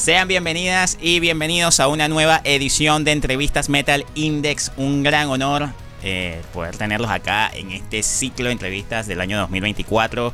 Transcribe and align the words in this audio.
Sean 0.00 0.28
bienvenidas 0.28 0.96
y 0.98 1.20
bienvenidos 1.20 1.78
a 1.78 1.86
una 1.86 2.08
nueva 2.08 2.40
edición 2.44 3.04
de 3.04 3.12
Entrevistas 3.12 3.68
Metal 3.68 4.06
Index. 4.14 4.72
Un 4.78 5.02
gran 5.02 5.28
honor 5.28 5.68
eh, 6.02 6.40
poder 6.54 6.74
tenerlos 6.74 7.10
acá 7.10 7.50
en 7.52 7.70
este 7.70 8.02
ciclo 8.02 8.46
de 8.46 8.52
entrevistas 8.52 9.06
del 9.06 9.20
año 9.20 9.38
2024. 9.40 10.32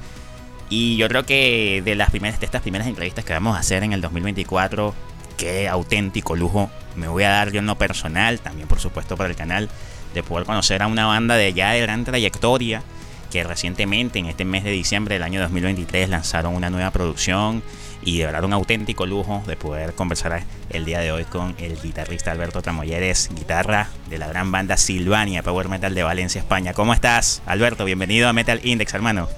Y 0.70 0.96
yo 0.96 1.08
creo 1.08 1.26
que 1.26 1.82
de 1.84 1.96
las 1.96 2.10
primeras 2.10 2.38
de 2.38 2.46
estas 2.46 2.62
primeras 2.62 2.86
entrevistas 2.86 3.24
que 3.24 3.32
vamos 3.32 3.56
a 3.56 3.58
hacer 3.58 3.82
en 3.82 3.92
el 3.92 4.00
2024, 4.00 4.94
qué 5.36 5.66
auténtico 5.66 6.36
lujo 6.36 6.70
me 6.94 7.08
voy 7.08 7.24
a 7.24 7.30
dar 7.30 7.50
yo 7.50 7.58
en 7.58 7.66
lo 7.66 7.76
personal, 7.76 8.38
también 8.38 8.68
por 8.68 8.78
supuesto 8.78 9.16
para 9.16 9.30
el 9.30 9.34
canal, 9.34 9.68
de 10.14 10.22
poder 10.22 10.46
conocer 10.46 10.80
a 10.80 10.86
una 10.86 11.06
banda 11.06 11.34
de 11.34 11.52
ya 11.52 11.72
de 11.72 11.80
gran 11.80 12.04
trayectoria 12.04 12.84
que 13.32 13.42
recientemente 13.42 14.20
en 14.20 14.26
este 14.26 14.44
mes 14.44 14.62
de 14.62 14.70
diciembre 14.70 15.16
del 15.16 15.24
año 15.24 15.40
2023 15.40 16.08
lanzaron 16.08 16.54
una 16.54 16.70
nueva 16.70 16.92
producción 16.92 17.64
y 18.06 18.18
de 18.18 18.26
verdad 18.26 18.44
un 18.44 18.52
auténtico 18.52 19.04
lujo 19.04 19.42
de 19.48 19.56
poder 19.56 19.92
conversar 19.92 20.44
el 20.70 20.84
día 20.84 21.00
de 21.00 21.10
hoy 21.10 21.24
con 21.24 21.56
el 21.58 21.78
guitarrista 21.82 22.30
Alberto 22.30 22.62
Tramoyeres, 22.62 23.28
guitarra 23.34 23.88
de 24.08 24.16
la 24.16 24.28
gran 24.28 24.52
banda 24.52 24.76
Silvania 24.76 25.42
Power 25.42 25.68
Metal 25.68 25.92
de 25.92 26.04
Valencia, 26.04 26.40
España. 26.40 26.72
¿Cómo 26.72 26.94
estás, 26.94 27.42
Alberto? 27.46 27.84
Bienvenido 27.84 28.28
a 28.28 28.32
Metal 28.32 28.60
Index, 28.62 28.94
hermano. 28.94 29.28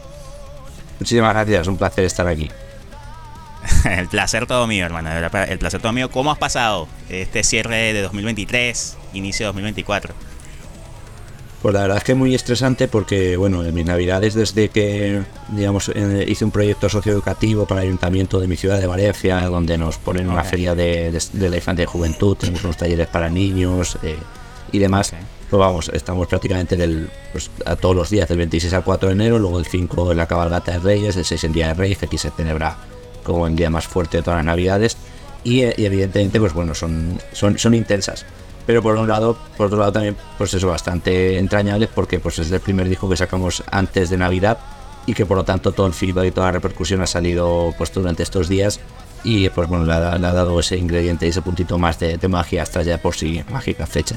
Muchísimas 1.00 1.32
gracias, 1.32 1.66
un 1.66 1.78
placer 1.78 2.04
estar 2.04 2.28
aquí. 2.28 2.50
el 3.90 4.06
placer 4.08 4.46
todo 4.46 4.66
mío, 4.66 4.84
hermano. 4.84 5.10
El 5.12 5.58
placer 5.58 5.80
todo 5.80 5.92
mío. 5.94 6.10
¿Cómo 6.10 6.30
has 6.30 6.38
pasado 6.38 6.88
este 7.08 7.44
cierre 7.44 7.94
de 7.94 8.02
2023, 8.02 8.98
inicio 9.14 9.44
de 9.44 9.48
2024? 9.48 10.14
Pues 11.62 11.74
la 11.74 11.82
verdad 11.82 11.98
es 11.98 12.04
que 12.04 12.12
es 12.12 12.18
muy 12.18 12.34
estresante 12.36 12.86
porque, 12.86 13.36
bueno, 13.36 13.64
en 13.64 13.74
mis 13.74 13.84
navidades 13.84 14.34
desde 14.34 14.68
que, 14.68 15.22
digamos, 15.48 15.90
hice 16.26 16.44
un 16.44 16.52
proyecto 16.52 16.88
socioeducativo 16.88 17.66
para 17.66 17.80
el 17.82 17.88
ayuntamiento 17.88 18.38
de 18.38 18.46
mi 18.46 18.56
ciudad 18.56 18.78
de 18.78 18.86
Valencia, 18.86 19.40
donde 19.48 19.76
nos 19.76 19.98
ponen 19.98 20.30
una 20.30 20.44
feria 20.44 20.76
de, 20.76 21.18
la 21.34 21.56
infancia 21.56 21.82
y 21.82 21.86
juventud, 21.86 22.36
tenemos 22.36 22.62
unos 22.62 22.76
talleres 22.76 23.08
para 23.08 23.28
niños 23.28 23.98
eh, 24.04 24.18
y 24.70 24.78
demás. 24.78 25.12
Pues 25.50 25.58
vamos, 25.58 25.90
estamos 25.92 26.28
prácticamente 26.28 26.76
del, 26.76 27.10
pues, 27.32 27.50
a 27.64 27.74
todos 27.74 27.96
los 27.96 28.10
días, 28.10 28.28
del 28.28 28.38
26 28.38 28.72
al 28.74 28.84
4 28.84 29.08
de 29.08 29.14
enero, 29.14 29.38
luego 29.40 29.58
el 29.58 29.66
5 29.66 30.12
en 30.12 30.16
la 30.16 30.26
cabalgata 30.26 30.72
de 30.72 30.78
Reyes, 30.78 31.16
el 31.16 31.24
6 31.24 31.42
en 31.44 31.52
Día 31.52 31.68
de 31.68 31.74
Reyes, 31.74 31.98
que 31.98 32.06
aquí 32.06 32.18
se 32.18 32.30
celebra 32.30 32.76
como 33.24 33.48
el 33.48 33.56
día 33.56 33.68
más 33.68 33.88
fuerte 33.88 34.18
de 34.18 34.22
todas 34.22 34.38
las 34.38 34.46
navidades. 34.46 34.96
Y, 35.42 35.62
y 35.62 35.86
evidentemente, 35.86 36.38
pues 36.38 36.52
bueno, 36.52 36.74
son, 36.74 37.18
son, 37.32 37.58
son 37.58 37.74
intensas 37.74 38.26
pero 38.68 38.82
por 38.82 38.98
un 38.98 39.08
lado, 39.08 39.34
por 39.56 39.68
otro 39.68 39.78
lado 39.78 39.92
también, 39.92 40.14
pues 40.36 40.52
eso, 40.52 40.68
bastante 40.68 41.38
entrañable 41.38 41.88
porque 41.88 42.20
pues 42.20 42.38
es 42.38 42.52
el 42.52 42.60
primer 42.60 42.86
disco 42.86 43.08
que 43.08 43.16
sacamos 43.16 43.64
antes 43.70 44.10
de 44.10 44.18
Navidad 44.18 44.58
y 45.06 45.14
que 45.14 45.24
por 45.24 45.38
lo 45.38 45.44
tanto 45.44 45.72
todo 45.72 45.86
el 45.86 45.94
feedback 45.94 46.26
y 46.26 46.30
toda 46.32 46.48
la 46.48 46.52
repercusión 46.52 47.00
ha 47.00 47.06
salido 47.06 47.74
pues 47.78 47.90
durante 47.94 48.22
estos 48.22 48.46
días 48.46 48.78
y 49.24 49.48
pues 49.48 49.70
bueno, 49.70 49.86
le 49.86 49.94
ha, 49.94 50.18
dado 50.18 50.60
ese 50.60 50.76
ingrediente 50.76 51.24
y 51.24 51.30
ese 51.30 51.40
puntito 51.40 51.78
más 51.78 51.98
de, 51.98 52.18
magia 52.28 52.62
hasta 52.62 52.82
ya 52.82 52.98
por 52.98 53.16
sí 53.16 53.42
mágica 53.48 53.86
fecha. 53.86 54.16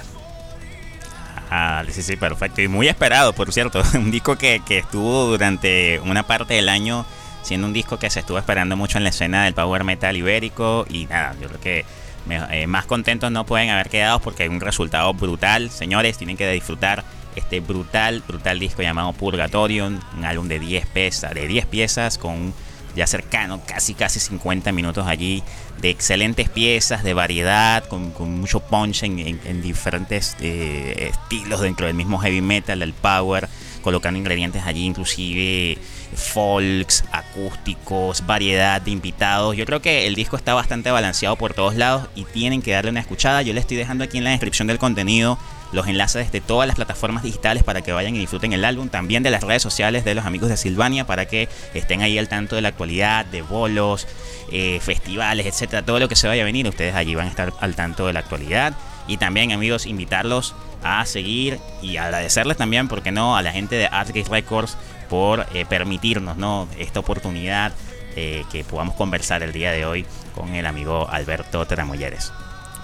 Ah, 1.49 1.85
sí, 1.89 2.01
sí, 2.03 2.17
perfecto. 2.17 2.61
Y 2.61 2.67
muy 2.67 2.89
esperado, 2.89 3.31
por 3.31 3.53
cierto. 3.53 3.81
Un 3.93 4.11
disco 4.11 4.37
que, 4.37 4.61
que 4.65 4.79
estuvo 4.79 5.27
durante 5.27 6.01
una 6.01 6.27
parte 6.27 6.55
del 6.55 6.67
año 6.67 7.05
siendo 7.41 7.67
un 7.67 7.73
disco 7.73 7.97
que 7.97 8.09
se 8.09 8.19
estuvo 8.19 8.37
esperando 8.37 8.75
mucho 8.75 8.97
en 8.97 9.05
la 9.05 9.11
escena 9.11 9.45
del 9.45 9.53
power 9.53 9.83
metal 9.83 10.15
ibérico 10.15 10.85
y 10.89 11.05
nada, 11.05 11.35
yo 11.41 11.47
creo 11.47 11.61
que 11.61 11.85
eh, 12.29 12.67
más 12.67 12.85
contentos 12.85 13.31
no 13.31 13.45
pueden 13.45 13.69
haber 13.69 13.89
quedado 13.89 14.19
porque 14.19 14.43
hay 14.43 14.49
un 14.49 14.61
resultado 14.61 15.13
brutal. 15.13 15.69
Señores, 15.69 16.17
tienen 16.17 16.37
que 16.37 16.49
disfrutar 16.51 17.03
este 17.35 17.59
brutal, 17.59 18.23
brutal 18.27 18.59
disco 18.59 18.81
llamado 18.81 19.13
Purgatorium, 19.13 19.99
un 20.17 20.25
álbum 20.25 20.47
de 20.47 20.59
10 20.59 20.85
piezas, 20.87 21.33
de 21.33 21.47
10 21.47 21.65
piezas 21.67 22.17
con 22.17 22.53
ya 22.95 23.07
cercano, 23.07 23.61
casi 23.65 23.93
casi 23.93 24.19
50 24.19 24.71
minutos 24.73 25.07
allí, 25.07 25.43
de 25.79 25.89
excelentes 25.89 26.49
piezas, 26.49 27.03
de 27.03 27.13
variedad, 27.13 27.85
con, 27.85 28.13
mucho 28.39 28.59
punch 28.59 29.03
en, 29.03 29.61
diferentes 29.61 30.35
eh, 30.41 31.11
estilos 31.11 31.61
dentro 31.61 31.87
del 31.87 31.95
mismo 31.95 32.19
heavy 32.19 32.41
metal, 32.41 32.79
del 32.79 32.93
power, 32.93 33.47
colocando 33.81 34.17
ingredientes 34.17 34.63
allí, 34.65 34.85
inclusive 34.85 35.77
folks, 36.13 37.03
acústicos, 37.11 38.25
variedad 38.25 38.81
de 38.81 38.91
invitados. 38.91 39.55
Yo 39.55 39.65
creo 39.65 39.81
que 39.81 40.07
el 40.07 40.15
disco 40.15 40.35
está 40.35 40.53
bastante 40.53 40.91
balanceado 40.91 41.35
por 41.35 41.53
todos 41.53 41.75
lados 41.75 42.07
y 42.15 42.25
tienen 42.25 42.61
que 42.61 42.71
darle 42.71 42.91
una 42.91 42.99
escuchada. 42.99 43.41
Yo 43.41 43.53
le 43.53 43.59
estoy 43.59 43.77
dejando 43.77 44.03
aquí 44.03 44.17
en 44.17 44.23
la 44.23 44.31
descripción 44.31 44.67
del 44.67 44.77
contenido 44.77 45.37
los 45.71 45.87
enlaces 45.87 46.31
de 46.31 46.41
todas 46.41 46.67
las 46.67 46.75
plataformas 46.75 47.23
digitales 47.23 47.63
para 47.63 47.81
que 47.81 47.91
vayan 47.91 48.15
y 48.15 48.19
disfruten 48.19 48.53
el 48.53 48.65
álbum, 48.65 48.89
también 48.89 49.23
de 49.23 49.29
las 49.29 49.43
redes 49.43 49.61
sociales 49.61 50.03
de 50.03 50.15
los 50.15 50.25
amigos 50.25 50.49
de 50.49 50.57
Silvania 50.57 51.05
para 51.05 51.27
que 51.27 51.47
estén 51.73 52.01
ahí 52.01 52.17
al 52.17 52.27
tanto 52.27 52.55
de 52.55 52.61
la 52.61 52.69
actualidad, 52.69 53.25
de 53.25 53.41
bolos, 53.41 54.07
eh, 54.51 54.79
festivales, 54.81 55.45
etcétera, 55.45 55.83
todo 55.83 55.99
lo 55.99 56.09
que 56.09 56.15
se 56.15 56.27
vaya 56.27 56.41
a 56.41 56.45
venir, 56.45 56.67
ustedes 56.67 56.95
allí 56.95 57.15
van 57.15 57.27
a 57.27 57.29
estar 57.29 57.53
al 57.59 57.75
tanto 57.75 58.07
de 58.07 58.13
la 58.13 58.19
actualidad. 58.19 58.73
Y 59.11 59.17
también 59.17 59.51
amigos, 59.51 59.87
invitarlos 59.87 60.55
a 60.83 61.05
seguir 61.05 61.59
y 61.81 61.97
agradecerles 61.97 62.55
también, 62.55 62.87
porque 62.87 63.11
no, 63.11 63.35
a 63.35 63.41
la 63.41 63.51
gente 63.51 63.75
de 63.75 63.87
Artgate 63.87 64.29
Records 64.29 64.77
por 65.09 65.45
eh, 65.53 65.65
permitirnos 65.65 66.37
¿no? 66.37 66.69
esta 66.79 67.01
oportunidad 67.01 67.73
eh, 68.15 68.45
que 68.49 68.63
podamos 68.63 68.95
conversar 68.95 69.43
el 69.43 69.51
día 69.51 69.73
de 69.73 69.85
hoy 69.85 70.05
con 70.33 70.55
el 70.55 70.65
amigo 70.65 71.09
Alberto 71.09 71.65
Tramoyeres. 71.65 72.31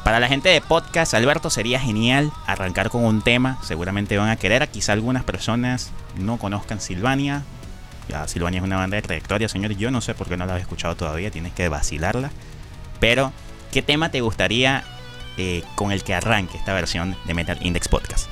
Para 0.04 0.20
la 0.20 0.28
gente 0.28 0.50
de 0.50 0.60
podcast, 0.60 1.14
Alberto, 1.14 1.50
sería 1.50 1.80
genial 1.80 2.30
arrancar 2.46 2.90
con 2.90 3.06
un 3.06 3.22
tema. 3.22 3.58
Seguramente 3.64 4.18
van 4.18 4.30
a 4.30 4.36
querer. 4.36 4.68
Quizá 4.68 4.92
algunas 4.92 5.24
personas 5.24 5.92
no 6.18 6.40
conozcan 6.40 6.82
Silvania. 6.82 7.44
Ya, 8.10 8.28
Silvania 8.28 8.58
es 8.58 8.66
una 8.66 8.76
banda 8.76 8.98
de 8.98 9.02
trayectoria, 9.02 9.48
señores. 9.48 9.78
Yo 9.78 9.92
no 9.92 10.02
sé 10.02 10.14
por 10.14 10.28
qué 10.28 10.36
no 10.36 10.46
la 10.46 10.58
he 10.58 10.60
escuchado 10.60 10.98
todavía. 10.98 11.32
Tienes 11.32 11.54
que 11.54 11.70
vacilarla. 11.70 12.32
Pero, 13.00 13.32
¿qué 13.72 13.82
tema 13.82 14.12
te 14.12 14.20
gustaría 14.20 14.84
eh, 15.38 15.64
con 15.76 15.92
el 15.92 16.04
que 16.04 16.14
arranque 16.14 16.58
esta 16.58 16.74
versión 16.74 17.16
de 17.26 17.34
Metal 17.34 17.58
Index 17.62 17.88
Podcast? 17.88 18.30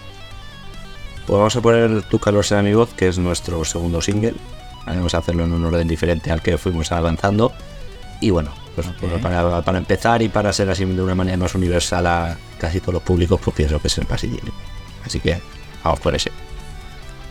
Pues 1.26 1.38
vamos 1.38 1.56
a 1.56 1.62
poner 1.62 2.04
Tu 2.04 2.20
calor 2.20 2.46
será 2.46 2.62
mi 2.62 2.74
voz, 2.74 2.94
que 2.94 3.08
es 3.08 3.18
nuestro 3.18 3.64
segundo 3.66 4.02
single. 4.02 4.36
Vamos 4.86 5.16
a 5.16 5.20
hacerlo 5.20 5.46
en 5.46 5.54
un 5.54 5.66
orden 5.66 5.88
diferente 5.88 6.32
al 6.32 6.42
que 6.42 6.58
fuimos 6.58 6.92
avanzando. 6.92 7.52
Y 8.22 8.30
bueno, 8.30 8.54
pues, 8.76 8.88
para, 9.22 9.78
empezar 9.78 10.22
y 10.22 10.30
para 10.30 10.54
ser 10.54 10.70
así 10.70 10.86
de 10.86 11.02
una 11.02 11.16
manera 11.16 11.38
más 11.38 11.56
universal 11.56 12.06
a 12.06 12.38
casi 12.60 12.80
todos 12.80 12.96
los 12.96 13.04
públicos, 13.04 13.40
pues 13.44 13.56
pienso 13.56 13.80
que 13.80 13.88
es 13.88 13.98
el 13.98 14.06
pasillín. 14.06 14.42
Así 15.04 15.20
que 15.20 15.42
vamos 15.84 16.00
por 16.00 16.14
ese. 16.14 16.32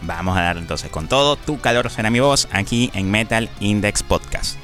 Vamos 0.02 0.36
a 0.36 0.42
dar 0.42 0.56
entonces 0.58 0.91
con 0.91 1.08
todo. 1.08 1.36
Tu 1.36 1.60
calor 1.60 1.91
será 1.91 2.10
mi 2.10 2.20
voz 2.20 2.48
aquí 2.52 2.91
en 2.94 3.10
Metal 3.10 3.48
Index 3.60 4.02
Podcast. 4.02 4.63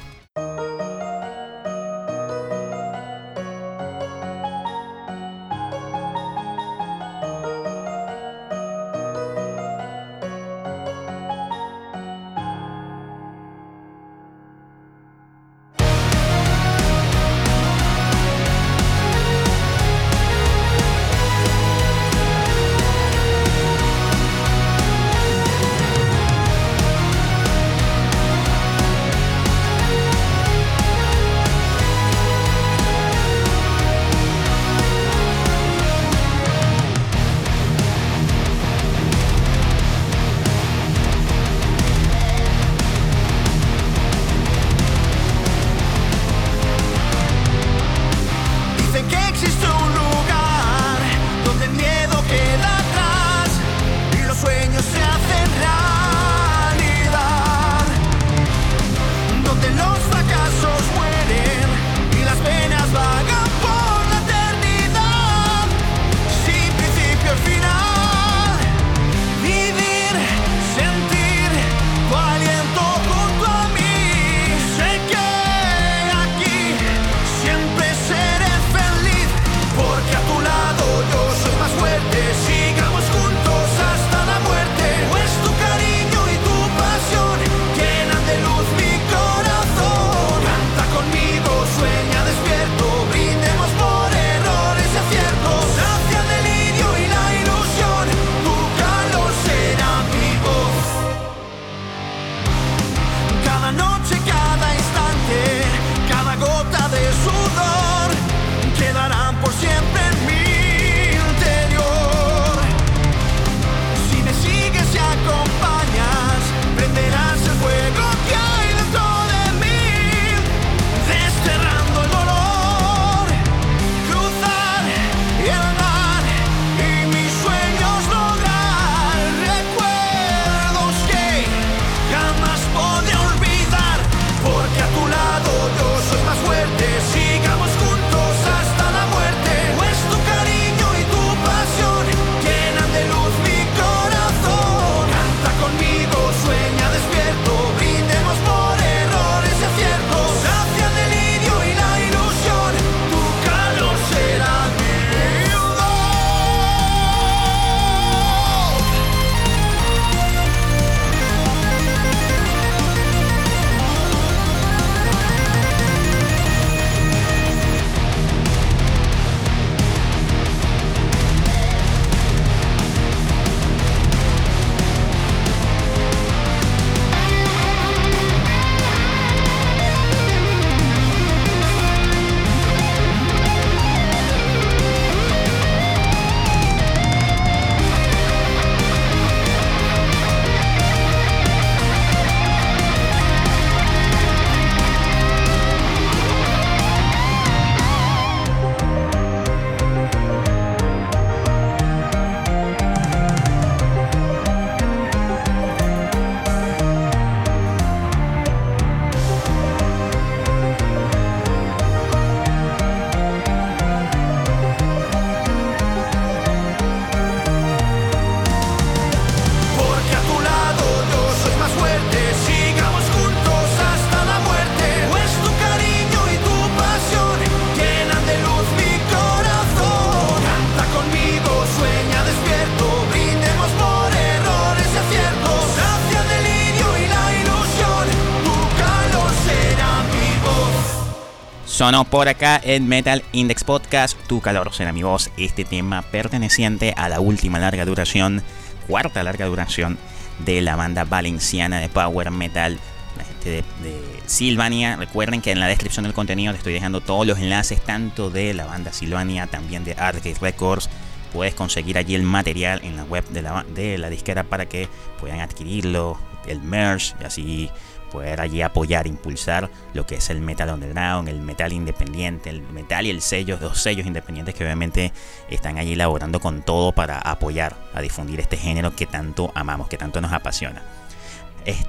Sonó 241.91 242.05
por 242.05 242.29
acá 242.29 242.57
en 242.63 242.87
Metal 242.87 243.21
Index 243.33 243.65
Podcast, 243.65 244.17
Tu 244.25 244.39
calor 244.39 244.73
será 244.73 244.93
mi 244.93 245.03
voz, 245.03 245.29
este 245.35 245.65
tema 245.65 246.03
perteneciente 246.03 246.93
a 246.95 247.09
la 247.09 247.19
última 247.19 247.59
larga 247.59 247.83
duración, 247.83 248.41
cuarta 248.87 249.23
larga 249.23 249.45
duración 249.45 249.97
de 250.39 250.61
la 250.61 250.77
banda 250.77 251.03
valenciana 251.03 251.81
de 251.81 251.89
Power 251.89 252.31
Metal, 252.31 252.79
la 253.17 253.25
gente 253.25 253.65
de, 253.83 254.01
Silvania. 254.25 254.95
Recuerden 254.95 255.41
que 255.41 255.51
en 255.51 255.59
la 255.59 255.67
descripción 255.67 256.03
del 256.03 256.13
contenido 256.13 256.53
les 256.53 256.59
estoy 256.59 256.71
dejando 256.71 257.01
todos 257.01 257.27
los 257.27 257.39
enlaces, 257.39 257.81
tanto 257.81 258.29
de 258.29 258.53
la 258.53 258.67
banda 258.67 258.93
Silvania, 258.93 259.47
también 259.47 259.83
de 259.83 259.91
Arcade 259.91 260.37
Records. 260.39 260.89
Puedes 261.33 261.55
conseguir 261.55 261.97
allí 261.97 262.15
el 262.15 262.23
material 262.23 262.79
en 262.85 262.95
la 262.95 263.03
web 263.03 263.27
de 263.31 263.41
la, 263.41 263.65
de 263.75 263.97
la 263.97 264.09
disquera 264.09 264.45
para 264.45 264.65
que 264.65 264.87
puedan 265.19 265.41
adquirirlo, 265.41 266.17
el 266.47 266.61
merch 266.61 267.15
y 267.19 267.23
así 267.25 267.69
poder 268.11 268.41
allí 268.41 268.61
apoyar, 268.61 269.07
impulsar 269.07 269.69
lo 269.93 270.05
que 270.05 270.15
es 270.15 270.29
el 270.29 270.41
metal 270.41 270.69
underground, 270.69 271.29
el 271.29 271.41
metal 271.41 271.73
independiente, 271.73 272.49
el 272.49 272.61
metal 272.61 273.05
y 273.05 273.09
el 273.09 273.21
sello, 273.21 273.57
dos 273.57 273.81
sellos 273.81 274.05
independientes 274.05 274.53
que 274.53 274.63
obviamente 274.63 275.11
están 275.49 275.77
allí 275.77 275.93
elaborando 275.93 276.39
con 276.39 276.61
todo 276.61 276.91
para 276.91 277.17
apoyar 277.17 277.75
a 277.93 278.01
difundir 278.01 278.39
este 278.39 278.57
género 278.57 278.95
que 278.95 279.07
tanto 279.07 279.51
amamos, 279.55 279.87
que 279.87 279.97
tanto 279.97 280.21
nos 280.21 280.33
apasiona. 280.33 280.83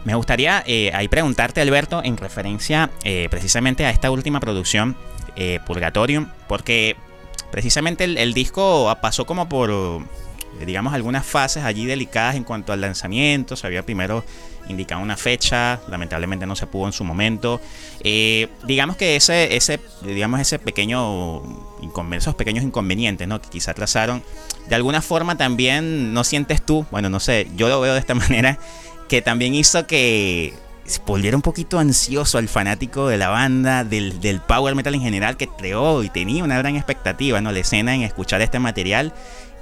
me 0.04 0.14
gustaría 0.14 0.62
eh, 0.66 0.92
ahí 0.94 1.08
preguntarte, 1.08 1.60
Alberto, 1.60 2.02
en 2.02 2.16
referencia 2.16 2.90
eh, 3.04 3.28
precisamente 3.30 3.84
a 3.84 3.90
esta 3.90 4.10
última 4.10 4.40
producción, 4.40 4.96
eh, 5.36 5.60
Purgatorium, 5.66 6.28
porque 6.46 6.96
precisamente 7.50 8.04
el 8.04 8.32
disco 8.34 8.96
pasó 9.00 9.26
como 9.26 9.48
por 9.48 9.70
digamos, 10.66 10.94
algunas 10.94 11.26
fases 11.26 11.64
allí 11.64 11.86
delicadas 11.86 12.36
en 12.36 12.44
cuanto 12.44 12.72
al 12.72 12.80
lanzamiento. 12.80 13.56
Se 13.56 13.66
había 13.66 13.84
primero 13.84 14.24
indicaba 14.68 15.02
una 15.02 15.16
fecha, 15.16 15.80
lamentablemente 15.88 16.46
no 16.46 16.56
se 16.56 16.66
pudo 16.66 16.86
en 16.86 16.92
su 16.92 17.04
momento. 17.04 17.60
Eh, 18.02 18.48
digamos 18.64 18.96
que 18.96 19.16
ese, 19.16 19.56
ese, 19.56 19.80
digamos 20.02 20.40
ese 20.40 20.58
pequeño 20.58 21.42
esos 22.12 22.34
pequeños 22.34 22.64
inconvenientes, 22.64 23.26
¿no? 23.26 23.40
Que 23.40 23.48
quizá 23.48 23.74
trazaron. 23.74 24.22
De 24.68 24.74
alguna 24.74 25.02
forma 25.02 25.36
también, 25.36 26.12
¿no 26.12 26.24
sientes 26.24 26.64
tú? 26.64 26.86
Bueno, 26.90 27.08
no 27.08 27.20
sé, 27.20 27.48
yo 27.56 27.68
lo 27.68 27.80
veo 27.80 27.94
de 27.94 28.00
esta 28.00 28.14
manera, 28.14 28.58
que 29.08 29.22
también 29.22 29.54
hizo 29.54 29.86
que 29.86 30.54
volviera 31.06 31.36
un 31.36 31.42
poquito 31.42 31.78
ansioso 31.78 32.38
al 32.38 32.48
fanático 32.48 33.08
de 33.08 33.16
la 33.16 33.28
banda, 33.28 33.84
del, 33.84 34.20
del, 34.20 34.40
power 34.40 34.74
metal 34.74 34.94
en 34.94 35.00
general, 35.00 35.36
que 35.36 35.46
creó 35.46 36.02
y 36.02 36.10
tenía 36.10 36.42
una 36.44 36.58
gran 36.58 36.76
expectativa, 36.76 37.40
¿no? 37.40 37.52
La 37.52 37.60
escena 37.60 37.94
en 37.94 38.02
escuchar 38.02 38.42
este 38.42 38.58
material 38.58 39.12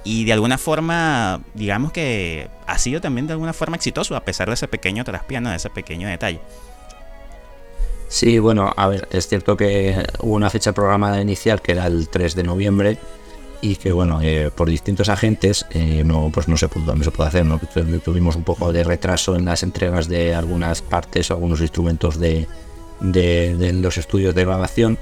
y 0.03 0.25
de 0.25 0.33
alguna 0.33 0.57
forma, 0.57 1.41
digamos 1.53 1.91
que 1.91 2.49
ha 2.65 2.77
sido 2.77 3.01
también 3.01 3.27
de 3.27 3.33
alguna 3.33 3.53
forma 3.53 3.75
exitoso, 3.75 4.15
a 4.15 4.23
pesar 4.23 4.47
de 4.47 4.55
ese 4.55 4.67
pequeño 4.67 5.03
traspiano, 5.03 5.49
de 5.49 5.57
ese 5.57 5.69
pequeño 5.69 6.07
detalle. 6.07 6.39
Sí, 8.07 8.39
bueno, 8.39 8.73
a 8.75 8.87
ver, 8.87 9.07
es 9.11 9.27
cierto 9.27 9.55
que 9.55 10.03
hubo 10.19 10.33
una 10.33 10.49
fecha 10.49 10.73
programada 10.73 11.21
inicial 11.21 11.61
que 11.61 11.71
era 11.71 11.87
el 11.87 12.09
3 12.09 12.35
de 12.35 12.43
noviembre 12.43 12.97
y 13.61 13.75
que, 13.75 13.91
bueno, 13.91 14.19
eh, 14.21 14.51
por 14.53 14.69
distintos 14.69 15.07
agentes 15.07 15.65
eh, 15.69 16.03
no, 16.03 16.29
pues 16.33 16.47
no 16.47 16.57
se 16.57 16.67
pudo, 16.67 16.95
no 16.95 17.03
se 17.03 17.11
pudo 17.11 17.27
hacer, 17.27 17.45
¿no? 17.45 17.59
Tuvimos 18.03 18.35
un 18.35 18.43
poco 18.43 18.73
de 18.73 18.83
retraso 18.83 19.35
en 19.35 19.45
las 19.45 19.63
entregas 19.63 20.09
de 20.09 20.33
algunas 20.33 20.81
partes 20.81 21.29
o 21.29 21.35
algunos 21.35 21.61
instrumentos 21.61 22.19
de, 22.19 22.47
de 22.99 23.73
los 23.73 23.97
estudios 23.97 24.35
de 24.35 24.45
grabación 24.45 24.97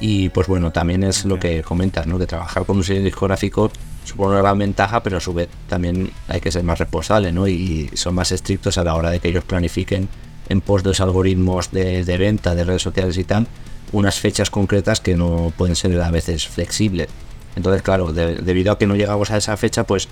y 0.00 0.30
pues 0.30 0.48
bueno, 0.48 0.72
también 0.72 1.04
es 1.04 1.24
lo 1.26 1.38
que 1.38 1.62
comentas, 1.62 2.06
¿no? 2.06 2.18
Que 2.18 2.26
trabajar 2.26 2.64
con 2.64 2.78
un 2.78 2.84
sello 2.84 3.02
discográfico 3.02 3.70
supone 4.04 4.32
una 4.32 4.40
gran 4.40 4.58
ventaja, 4.58 5.02
pero 5.02 5.18
a 5.18 5.20
su 5.20 5.32
vez 5.32 5.48
también 5.68 6.10
hay 6.28 6.40
que 6.40 6.50
ser 6.50 6.62
más 6.64 6.78
responsable, 6.78 7.32
¿no? 7.32 7.46
Y 7.48 7.90
son 7.94 8.14
más 8.14 8.32
estrictos 8.32 8.78
a 8.78 8.84
la 8.84 8.94
hora 8.94 9.10
de 9.10 9.20
que 9.20 9.28
ellos 9.28 9.44
planifiquen 9.44 10.08
en 10.48 10.60
pos 10.60 10.82
de 10.82 10.90
los 10.90 11.00
algoritmos 11.00 11.70
de, 11.70 12.16
venta, 12.18 12.54
de 12.54 12.64
redes 12.64 12.82
sociales 12.82 13.16
y 13.16 13.24
tal, 13.24 13.46
unas 13.92 14.18
fechas 14.18 14.50
concretas 14.50 15.00
que 15.00 15.16
no 15.16 15.52
pueden 15.56 15.76
ser 15.76 16.00
a 16.00 16.10
veces 16.10 16.48
flexibles. 16.48 17.08
Entonces, 17.56 17.82
claro, 17.82 18.12
debido 18.12 18.72
a 18.72 18.78
que 18.78 18.86
no 18.86 18.96
llegamos 18.96 19.30
a 19.30 19.36
esa 19.36 19.56
fecha, 19.56 19.84
pues, 19.84 20.08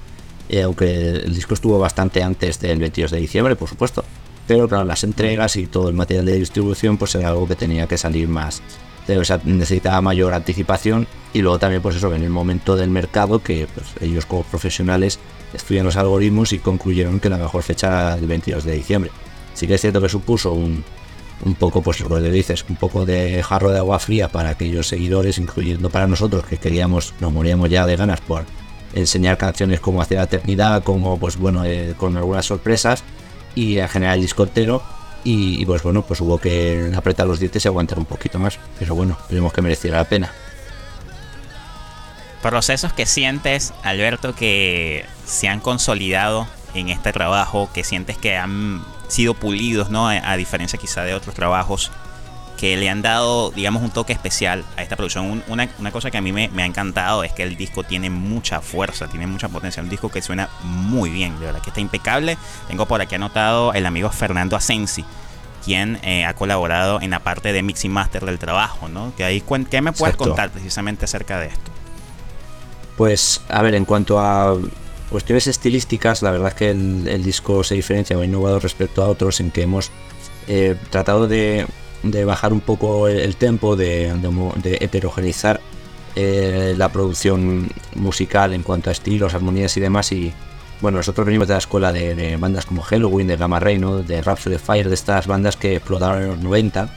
eh, 0.49 0.63
aunque 0.63 1.11
el 1.11 1.35
disco 1.35 1.55
estuvo 1.55 1.79
bastante 1.79 2.23
antes 2.23 2.61
del 2.61 2.79
22 2.79 3.11
de 3.11 3.19
diciembre, 3.19 3.57
por 3.57 3.69
supuesto, 3.69 4.05
pero 4.47 4.69
claro, 4.69 4.85
las 4.85 5.05
entregas 5.05 5.57
y 5.57 5.67
todo 5.67 5.89
el 5.89 5.95
material 5.95 6.25
de 6.25 6.39
distribución, 6.39 6.97
pues 6.97 7.15
era 7.15 7.29
algo 7.29 7.47
que 7.47 7.55
tenía 7.55 7.87
que 7.87 7.99
salir 7.99 8.29
más, 8.29 8.63
necesitaba 9.45 10.01
mayor 10.01 10.35
anticipación 10.35 11.07
y 11.33 11.43
luego 11.43 11.59
también 11.59 11.83
pues 11.83 11.97
eso 11.97 12.15
en 12.15 12.23
el 12.23 12.31
momento 12.31 12.77
del 12.77 12.91
mercado 12.91 13.43
que 13.43 13.67
pues, 13.75 13.87
ellos 14.01 14.27
como 14.27 14.43
profesionales 14.43 15.19
estudian 15.53 15.85
los 15.85 15.97
algoritmos 15.97 16.53
y 16.53 16.59
concluyeron 16.59 17.21
que 17.21 17.31
la 17.31 17.39
mejor 17.39 17.63
fecha 17.63 17.87
era 17.87 18.15
el 18.15 18.27
22 18.27 18.65
de 18.65 18.73
diciembre. 18.73 19.11
Sí 19.55 19.67
que 19.67 19.75
es 19.75 19.81
cierto 19.81 20.01
que 20.01 20.09
supuso 20.09 20.53
un, 20.53 20.85
un 21.45 21.55
poco 21.55 21.83
pues 21.83 22.01
lo 22.01 22.09
que 22.09 22.31
dices 22.31 22.65
un 22.69 22.77
poco 22.77 23.07
de 23.07 23.43
jarro 23.43 23.71
de 23.71 23.79
agua 23.79 23.99
fría 23.99 24.29
para 24.29 24.51
aquellos 24.51 24.89
seguidores 24.89 25.39
incluyendo 25.39 25.91
para 25.91 26.07
nosotros 26.07 26.45
que 26.45 26.59
queríamos 26.59 27.15
nos 27.21 27.33
moríamos 27.33 27.71
ya 27.71 27.87
de 27.87 27.97
ganas 27.97 28.21
por 28.21 28.45
enseñar 28.95 29.37
canciones 29.39 29.81
como 29.81 30.03
hacia 30.03 30.19
la 30.19 30.25
eternidad 30.25 30.83
como 30.83 31.19
pues 31.19 31.37
bueno 31.37 31.65
eh, 31.65 31.95
con 31.97 32.17
algunas 32.17 32.47
sorpresas 32.47 33.05
y 33.55 33.79
en 33.79 33.89
general 33.89 34.17
el 34.17 34.23
disco 34.23 34.47
y, 35.25 35.65
pues 35.67 35.83
bueno, 35.83 36.03
pues 36.03 36.21
hubo 36.21 36.39
que 36.39 36.93
apretar 36.97 37.27
los 37.27 37.39
dientes 37.39 37.65
y 37.65 37.69
aguantar 37.69 37.99
un 37.99 38.05
poquito 38.05 38.39
más. 38.39 38.59
Pero 38.79 38.95
bueno, 38.95 39.19
vemos 39.31 39.53
que 39.53 39.63
mereciera 39.63 39.99
la 39.99 40.05
pena. 40.05 40.33
Procesos 42.43 42.93
que 42.93 43.05
sientes, 43.05 43.75
Alberto, 43.83 44.35
que 44.35 45.05
se 45.27 45.49
han 45.49 45.61
consolidado 45.61 46.47
en 46.75 46.89
este 46.89 47.13
trabajo, 47.13 47.69
que 47.75 47.83
sientes 47.83 48.17
que 48.17 48.37
han 48.37 48.85
sido 49.09 49.35
pulidos, 49.35 49.91
¿no? 49.91 50.09
A, 50.09 50.37
diferencia 50.37 50.79
quizá 50.79 51.03
de 51.03 51.15
otros 51.15 51.35
trabajos 51.35 51.91
que 52.59 52.77
le 52.77 52.91
han 52.91 53.03
dado, 53.03 53.53
digamos, 53.53 53.83
un 53.83 53.91
toque 53.91 54.13
especial 54.13 54.65
a 54.77 54.83
esta 54.83 54.97
producción. 54.97 55.45
una, 55.47 55.93
cosa 55.93 56.11
que 56.11 56.19
a 56.19 56.21
mí 56.21 56.33
me, 56.33 56.49
me, 56.49 56.65
ha 56.65 56.67
encantado 56.67 57.23
es 57.23 57.33
que 57.33 57.45
el 57.45 57.57
disco 57.57 57.85
tiene 57.85 58.11
mucha 58.11 58.61
fuerza, 58.61 59.07
tiene 59.07 59.29
mucha 59.29 59.49
potencia. 59.49 59.81
Un 59.81 59.89
disco 59.89 60.11
que 60.11 60.21
suena 60.21 60.51
muy 60.65 61.09
bien, 61.09 61.39
de 61.39 61.47
verdad 61.47 61.63
que 61.63 61.71
está 61.71 61.81
impecable. 61.81 62.37
Tengo 62.67 62.87
por 62.87 63.01
aquí 63.01 63.15
anotado 63.15 63.73
el 63.75 63.87
amigo 63.87 64.11
Fernando 64.11 64.57
Asensi, 64.57 65.05
quien 65.65 66.01
eh, 66.03 66.25
ha 66.25 66.35
colaborado 66.35 67.01
en 67.01 67.11
la 67.11 67.21
parte 67.21 67.53
de 67.53 67.63
mix 67.63 67.85
y 67.85 67.89
master 67.89 68.25
del 68.25 68.41
trabajo, 68.41 68.89
¿no? 68.89 69.15
Que 69.17 69.23
ahí, 69.23 69.41
¿Qué 69.71 69.81
me 69.81 69.93
puedes 69.93 70.17
contar 70.17 70.51
precisamente 70.51 71.05
acerca 71.05 71.39
de 71.39 71.47
esto? 71.47 71.71
Pues, 72.97 73.41
a 73.49 73.63
ver, 73.63 73.77
en 73.77 73.85
cuanto 73.85 74.19
a 74.19 74.57
cuestiones 75.11 75.47
estilísticas, 75.47 76.23
la 76.23 76.33
verdad 76.33 76.49
es 76.49 76.55
que 76.55 76.71
el, 76.71 77.23
disco 77.23 77.63
se 77.63 77.77
diferencia 77.77 78.19
o 78.19 78.25
innovado 78.25 78.59
respecto 78.59 79.05
a 79.05 79.07
otros 79.07 79.39
en 79.39 79.53
que 79.53 79.63
hemos 79.63 79.93
eh, 80.49 80.75
tratado 80.91 81.29
de 81.29 81.65
de 82.03 82.25
bajar 82.25 82.53
un 82.53 82.61
poco 82.61 83.09
el, 83.09 83.37
tempo, 83.37 83.77
de, 83.77 84.13
heterogeneizar 84.81 85.61
eh, 86.15 86.75
la 86.77 86.91
producción 86.91 87.69
musical 87.95 88.53
en 88.53 88.63
cuanto 88.63 88.91
a 88.91 88.93
estilos, 88.93 89.35
armonías 89.35 89.77
y 89.77 89.81
demás. 89.81 90.13
Y 90.13 90.33
bueno, 90.81 90.99
nosotros 90.99 91.27
venimos 91.27 91.49
de 91.49 91.55
la 91.55 91.59
escuela 91.59 91.93
de, 91.93 92.37
bandas 92.37 92.67
como 92.67 92.83
Halloween, 92.83 93.27
de 93.27 93.37
Gamma 93.37 93.61
Ray, 93.61 93.79
de 94.07 94.23
Rhapsody 94.23 94.59
Fire, 94.59 94.89
de 94.89 94.95
estas 94.95 95.27
bandas 95.27 95.57
que 95.57 95.77
explotaron 95.77 96.23
en 96.23 96.29
los 96.29 96.39
90. 96.39 96.89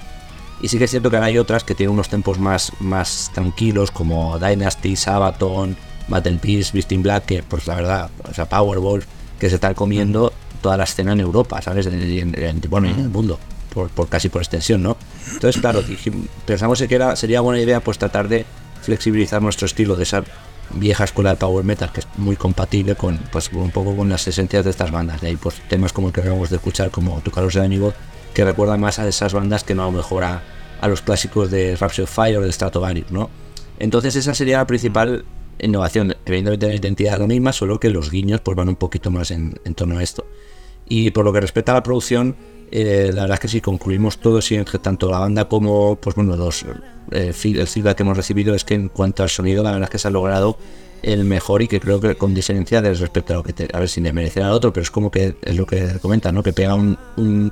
Y 0.61 0.67
sí 0.67 0.77
que 0.77 0.83
es 0.83 0.91
cierto 0.91 1.09
que 1.09 1.17
hay 1.17 1.39
otras 1.39 1.63
que 1.63 1.73
tienen 1.73 1.93
unos 1.93 2.09
tempos 2.09 2.37
más, 2.37 2.71
más 2.79 3.31
tranquilos, 3.33 3.89
como 3.89 4.37
Dynasty, 4.37 4.95
Sabaton, 4.95 5.75
Battle 6.07 6.37
Peace, 6.37 6.71
Beast 6.71 6.91
in 6.91 7.01
Black, 7.01 7.25
que 7.25 7.43
pues 7.43 7.65
la 7.65 7.75
verdad, 7.75 8.09
o 8.29 8.33
sea, 8.33 8.45
Powerball, 8.45 9.03
que 9.39 9.49
se 9.49 9.55
está 9.55 9.73
comiendo 9.73 10.31
toda 10.61 10.77
la 10.77 10.83
escena 10.83 11.13
en 11.13 11.19
Europa, 11.19 11.59
¿sabes? 11.63 11.89
bueno, 12.69 12.87
en 12.87 12.99
el 12.99 13.09
mundo 13.09 13.39
por, 13.73 14.09
casi 14.09 14.29
por 14.29 14.41
extensión, 14.41 14.83
¿no? 14.83 14.97
Entonces, 15.33 15.61
claro, 15.61 15.83
pensamos 16.45 16.81
que 16.81 16.93
era, 16.93 17.15
sería 17.15 17.41
buena 17.41 17.61
idea 17.61 17.79
pues 17.79 17.97
tratar 17.97 18.27
de 18.27 18.45
flexibilizar 18.81 19.41
nuestro 19.41 19.65
estilo 19.65 19.95
de 19.95 20.03
esa 20.03 20.23
vieja 20.73 21.03
escuela 21.03 21.31
de 21.31 21.35
power 21.35 21.65
metal 21.65 21.91
que 21.91 21.99
es 22.01 22.07
muy 22.17 22.37
compatible 22.37 22.95
con 22.95 23.17
pues 23.31 23.51
un 23.51 23.71
poco 23.71 23.95
con 23.95 24.09
las 24.09 24.27
esencias 24.27 24.63
de 24.63 24.71
estas 24.71 24.91
bandas. 24.91 25.21
De 25.21 25.27
ahí 25.27 25.35
pues 25.35 25.55
temas 25.69 25.93
como 25.93 26.07
el 26.07 26.13
que 26.13 26.21
acabamos 26.21 26.49
de 26.49 26.57
escuchar, 26.57 26.91
como 26.91 27.21
Tu 27.21 27.31
Carlos 27.31 27.53
de 27.53 27.63
Amigo, 27.63 27.93
que 28.33 28.43
recuerdan 28.45 28.79
más 28.79 28.99
a 28.99 29.07
esas 29.07 29.33
bandas 29.33 29.63
que 29.63 29.75
no 29.75 29.83
a 29.83 29.85
lo 29.85 29.91
mejor 29.91 30.23
a, 30.23 30.43
los 30.87 31.01
clásicos 31.01 31.51
de 31.51 31.75
Rhapsody 31.75 32.03
of 32.03 32.11
Fire 32.11 32.37
o 32.37 32.41
de 32.41 32.51
Stratovarius, 32.51 33.11
¿no? 33.11 33.29
Entonces 33.77 34.15
esa 34.15 34.33
sería 34.33 34.57
la 34.57 34.67
principal 34.67 35.25
innovación. 35.59 36.15
Evidentemente 36.25 36.67
la 36.67 36.75
identidad 36.75 37.13
es 37.13 37.19
la 37.19 37.27
misma, 37.27 37.53
solo 37.53 37.79
que 37.79 37.91
los 37.91 38.09
guiños 38.09 38.41
pues 38.41 38.57
van 38.57 38.67
un 38.67 38.75
poquito 38.75 39.11
más 39.11 39.29
en 39.29 39.53
torno 39.75 39.99
a 39.99 40.03
esto. 40.03 40.25
Y 40.87 41.11
por 41.11 41.23
lo 41.23 41.31
que 41.31 41.39
respecta 41.39 41.71
a 41.71 41.75
la 41.75 41.83
producción, 41.83 42.35
eh, 42.71 43.11
la 43.13 43.23
verdad 43.23 43.35
es 43.35 43.39
que 43.41 43.47
si 43.49 43.61
concluimos 43.61 44.17
todo, 44.19 44.39
entre 44.49 44.79
tanto 44.79 45.11
la 45.11 45.19
banda 45.19 45.49
como 45.49 45.97
pues 45.97 46.15
bueno, 46.15 46.37
los, 46.37 46.63
eh, 47.11 47.33
el 47.43 47.67
feedback 47.67 47.97
que 47.97 48.03
hemos 48.03 48.15
recibido 48.15 48.55
es 48.55 48.63
que 48.63 48.75
en 48.75 48.87
cuanto 48.87 49.23
al 49.23 49.29
sonido, 49.29 49.61
la 49.61 49.71
verdad 49.71 49.87
es 49.87 49.91
que 49.91 49.99
se 49.99 50.07
ha 50.07 50.11
logrado 50.11 50.57
el 51.03 51.25
mejor 51.25 51.61
y 51.61 51.67
que 51.67 51.81
creo 51.81 51.99
que 51.99 52.15
con 52.15 52.33
diferencia 52.33 52.79
respecto 52.81 53.33
a 53.33 53.37
lo 53.37 53.43
que 53.43 53.53
te, 53.53 53.67
a 53.73 53.79
ver 53.79 53.89
si 53.89 53.99
le 53.99 54.13
merecerá 54.13 54.47
al 54.47 54.53
otro, 54.53 54.71
pero 54.71 54.83
es 54.83 54.91
como 54.91 55.11
que 55.11 55.35
es 55.41 55.55
lo 55.57 55.65
que 55.65 55.99
comenta, 56.01 56.31
¿no? 56.31 56.43
Que 56.43 56.53
pega 56.53 56.75
un, 56.75 56.97
un, 57.17 57.51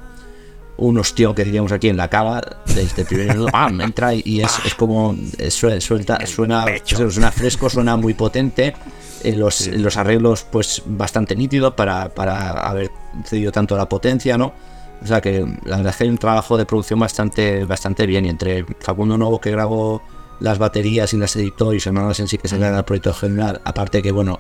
un 0.77 1.03
que 1.35 1.43
diríamos 1.43 1.73
aquí 1.73 1.89
en 1.89 1.97
la 1.97 2.07
cava 2.07 2.41
desde 2.65 3.01
el 3.01 3.07
primer 3.07 3.37
¡ah! 3.51 3.69
entra 3.79 4.13
y 4.13 4.39
es, 4.39 4.57
es 4.65 4.75
como 4.75 5.17
suelta, 5.49 6.25
suena, 6.25 6.65
suena 6.85 7.31
fresco, 7.31 7.69
suena 7.69 7.97
muy 7.97 8.13
potente. 8.13 8.73
Eh, 9.21 9.35
los, 9.35 9.67
los 9.67 9.97
arreglos 9.97 10.45
pues 10.49 10.81
bastante 10.85 11.35
nítidos 11.35 11.73
para, 11.73 12.07
para 12.07 12.51
haber 12.51 12.89
cedido 13.25 13.51
tanto 13.51 13.75
la 13.75 13.89
potencia, 13.89 14.37
¿no? 14.37 14.53
O 15.01 15.07
sea 15.07 15.21
que 15.21 15.45
la 15.63 15.77
verdad 15.77 15.91
es 15.91 15.95
que 15.95 16.03
hay 16.03 16.09
un 16.09 16.17
trabajo 16.17 16.57
de 16.57 16.65
producción 16.65 16.99
bastante, 16.99 17.65
bastante 17.65 18.05
bien. 18.05 18.25
Y 18.25 18.29
entre 18.29 18.65
Facundo 18.79 19.17
Novo 19.17 19.39
que 19.39 19.51
grabó 19.51 20.01
las 20.39 20.57
baterías 20.57 21.13
y 21.13 21.17
las 21.17 21.35
editó 21.35 21.73
y 21.73 21.79
Fernando 21.79 22.13
en 22.17 22.27
sí 22.27 22.37
que 22.37 22.47
se 22.47 22.57
del 22.57 22.83
proyecto 22.83 23.13
general, 23.13 23.61
aparte 23.65 24.01
que 24.01 24.11
bueno, 24.11 24.39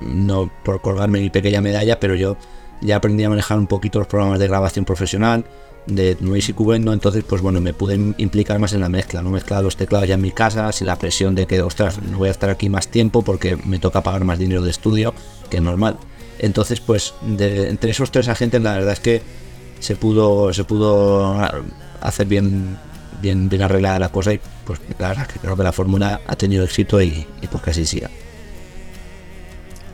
no 0.00 0.50
por 0.64 0.80
colgarme 0.80 1.20
mi 1.20 1.30
pequeña 1.30 1.60
medalla, 1.60 1.98
pero 1.98 2.14
yo 2.14 2.36
ya 2.80 2.96
aprendí 2.96 3.24
a 3.24 3.30
manejar 3.30 3.58
un 3.58 3.66
poquito 3.66 3.98
los 3.98 4.08
programas 4.08 4.38
de 4.38 4.46
grabación 4.46 4.84
profesional 4.84 5.44
de 5.86 6.16
Noise 6.20 6.50
y 6.50 6.54
Cubendo, 6.54 6.92
entonces 6.92 7.24
pues 7.26 7.40
bueno, 7.40 7.60
me 7.60 7.72
pude 7.72 8.14
implicar 8.18 8.58
más 8.58 8.74
en 8.74 8.80
la 8.80 8.90
mezcla, 8.90 9.22
no 9.22 9.30
mezclar 9.30 9.62
los 9.62 9.76
teclados 9.76 10.06
ya 10.06 10.14
en 10.14 10.20
mi 10.20 10.32
casa, 10.32 10.70
sin 10.70 10.86
la 10.86 10.96
presión 10.96 11.34
de 11.34 11.46
que, 11.46 11.62
ostras, 11.62 12.00
no 12.02 12.18
voy 12.18 12.28
a 12.28 12.30
estar 12.30 12.50
aquí 12.50 12.68
más 12.68 12.88
tiempo 12.88 13.22
porque 13.22 13.56
me 13.56 13.78
toca 13.78 14.02
pagar 14.02 14.24
más 14.24 14.38
dinero 14.38 14.62
de 14.62 14.70
estudio 14.70 15.14
que 15.48 15.60
normal. 15.60 15.96
Entonces, 16.38 16.80
pues 16.80 17.14
de, 17.22 17.70
entre 17.70 17.90
esos 17.90 18.10
tres 18.10 18.28
agentes 18.28 18.62
la 18.62 18.74
verdad 18.74 18.92
es 18.92 19.00
que 19.00 19.22
se 19.80 19.96
pudo 19.96 20.52
se 20.52 20.64
pudo 20.64 21.36
hacer 22.00 22.26
bien 22.26 22.78
bien 23.20 23.48
bien 23.48 23.62
arreglada 23.62 23.98
la 23.98 24.08
cosa 24.10 24.32
y 24.32 24.40
pues 24.64 24.80
la 24.98 25.08
verdad 25.08 25.26
que 25.26 25.38
creo 25.38 25.56
que 25.56 25.62
la 25.62 25.72
fórmula 25.72 26.20
ha 26.26 26.36
tenido 26.36 26.64
éxito 26.64 27.00
y, 27.00 27.26
y 27.40 27.46
pues 27.46 27.62
que 27.62 27.70
así 27.70 27.86
siga. 27.86 28.10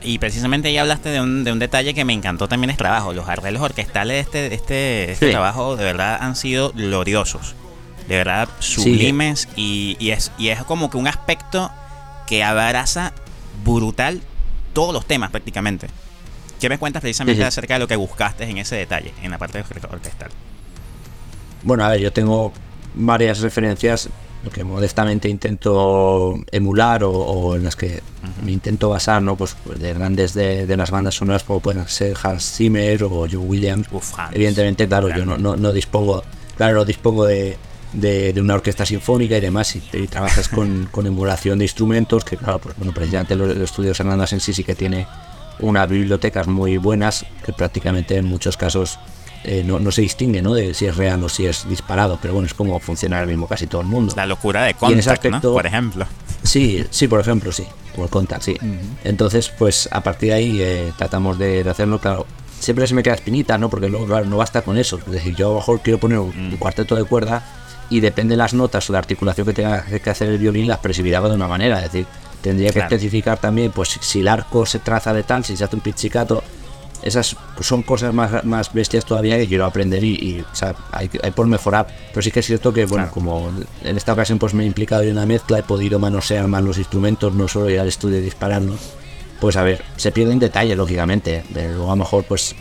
Y 0.02 0.18
precisamente 0.18 0.70
ya 0.72 0.82
hablaste 0.82 1.08
de 1.08 1.20
un, 1.20 1.44
de 1.44 1.52
un 1.52 1.58
detalle 1.58 1.94
que 1.94 2.04
me 2.04 2.12
encantó 2.12 2.46
también 2.46 2.70
el 2.70 2.76
trabajo. 2.76 3.14
Los 3.14 3.26
arreglos 3.26 3.62
orquestales 3.62 4.14
de 4.14 4.20
este, 4.20 4.54
este, 4.54 5.12
este 5.12 5.30
trabajo 5.30 5.76
de 5.76 5.84
verdad 5.84 6.18
han 6.20 6.36
sido 6.36 6.72
gloriosos. 6.72 7.54
De 8.06 8.16
verdad 8.16 8.48
sublimes 8.58 9.48
y, 9.56 9.96
y, 9.98 10.10
es, 10.10 10.30
y 10.36 10.48
es 10.48 10.62
como 10.64 10.90
que 10.90 10.98
un 10.98 11.08
aspecto 11.08 11.70
que 12.26 12.44
abraza 12.44 13.14
brutal 13.64 14.20
todos 14.74 14.92
los 14.92 15.06
temas 15.06 15.30
prácticamente. 15.30 15.88
¿Qué 16.64 16.70
me 16.70 16.78
cuentas 16.78 17.02
precisamente 17.02 17.44
acerca 17.44 17.74
de 17.74 17.80
lo 17.80 17.86
que 17.86 17.96
buscaste 17.96 18.44
en 18.44 18.56
ese 18.56 18.74
detalle, 18.76 19.12
en 19.22 19.30
la 19.30 19.36
parte 19.36 19.58
de 19.58 19.64
orquestal? 19.86 20.30
Bueno, 21.62 21.84
a 21.84 21.90
ver, 21.90 22.00
yo 22.00 22.10
tengo 22.10 22.54
varias 22.94 23.40
referencias 23.40 24.08
lo 24.42 24.50
que 24.50 24.64
modestamente 24.64 25.28
intento 25.28 26.40
emular 26.50 27.04
o, 27.04 27.54
en 27.54 27.64
las 27.64 27.76
que 27.76 28.02
me 28.42 28.52
intento 28.52 28.88
basar, 28.88 29.20
¿no? 29.20 29.36
Pues, 29.36 29.54
pues 29.62 29.78
de 29.78 29.92
grandes 29.92 30.32
de, 30.32 30.74
las 30.74 30.90
bandas 30.90 31.16
sonoras 31.16 31.44
como 31.44 31.60
pueden 31.60 31.86
ser 31.86 32.16
Hans 32.22 32.56
Zimmer 32.56 33.04
o 33.04 33.26
Joe 33.30 33.36
Williams. 33.36 33.86
Evidentemente, 34.32 34.88
claro, 34.88 35.14
yo 35.14 35.26
no, 35.26 35.36
no, 35.36 35.70
dispongo, 35.70 36.24
claro, 36.56 36.76
no 36.76 36.84
dispongo 36.86 37.26
de, 37.26 37.58
de, 37.92 38.32
una 38.40 38.54
orquesta 38.54 38.86
sinfónica 38.86 39.36
y 39.36 39.40
demás, 39.42 39.76
y, 39.76 39.80
trabajas 40.06 40.48
con, 40.48 40.86
con, 40.90 41.06
emulación 41.06 41.58
de 41.58 41.66
instrumentos, 41.66 42.24
que 42.24 42.38
claro, 42.38 42.58
pues 42.58 42.74
bueno, 42.78 42.94
precisamente 42.94 43.36
los, 43.36 43.54
estudios 43.54 44.00
Hernández 44.00 44.32
en 44.32 44.40
sí 44.40 44.54
sí 44.54 44.64
que 44.64 44.74
tiene 44.74 45.06
unas 45.60 45.88
bibliotecas 45.88 46.46
muy 46.46 46.76
buenas, 46.76 47.24
que 47.44 47.52
prácticamente 47.52 48.16
en 48.16 48.24
muchos 48.24 48.56
casos 48.56 48.98
eh, 49.44 49.62
no, 49.62 49.90
se 49.90 50.00
distingue 50.00 50.40
¿no? 50.40 50.54
de 50.54 50.72
si 50.72 50.86
es 50.86 50.96
real 50.96 51.22
o 51.22 51.28
si 51.28 51.44
es 51.44 51.68
disparado, 51.68 52.18
pero 52.20 52.32
bueno, 52.32 52.46
es 52.46 52.54
como 52.54 52.80
funciona 52.80 53.18
ahora 53.18 53.26
mismo 53.28 53.46
casi 53.46 53.66
todo 53.66 53.82
el 53.82 53.86
mundo. 53.86 54.14
La 54.16 54.24
locura 54.24 54.64
de 54.64 54.72
Contact, 54.74 55.24
¿no? 55.26 55.40
por 55.40 55.66
ejemplo. 55.66 56.06
Sí, 56.42 56.84
sí, 56.90 57.08
por 57.08 57.20
ejemplo, 57.20 57.52
sí, 57.52 57.64
el 57.98 58.08
Contact, 58.08 58.42
sí. 58.42 58.56
Entonces, 59.04 59.50
pues 59.50 59.88
a 59.92 60.02
partir 60.02 60.30
de 60.30 60.34
ahí 60.34 60.62
eh, 60.62 60.92
tratamos 60.96 61.38
de, 61.38 61.68
hacerlo, 61.68 61.98
claro. 61.98 62.26
Siempre 62.58 62.86
se 62.86 62.94
me 62.94 63.02
queda 63.02 63.14
espinita, 63.14 63.58
¿no? 63.58 63.68
Porque 63.68 63.90
luego, 63.90 64.06
claro, 64.06 64.24
no 64.24 64.38
basta 64.38 64.62
con 64.62 64.78
eso. 64.78 64.98
Es 64.98 65.12
decir, 65.12 65.34
yo 65.34 65.48
a 65.48 65.50
lo 65.50 65.56
mejor 65.56 65.80
quiero 65.80 65.98
poner 65.98 66.18
un, 66.18 66.54
mm. 66.54 66.56
cuarteto 66.56 66.94
de 66.94 67.04
cuerda 67.04 67.42
y 67.90 68.00
depende 68.00 68.32
de 68.32 68.36
las 68.38 68.54
notas 68.54 68.88
o 68.88 68.94
la 68.94 69.00
articulación 69.00 69.46
que 69.46 69.52
tenga 69.52 69.84
que 69.84 70.10
hacer 70.10 70.30
el 70.30 70.38
violín, 70.38 70.68
las 70.68 70.78
percibirá 70.78 71.20
de 71.20 71.34
una 71.34 71.48
manera. 71.48 71.76
Es 71.78 71.92
decir, 71.92 72.06
tendría 72.44 72.70
que 72.70 72.80
especificar 72.80 73.38
también, 73.38 73.72
pues 73.72 73.98
si 74.02 74.20
el 74.20 74.28
arco 74.28 74.66
se 74.66 74.78
traza 74.78 75.14
de 75.14 75.22
tal, 75.22 75.46
si 75.46 75.56
se 75.56 75.64
hace 75.64 75.76
un 75.76 75.80
pizzicato, 75.80 76.44
esas 77.02 77.36
son 77.60 77.82
cosas 77.82 78.12
más, 78.12 78.44
más 78.44 78.70
bestias 78.70 79.06
todavía 79.06 79.38
que 79.38 79.48
quiero 79.48 79.64
aprender 79.64 80.04
y, 80.04 80.40
o 80.40 80.54
sea, 80.54 80.74
hay, 80.92 81.10
hay, 81.22 81.30
por 81.30 81.46
mejorar. 81.46 81.86
Pero 82.10 82.22
sí 82.22 82.30
que 82.30 82.40
es 82.40 82.46
cierto 82.46 82.70
que, 82.74 82.84
bueno, 82.84 83.10
como 83.10 83.50
en 83.82 83.96
esta 83.96 84.12
ocasión 84.12 84.38
pues 84.38 84.52
me 84.52 84.64
he 84.64 84.66
implicado 84.66 85.02
en 85.02 85.12
una 85.12 85.24
mezcla, 85.24 85.58
he 85.58 85.62
podido 85.62 85.98
manosear 85.98 86.46
más 86.46 86.62
los 86.62 86.76
instrumentos, 86.76 87.32
no 87.32 87.48
solo 87.48 87.70
ir 87.70 87.80
al 87.80 87.88
estudio 87.88 88.18
y 88.18 88.22
dispararlos. 88.22 88.78
Pues 89.40 89.56
a 89.56 89.62
ver, 89.62 89.82
se 89.96 90.12
pierde 90.12 90.32
en 90.32 90.38
detalle, 90.38 90.76
lógicamente. 90.76 91.44
Luego 91.54 91.86
a 91.86 91.96
lo 91.96 91.96
mejor, 91.96 92.24
pues 92.24 92.54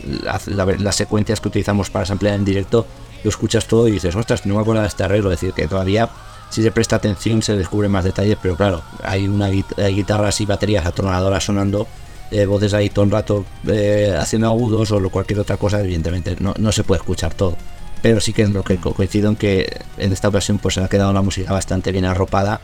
las 0.48 0.96
secuencias 0.96 1.42
que 1.42 1.50
utilizamos 1.50 1.90
para 1.90 2.06
samplear 2.06 2.36
en 2.36 2.46
directo, 2.46 2.88
lo 3.24 3.30
escuchas 3.30 3.68
todo 3.68 3.90
y 3.90 3.92
dices, 3.92 4.16
ostras, 4.16 4.46
no 4.46 4.56
me 4.56 4.62
acuerdo 4.62 4.82
de 4.82 4.88
este 4.88 5.04
arreglo. 5.04 5.30
Es 5.32 5.42
decir, 5.42 5.54
que 5.54 5.68
todavía 5.68 6.10
si 6.53 6.62
se 6.62 6.72
presta 6.72 6.98
atención 6.98 7.41
se 7.41 7.57
descubre 7.57 7.89
más 7.89 8.03
detalles, 8.03 8.38
pero 8.39 8.55
claro, 8.55 8.83
hay 9.03 9.27
una 9.27 9.48
guitarras 9.50 10.39
y 10.39 10.45
baterías 10.45 10.86
atronadoras 10.86 11.43
sonando 11.43 11.88
eh, 12.29 12.45
voces 12.45 12.75
ahí 12.75 12.89
todo 12.89 13.05
un 13.05 13.12
rato 13.12 13.43
eh, 13.67 14.15
haciendo 14.15 14.50
agudos 14.50 14.91
o 14.91 15.10
cualquier 15.10 15.39
otra 15.39 15.57
cosa, 15.57 15.79
evidentemente 15.81 16.36
no, 16.39 16.53
no, 16.60 16.72
se 16.72 16.83
puede 16.83 17.00
escuchar 17.00 17.33
todo. 17.33 17.57
Pero 18.03 18.22
sí 18.22 18.33
que 18.33 18.48
lo 18.48 18.63
que 18.63 18.77
coincido 18.77 19.29
en 19.29 19.36
que 19.36 19.81
en 19.98 20.13
esta 20.13 20.27
ocasión 20.27 20.60
pues 20.60 20.75
se 20.75 20.83
ha 20.83 20.88
quedado 20.88 21.12
la 21.12 21.24
música 21.24 21.51
bastante 21.51 21.91
bien 21.91 22.05
arropada 22.05 22.62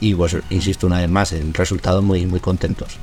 y 0.00 0.14
pues 0.14 0.34
insisto 0.48 0.86
una 0.86 1.00
vez 1.00 1.10
más, 1.10 1.32
el 1.32 1.52
resultado 1.52 2.00
muy 2.00 2.24
muy 2.24 2.40
contentos 2.40 2.98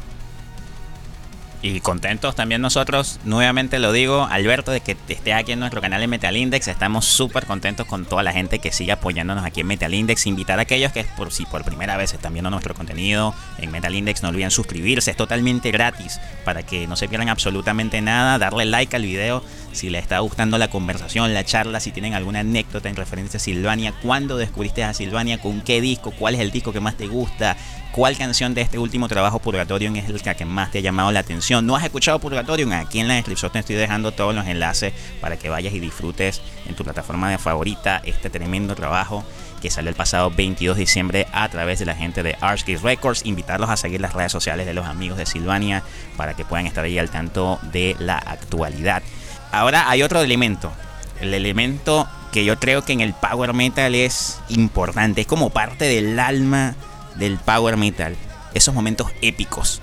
y 1.64 1.80
contentos 1.80 2.36
también 2.36 2.62
nosotros, 2.62 3.22
nuevamente 3.24 3.80
lo 3.80 3.94
digo, 3.94 4.28
Alberto, 4.30 4.72
de 4.72 4.82
que 4.82 4.98
estés 5.08 5.34
aquí 5.34 5.54
en 5.54 5.60
nuestro 5.60 5.80
canal 5.80 6.02
de 6.02 6.08
Metal 6.08 6.36
Index. 6.36 6.68
Estamos 6.68 7.06
súper 7.06 7.46
contentos 7.46 7.88
con 7.88 8.04
toda 8.04 8.22
la 8.22 8.34
gente 8.34 8.60
que 8.60 8.74
sigue 8.74 8.92
apoyándonos 8.92 9.46
aquí 9.46 9.62
en 9.62 9.68
Metal 9.68 9.94
Index. 9.94 10.28
Invitar 10.28 10.60
a 10.60 10.64
aquellos 10.64 10.92
que 10.92 11.06
por 11.16 11.32
si 11.32 11.46
por 11.46 11.64
primera 11.64 11.96
vez 11.96 12.14
están 12.14 12.34
viendo 12.34 12.50
nuestro 12.50 12.74
contenido 12.76 13.34
en 13.60 13.72
Metal 13.72 13.96
Index, 13.96 14.22
no 14.24 14.30
olviden 14.30 14.52
suscribirse, 14.52 15.12
es 15.12 15.18
totalmente 15.18 15.72
gratis 15.72 16.20
para 16.44 16.64
que 16.64 16.86
no 16.86 16.98
se 16.98 17.08
pierdan 17.08 17.30
absolutamente 17.30 18.02
nada. 18.02 18.38
Darle 18.38 18.66
like 18.66 18.94
al 18.98 19.04
video 19.04 19.42
si 19.72 19.90
les 19.90 20.04
está 20.04 20.20
gustando 20.20 20.58
la 20.58 20.70
conversación, 20.70 21.34
la 21.34 21.46
charla, 21.46 21.80
si 21.80 21.92
tienen 21.92 22.14
alguna 22.14 22.42
anécdota 22.42 22.90
en 22.90 22.98
referencia 22.98 23.38
a 23.38 23.42
Silvania, 23.42 23.94
cuándo 24.02 24.36
descubriste 24.36 24.84
a 24.84 24.94
Silvania, 24.94 25.40
con 25.40 25.62
qué 25.62 25.80
disco, 25.80 26.12
cuál 26.12 26.36
es 26.36 26.42
el 26.42 26.52
disco 26.52 26.74
que 26.74 26.82
más 26.82 26.96
te 26.96 27.08
gusta, 27.08 27.56
cuál 27.94 28.18
canción 28.18 28.56
de 28.56 28.62
este 28.62 28.80
último 28.80 29.08
trabajo 29.08 29.38
Purgatorium 29.38 29.96
es 29.96 30.26
la 30.26 30.34
que 30.34 30.46
más 30.46 30.72
te 30.72 30.80
ha 30.80 30.82
llamado 30.82 31.12
la 31.12 31.20
atención. 31.20 31.68
¿No 31.68 31.76
has 31.76 31.84
escuchado 31.84 32.18
Purgatorium? 32.18 32.74
Aquí 32.74 33.00
en 33.00 33.08
la 33.08 33.14
descripción 33.14 33.52
te 33.52 33.60
estoy 33.60 33.76
dejando 33.76 34.12
todos 34.12 34.34
los 34.34 34.48
enlaces 34.48 34.94
para 35.22 35.38
que 35.38 35.48
vayas 35.48 35.76
y 35.76 35.80
disfrutes 35.80 36.42
en 36.66 36.76
tu 36.76 36.84
plataforma 36.84 37.30
de 37.30 37.38
favorita 37.38 38.02
este 38.04 38.32
tremendo 38.32 38.74
trabajo 38.74 39.24
que 39.62 39.70
salió 39.70 39.90
el 39.92 39.96
pasado 39.96 40.32
22 40.32 40.76
de 40.76 40.80
diciembre 40.80 41.28
a 41.32 41.48
través 41.50 41.78
de 41.78 41.86
la 41.86 41.94
gente 41.94 42.24
de 42.24 42.36
Archgate 42.42 42.82
Records. 42.82 43.26
Invitarlos 43.26 43.70
a 43.70 43.78
seguir 43.78 44.02
las 44.02 44.14
redes 44.14 44.32
sociales 44.32 44.66
de 44.66 44.74
los 44.74 44.88
amigos 44.88 45.20
de 45.20 45.28
Silvania 45.28 45.84
para 46.18 46.34
que 46.34 46.46
puedan 46.46 46.66
estar 46.66 46.84
ahí 46.84 46.98
al 46.98 47.12
tanto 47.12 47.60
de 47.72 47.96
la 48.00 48.18
actualidad. 48.18 49.04
Ahora 49.52 49.92
hay 49.92 50.02
otro 50.02 50.20
elemento. 50.20 50.74
El 51.22 51.32
elemento 51.36 52.10
que 52.32 52.44
yo 52.44 52.60
creo 52.60 52.82
que 52.84 52.94
en 52.94 53.02
el 53.02 53.14
power 53.14 53.54
metal 53.54 53.94
es 53.94 54.40
importante. 54.50 55.22
Es 55.22 55.28
como 55.28 55.52
parte 55.52 55.86
del 55.86 56.20
alma 56.20 56.76
del 57.16 57.38
power 57.38 57.78
metal. 57.78 58.16
Esos 58.54 58.74
momentos 58.74 59.08
épicos. 59.22 59.82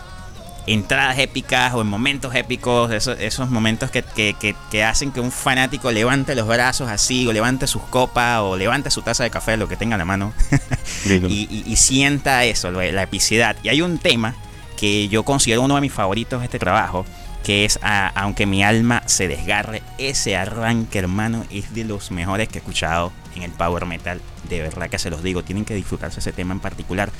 Entradas 0.66 1.18
épicas 1.18 1.74
o 1.74 1.80
en 1.80 1.86
momentos 1.86 2.34
épicos. 2.34 2.90
Esos, 2.92 3.50
momentos 3.50 3.90
que, 3.90 4.84
hacen 4.84 5.12
que 5.12 5.20
un 5.20 5.32
fanático 5.32 5.90
levante 5.90 6.34
los 6.34 6.46
brazos 6.46 6.88
así. 6.88 7.26
O 7.26 7.32
levante 7.32 7.66
sus 7.66 7.82
copas. 7.82 8.40
O 8.40 8.56
levante 8.56 8.90
su 8.90 9.02
taza 9.02 9.24
de 9.24 9.30
café. 9.30 9.56
Lo 9.56 9.68
que 9.68 9.76
tenga 9.76 9.94
en 9.94 10.00
la 10.00 10.04
mano. 10.04 10.32
y, 11.28 11.76
sienta 11.76 12.44
eso. 12.44 12.70
La 12.70 13.02
epicidad. 13.02 13.56
Y 13.62 13.68
hay 13.68 13.82
un 13.82 13.98
tema 13.98 14.34
que 14.76 15.08
yo 15.08 15.24
considero 15.24 15.62
uno 15.62 15.74
de 15.74 15.80
mis 15.80 15.92
favoritos 15.92 16.40
de 16.40 16.46
este 16.46 16.58
trabajo 16.58 17.04
que 17.42 17.64
es 17.64 17.78
Aunque 17.82 18.46
mi 18.46 18.62
alma 18.62 19.02
se 19.06 19.26
desgarre. 19.26 19.82
Ese 19.98 20.36
arranque, 20.36 20.98
hermano, 20.98 21.44
es 21.50 21.74
de 21.74 21.84
los 21.84 22.10
mejores 22.10 22.48
que 22.48 22.58
he 22.58 22.60
escuchado 22.60 23.12
en 23.36 23.42
el 23.42 23.50
power 23.52 23.86
metal. 23.86 24.20
De 24.48 24.60
verdad 24.60 24.88
que 24.88 24.98
se 24.98 25.10
los 25.10 25.22
digo, 25.22 25.42
tienen 25.42 25.64
que 25.64 25.74
disfrutarse 25.74 26.20
ese 26.20 26.32
tema 26.32 26.54
en 26.54 26.60
particular. 26.60 27.10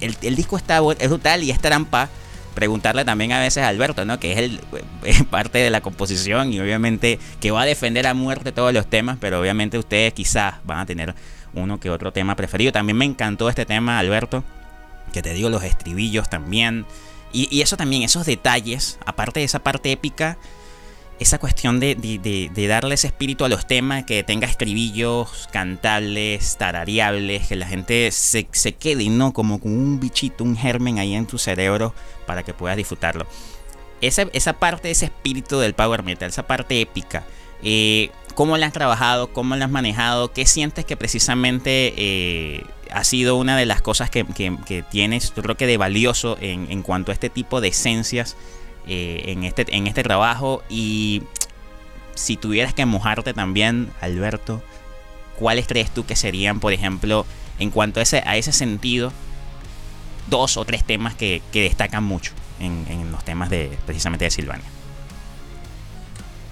El, 0.00 0.36
disco 0.36 0.56
está 0.56 0.80
es 0.98 1.08
brutal 1.08 1.42
y 1.42 1.50
es 1.50 1.60
trampa. 1.60 2.08
Preguntarle 2.54 3.04
también 3.04 3.32
a 3.32 3.40
veces 3.40 3.64
a 3.64 3.68
Alberto, 3.68 4.04
¿no? 4.04 4.20
Que 4.20 4.32
es, 4.32 4.38
el, 4.38 4.60
parte 5.30 5.58
de 5.58 5.70
la 5.70 5.80
composición 5.80 6.52
y 6.52 6.60
obviamente 6.60 7.18
que 7.40 7.50
va 7.50 7.62
a 7.62 7.66
defender 7.66 8.06
a 8.06 8.14
muerte 8.14 8.52
todos 8.52 8.72
los 8.72 8.86
temas, 8.86 9.18
pero 9.20 9.40
obviamente 9.40 9.78
ustedes 9.78 10.12
quizás 10.12 10.54
van 10.64 10.78
a 10.78 10.86
tener 10.86 11.14
uno 11.54 11.80
que 11.80 11.90
otro 11.90 12.12
tema 12.12 12.36
preferido. 12.36 12.72
También 12.72 12.96
me 12.96 13.04
encantó 13.04 13.48
este 13.48 13.66
tema, 13.66 13.98
Alberto, 13.98 14.44
que 15.12 15.22
te 15.22 15.32
digo 15.32 15.48
los 15.48 15.64
estribillos 15.64 16.28
también. 16.28 16.86
Y, 17.32 17.62
eso 17.62 17.76
también, 17.76 18.02
esos 18.02 18.26
detalles, 18.26 18.98
aparte 19.06 19.40
de 19.40 19.46
esa 19.46 19.58
parte 19.58 19.90
épica, 19.90 20.38
esa 21.20 21.38
cuestión 21.38 21.80
de, 21.80 21.94
de, 21.94 22.68
darle 22.68 22.94
ese 22.94 23.06
espíritu 23.06 23.44
a 23.44 23.48
los 23.48 23.66
temas, 23.66 24.04
que 24.04 24.22
tenga 24.22 24.46
escribillos 24.46 25.48
cantables, 25.52 26.56
tarareables, 26.56 27.48
que 27.48 27.56
la 27.56 27.66
gente 27.66 28.10
se, 28.10 28.44
quede, 28.44 29.08
¿no? 29.08 29.32
Como 29.32 29.60
con 29.60 29.72
un 29.72 30.00
bichito, 30.00 30.44
un 30.44 30.56
germen 30.56 30.98
ahí 30.98 31.14
en 31.14 31.26
tu 31.26 31.38
cerebro 31.38 31.94
para 32.26 32.42
que 32.42 32.52
puedas 32.52 32.76
disfrutarlo. 32.76 33.26
Esa, 34.00 34.26
esa 34.32 34.54
parte, 34.54 34.90
ese 34.90 35.06
espíritu 35.06 35.58
del 35.58 35.74
power 35.74 36.02
metal, 36.02 36.28
esa 36.28 36.46
parte 36.46 36.80
épica, 36.80 37.24
eh, 37.62 38.10
¿cómo 38.34 38.56
la 38.58 38.66
has 38.66 38.72
trabajado? 38.72 39.32
¿Cómo 39.32 39.56
la 39.56 39.66
has 39.66 39.70
manejado? 39.70 40.32
¿Qué 40.32 40.46
sientes 40.46 40.84
que 40.84 40.96
precisamente 40.96 41.94
eh, 41.96 42.64
ha 42.90 43.04
sido 43.04 43.36
una 43.36 43.56
de 43.56 43.66
las 43.66 43.82
cosas 43.82 44.10
que, 44.10 44.24
tienes, 44.90 45.32
yo 45.34 45.42
creo 45.42 45.56
que 45.56 45.66
de 45.66 45.76
valioso 45.76 46.36
en, 46.40 46.82
cuanto 46.82 47.10
a 47.10 47.14
este 47.14 47.30
tipo 47.30 47.60
de 47.60 47.68
esencias 47.68 48.36
eh, 48.86 49.24
en, 49.26 49.44
este, 49.44 49.64
en 49.74 49.86
este 49.86 50.02
trabajo. 50.02 50.62
Y 50.68 51.22
si 52.14 52.36
tuvieras 52.36 52.74
que 52.74 52.86
mojarte 52.86 53.34
también, 53.34 53.90
Alberto, 54.00 54.62
¿cuáles 55.38 55.66
crees 55.66 55.90
tú 55.90 56.04
que 56.06 56.16
serían, 56.16 56.60
por 56.60 56.72
ejemplo, 56.72 57.26
en 57.58 57.70
cuanto 57.70 58.00
a 58.00 58.02
ese, 58.02 58.22
a 58.26 58.36
ese 58.36 58.52
sentido, 58.52 59.12
dos 60.28 60.56
o 60.56 60.64
tres 60.64 60.84
temas 60.84 61.14
que, 61.14 61.42
destacan 61.52 62.04
mucho 62.04 62.32
en, 62.60 63.10
los 63.10 63.24
temas 63.24 63.50
de 63.50 63.76
precisamente 63.86 64.24
de 64.24 64.30
Silvania? 64.30 64.66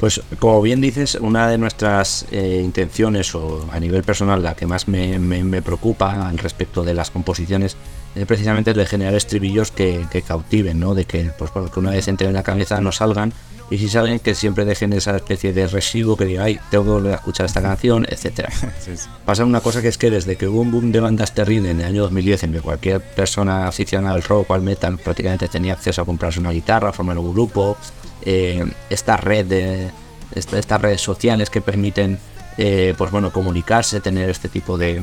Pues 0.01 0.21
como 0.41 0.61
bien 0.63 0.81
dices, 0.81 1.15
una 1.15 1.47
de 1.47 1.59
nuestras 1.59 2.27
eh, 2.33 2.61
intenciones 2.65 3.37
o 3.37 3.69
a 3.71 3.79
nivel 3.79 4.03
personal 4.03 4.43
la 4.43 4.57
que 4.57 4.67
más 4.67 4.89
me, 4.89 5.21
me, 5.21 5.63
preocupa 5.63 6.29
al 6.29 6.39
respecto 6.39 6.83
de 6.83 6.93
las 6.93 7.13
composiciones 7.13 7.77
es 8.15 8.27
precisamente 8.27 8.75
de 8.75 8.87
generar 8.87 9.15
estribillos 9.15 9.71
que, 9.71 10.07
cautiven, 10.27 10.81
¿no? 10.81 10.95
De 10.95 11.05
que, 11.05 11.31
pues, 11.39 11.51
que 11.51 11.81
una 11.81 11.91
vez 11.91 12.09
entren 12.09 12.31
en 12.31 12.35
la 12.35 12.43
cabeza 12.43 12.81
no 12.81 12.93
salgan 12.93 13.33
y 13.71 13.79
si 13.79 13.89
saben 13.89 14.19
que 14.19 14.35
siempre 14.35 14.67
dejen 14.67 14.93
esa 14.93 15.17
especie 15.17 15.55
de 15.55 15.67
residuo 15.67 16.17
que 16.17 16.27
diga, 16.27 16.45
ay, 16.45 16.61
tengo 16.71 16.85
que 16.85 16.91
volver 16.91 17.13
a 17.13 17.17
escuchar 17.17 17.47
esta 17.47 17.63
canción, 17.63 18.07
etcétera. 18.07 18.51
Pasa 19.25 19.45
una 19.45 19.61
cosa 19.61 19.81
que 19.81 19.89
es 19.89 19.97
que 19.97 20.11
desde 20.11 20.37
que 20.37 20.47
hubo 20.47 20.61
un 20.61 20.71
boom 20.71 20.93
de 20.93 21.01
bandas 21.01 21.35
terribles 21.35 21.71
en 21.71 21.81
el 21.81 21.87
año 21.87 22.03
2010, 22.03 22.45
en 22.45 22.53
que 22.53 22.61
cualquier 22.61 23.01
persona 23.01 23.67
aficionada 23.67 24.15
al 24.15 24.23
rock 24.23 24.51
o 24.51 24.55
al 24.55 24.61
metal 24.61 24.99
prácticamente 24.99 25.49
tenía 25.49 25.73
acceso 25.73 26.03
a 26.03 26.05
comprarse 26.05 26.39
una 26.39 26.51
guitarra, 26.51 26.93
formar 26.93 27.17
un 27.17 27.33
grupo, 27.33 27.79
eh, 28.25 28.65
esta 28.91 29.17
red 29.17 29.47
de 29.47 29.91
estas 30.35 30.81
redes 30.81 31.01
sociales 31.01 31.51
que 31.51 31.61
permiten 31.61 32.19
eh, 32.59 32.95
pues 32.99 33.11
bueno 33.11 33.33
comunicarse, 33.33 34.01
tener 34.01 34.29
este 34.29 34.49
tipo 34.49 34.77
de, 34.77 35.03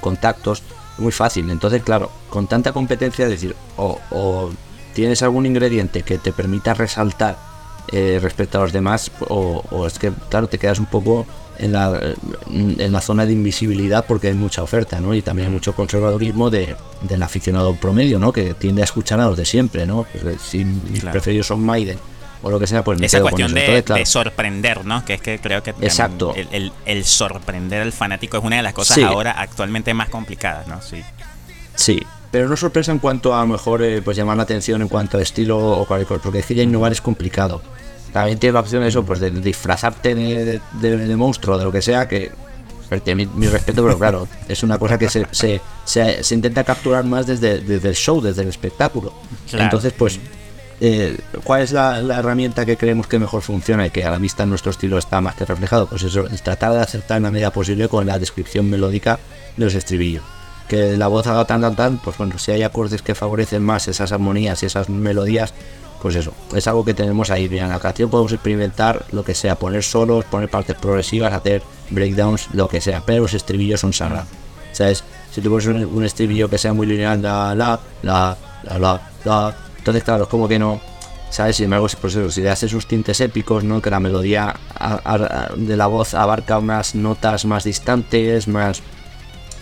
contactos, 0.00 0.62
muy 1.00 1.12
fácil. 1.12 1.50
Entonces, 1.50 1.82
claro, 1.82 2.10
con 2.28 2.46
tanta 2.46 2.72
competencia, 2.72 3.28
decir, 3.28 3.56
o 3.76 4.50
tienes 4.94 5.22
algún 5.22 5.46
ingrediente 5.46 6.02
que 6.02 6.18
te 6.18 6.32
permita 6.32 6.74
resaltar 6.74 7.50
eh, 7.92 8.20
respecto 8.22 8.58
a 8.58 8.62
los 8.62 8.72
demás, 8.72 9.10
o, 9.28 9.86
es 9.86 9.98
que, 9.98 10.12
claro, 10.28 10.46
te 10.46 10.58
quedas 10.58 10.78
un 10.78 10.86
poco 10.86 11.26
en 11.58 11.72
la, 11.72 12.14
en 12.48 12.92
la 12.92 13.00
zona 13.00 13.26
de 13.26 13.32
invisibilidad 13.32 14.04
porque 14.06 14.28
hay 14.28 14.34
mucha 14.34 14.62
oferta, 14.62 15.00
¿no? 15.00 15.12
Y 15.12 15.22
también 15.22 15.48
hay 15.48 15.52
mucho 15.52 15.74
conservadurismo 15.74 16.50
de, 16.50 16.76
del 17.02 17.22
aficionado 17.22 17.74
promedio, 17.74 18.20
¿no? 18.20 18.32
Que 18.32 18.54
tiende 18.54 18.82
a 18.82 18.84
escuchar 18.84 19.18
a 19.20 19.26
los 19.26 19.36
de 19.36 19.44
siempre, 19.44 19.86
¿no? 19.86 20.06
Pues, 20.22 20.40
si 20.40 20.64
mis 20.64 21.02
preferidos 21.02 21.48
son 21.48 21.64
Maiden 21.64 21.98
o 22.42 22.50
lo 22.50 22.58
que 22.58 22.66
sea, 22.66 22.82
pues 22.82 23.00
Esa 23.02 23.20
cuestión 23.20 23.52
de, 23.52 24.04
sorprender, 24.04 24.84
¿no? 24.84 25.04
Que 25.04 25.14
es 25.14 25.20
que 25.20 25.38
creo 25.38 25.62
que 25.62 25.70
Exacto. 25.80 26.34
El, 26.34 26.72
el, 26.86 27.04
sorprender 27.04 27.82
al 27.82 27.92
fanático 27.92 28.38
es 28.38 28.44
una 28.44 28.56
de 28.56 28.62
las 28.62 28.72
cosas 28.72 28.98
ahora 28.98 29.32
actualmente 29.32 29.92
más 29.94 30.08
complicadas, 30.08 30.66
¿no? 30.66 30.80
Sí. 30.80 31.02
Sí, 31.74 32.00
pero 32.30 32.48
no 32.48 32.56
sorpresa 32.56 32.92
en 32.92 32.98
cuanto 32.98 33.34
a, 33.34 33.40
lo 33.40 33.46
mejor 33.48 33.82
eh, 33.82 34.02
pues 34.02 34.16
llamar 34.16 34.36
la 34.36 34.44
atención 34.44 34.82
en 34.82 34.88
cuanto 34.88 35.18
a 35.18 35.22
estilo 35.22 35.58
o 35.58 35.86
cualquier 35.86 36.08
cosa, 36.08 36.22
porque 36.22 36.42
que 36.42 36.54
ya 36.54 36.62
innovar 36.62 36.92
es 36.92 37.00
complicado. 37.00 37.62
También 38.12 38.38
tiene 38.38 38.54
la 38.54 38.60
opción 38.60 38.82
de 38.82 38.88
eso, 38.88 39.04
pues 39.04 39.20
de 39.20 39.30
disfrazarte 39.30 40.14
de, 40.14 40.60
de, 40.80 41.16
monstruo, 41.16 41.58
de 41.58 41.64
lo 41.64 41.72
que 41.72 41.80
sea, 41.80 42.08
que 42.08 42.32
mi, 43.14 43.26
mi, 43.26 43.46
respeto, 43.46 43.84
pero 43.84 43.98
claro, 43.98 44.28
es 44.48 44.62
una 44.62 44.78
cosa 44.78 44.98
que 44.98 45.08
se, 45.08 45.26
se, 45.30 45.60
se, 45.84 46.34
intenta 46.34 46.64
capturar 46.64 47.04
más 47.04 47.26
desde, 47.26 47.60
desde, 47.60 47.88
el 47.88 47.94
show, 47.94 48.20
desde 48.20 48.42
el 48.42 48.48
espectáculo. 48.48 49.12
Entonces, 49.52 49.92
pues, 49.92 50.18
eh, 50.80 51.18
¿cuál 51.44 51.62
es 51.62 51.72
la, 51.72 51.98
herramienta 51.98 52.64
que 52.64 52.76
creemos 52.76 53.06
que 53.06 53.18
mejor 53.18 53.42
funciona 53.42 53.86
y 53.86 53.90
que 53.90 54.04
a 54.04 54.10
la 54.10 54.18
vista 54.18 54.46
nuestro 54.46 54.70
estilo 54.70 54.98
está 54.98 55.20
más 55.20 55.34
que 55.34 55.44
reflejado? 55.44 55.86
Pues 55.86 56.02
eso, 56.02 56.26
es 56.26 56.42
tratar 56.42 56.72
de 56.72 56.80
acertar 56.80 57.18
en 57.18 57.24
la 57.24 57.30
medida 57.30 57.50
posible 57.50 57.88
con 57.88 58.06
la 58.06 58.18
descripción 58.18 58.70
melódica 58.70 59.18
de 59.56 59.64
los 59.64 59.74
estribillos. 59.74 60.22
Que 60.68 60.96
la 60.96 61.08
voz 61.08 61.26
haga 61.26 61.44
tan 61.44 61.60
tan 61.60 61.76
tan, 61.76 61.98
pues 61.98 62.16
bueno, 62.16 62.38
si 62.38 62.52
hay 62.52 62.62
acordes 62.62 63.02
que 63.02 63.14
favorecen 63.14 63.62
más 63.62 63.88
esas 63.88 64.12
armonías 64.12 64.62
y 64.62 64.66
esas 64.66 64.88
melodías, 64.88 65.52
pues 66.00 66.16
eso, 66.16 66.32
es 66.54 66.66
algo 66.66 66.84
que 66.84 66.94
tenemos 66.94 67.30
ahí. 67.30 67.44
En 67.44 67.68
la 67.68 67.78
canción 67.78 68.08
podemos 68.08 68.32
experimentar 68.32 69.04
lo 69.12 69.22
que 69.22 69.34
sea, 69.34 69.56
poner 69.56 69.82
solos, 69.82 70.24
poner 70.24 70.48
partes 70.48 70.76
progresivas, 70.76 71.32
hacer 71.32 71.62
breakdowns, 71.90 72.48
lo 72.54 72.68
que 72.68 72.80
sea, 72.80 73.02
pero 73.04 73.22
los 73.22 73.34
estribillos 73.34 73.80
son 73.80 73.92
sagrados. 73.92 74.28
¿Sabes? 74.72 75.04
Si 75.30 75.40
tú 75.40 75.50
pones 75.50 75.66
un, 75.66 76.04
estribillo 76.04 76.48
que 76.48 76.56
sea 76.56 76.72
muy 76.72 76.86
lineal, 76.86 77.20
la, 77.20 77.54
la, 77.54 77.80
la, 78.02 78.36
la, 78.78 79.00
la, 79.24 79.56
entonces, 79.80 80.04
claro, 80.04 80.24
es 80.24 80.28
como 80.28 80.46
que 80.46 80.58
no. 80.58 80.80
¿Sabes? 81.30 81.56
Sin 81.56 81.64
embargo, 81.64 81.86
pues 82.00 82.14
eso, 82.14 82.30
si 82.30 82.42
le 82.42 82.50
haces 82.50 82.70
sus 82.70 82.86
tintes 82.86 83.20
épicos, 83.20 83.62
¿no? 83.62 83.80
Que 83.80 83.88
la 83.88 84.00
melodía 84.00 84.56
de 85.56 85.76
la 85.76 85.86
voz 85.86 86.12
abarca 86.14 86.58
unas 86.58 86.96
notas 86.96 87.44
más 87.44 87.64
distantes, 87.64 88.48
más, 88.48 88.82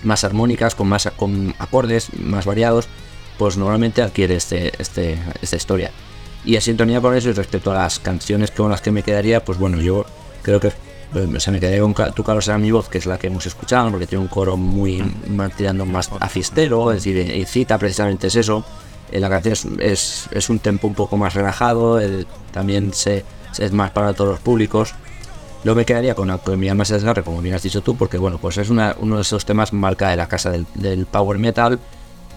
más 0.03 0.25
armónicas, 0.25 0.75
con 0.75 0.89
más 0.89 1.09
con 1.17 1.55
acordes 1.59 2.09
más 2.19 2.47
variados, 2.47 2.89
pues 3.37 3.59
normalmente 3.59 4.01
adquiere 4.01 4.37
este, 4.37 4.73
este, 4.79 5.19
esta 5.43 5.57
historia. 5.57 5.91
Y 6.45 6.57
a 6.57 6.61
sintonía 6.63 7.03
con 7.03 7.15
eso 7.15 7.29
y 7.29 7.33
respecto 7.33 7.71
a 7.71 7.75
las 7.75 7.99
canciones 7.99 8.51
con 8.51 8.71
las 8.71 8.81
que 8.81 8.91
me 8.91 9.03
quedaría, 9.03 9.45
pues 9.45 9.59
bueno, 9.59 9.79
yo 9.79 10.07
creo 10.43 10.61
que 10.61 10.73
eh, 11.15 11.29
se 11.39 11.51
me 11.51 11.61
quedaría 11.61 11.81
con 11.81 11.95
Tu 12.15 12.23
calor 12.25 12.43
será 12.43 12.59
mi 12.59 12.71
voz, 12.71 12.89
que 12.89 12.99
es 12.99 13.07
la 13.07 13.19
que 13.19 13.29
hemos 13.29 13.47
escuchado, 13.47 13.91
porque 13.91 14.07
tiene 14.07 14.23
un 14.23 14.29
coro 14.29 14.57
muy 14.57 15.03
tirando 15.57 15.85
más 15.87 16.11
a 16.19 16.29
fiestero, 16.29 16.93
es 16.93 17.05
decir, 17.05 17.31
y 17.31 17.45
cita 17.45 17.79
precisamente 17.79 18.27
es 18.27 18.37
eso. 18.37 18.65
Eh, 19.11 19.21
la 19.21 19.29
canción 19.29 19.79
es, 19.81 20.29
es, 20.31 20.51
un 20.51 20.59
tempo 20.59 20.87
un 20.87 20.95
poco 20.95 21.17
más 21.17 21.35
relajado, 21.35 22.01
también 22.53 22.93
se, 22.93 23.25
es 23.59 23.73
más 23.73 23.91
para 23.91 24.15
todos 24.15 24.31
los 24.31 24.41
públicos. 24.41 24.95
Luego 25.65 25.79
me 25.79 25.85
quedaría 25.85 26.15
con, 26.15 26.37
con 26.39 26.59
Mi 26.59 26.69
alma 26.69 26.85
se 26.85 26.95
desgarre, 26.95 27.23
como 27.23 27.43
bien 27.43 27.55
has 27.55 27.63
dicho 27.63 27.81
tú, 27.81 27.97
porque 27.97 28.19
bueno, 28.19 28.39
pues 28.39 28.59
es 28.59 28.71
una, 28.71 28.95
uno 29.01 29.17
de 29.17 29.23
esos 29.23 29.45
temas 29.45 29.73
marca 29.73 30.11
de 30.11 30.17
la 30.17 30.29
casa 30.29 30.51
del, 30.51 30.67
del 30.75 31.07
power 31.07 31.39
metal 31.39 31.81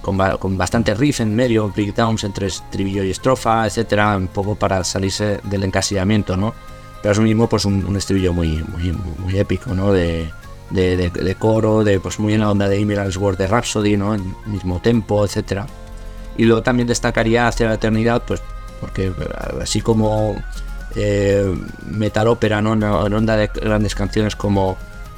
con, 0.01 0.57
bastante 0.57 0.93
riff 0.95 1.21
en 1.21 1.35
medio, 1.35 1.69
breakdowns 1.69 2.23
entre 2.23 2.47
estribillo 2.47 3.03
y 3.03 3.11
estrofa, 3.11 3.65
etcétera, 3.65 4.17
un 4.17 4.27
poco 4.27 4.55
para 4.55 4.83
salirse 4.83 5.39
del 5.43 5.63
encasillamiento, 5.63 6.35
¿no? 6.35 6.53
Pero 7.01 7.13
es 7.13 7.19
mismo 7.19 7.47
pues 7.47 7.65
un, 7.65 7.95
estribillo 7.95 8.33
muy, 8.33 8.63
muy, 8.63 8.91
muy 9.19 9.37
épico, 9.37 9.73
¿no? 9.73 9.91
De, 9.91 10.31
de, 10.69 11.35
coro, 11.37 11.83
de 11.83 11.99
pues 11.99 12.19
muy 12.19 12.33
en 12.33 12.41
la 12.41 12.51
onda 12.51 12.67
de 12.67 12.79
Emerald's 12.79 13.17
World 13.17 13.37
de 13.37 13.47
Rhapsody, 13.47 13.97
¿no? 13.97 14.15
En 14.15 14.35
mismo 14.45 14.79
tempo, 14.79 15.23
etcétera. 15.25 15.67
Y 16.37 16.45
luego 16.45 16.63
también 16.63 16.87
destacaría 16.87 17.47
hacia 17.47 17.67
la 17.67 17.75
eternidad, 17.75 18.23
pues 18.25 18.41
porque 18.79 19.11
así 19.61 19.81
como 19.81 20.35
eh, 20.95 21.55
metal 21.85 22.27
ópera, 22.27 22.61
¿no? 22.61 22.73
En 22.73 23.13
onda 23.13 23.35
de 23.35 23.47
grandes 23.47 23.95
canciones 23.95 24.35
como 24.35 24.77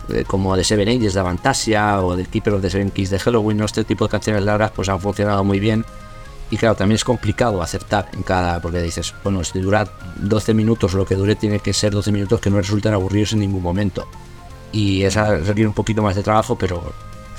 eh, 0.10 0.26
como 0.28 0.56
de 0.58 0.66
Seven 0.66 0.90
Ages 0.90 1.14
de 1.14 1.20
Avantasia 1.22 2.02
o 2.02 2.18
de 2.18 2.26
Keeper 2.26 2.56
of 2.56 2.62
the 2.62 2.70
Seven 2.70 2.92
Keys 2.92 3.10
de 3.10 3.20
Halloween, 3.20 3.58
¿no? 3.58 3.66
este 3.66 3.86
tipo 3.86 4.04
de 4.06 4.12
canciones 4.12 4.44
largas 4.44 4.72
pues 4.72 4.90
han 4.90 5.00
funcionado 5.00 5.44
muy 5.44 5.60
bien. 5.60 5.86
Y 6.52 6.58
claro, 6.58 6.76
también 6.76 6.98
es 6.98 7.06
complicado 7.06 7.64
aceptar 7.64 8.10
en 8.14 8.22
cada, 8.22 8.62
porque 8.62 8.82
dices, 8.82 9.14
bueno, 9.24 9.44
si 9.44 9.60
dura 9.60 9.88
12 10.18 10.54
minutos, 10.54 10.94
lo 10.94 11.06
que 11.06 11.16
dure 11.16 11.36
tiene 11.36 11.60
que 11.60 11.74
ser 11.74 11.94
12 11.94 12.12
minutos 12.12 12.42
que 12.42 12.50
no 12.50 12.58
resulten 12.58 12.94
aburridos 12.94 13.34
en 13.34 13.40
ningún 13.40 13.64
momento. 13.64 14.06
Y 14.72 15.04
esa 15.04 15.38
requiere 15.38 15.68
un 15.68 15.74
poquito 15.74 16.04
más 16.04 16.16
de 16.16 16.22
trabajo, 16.22 16.58
pero 16.58 16.94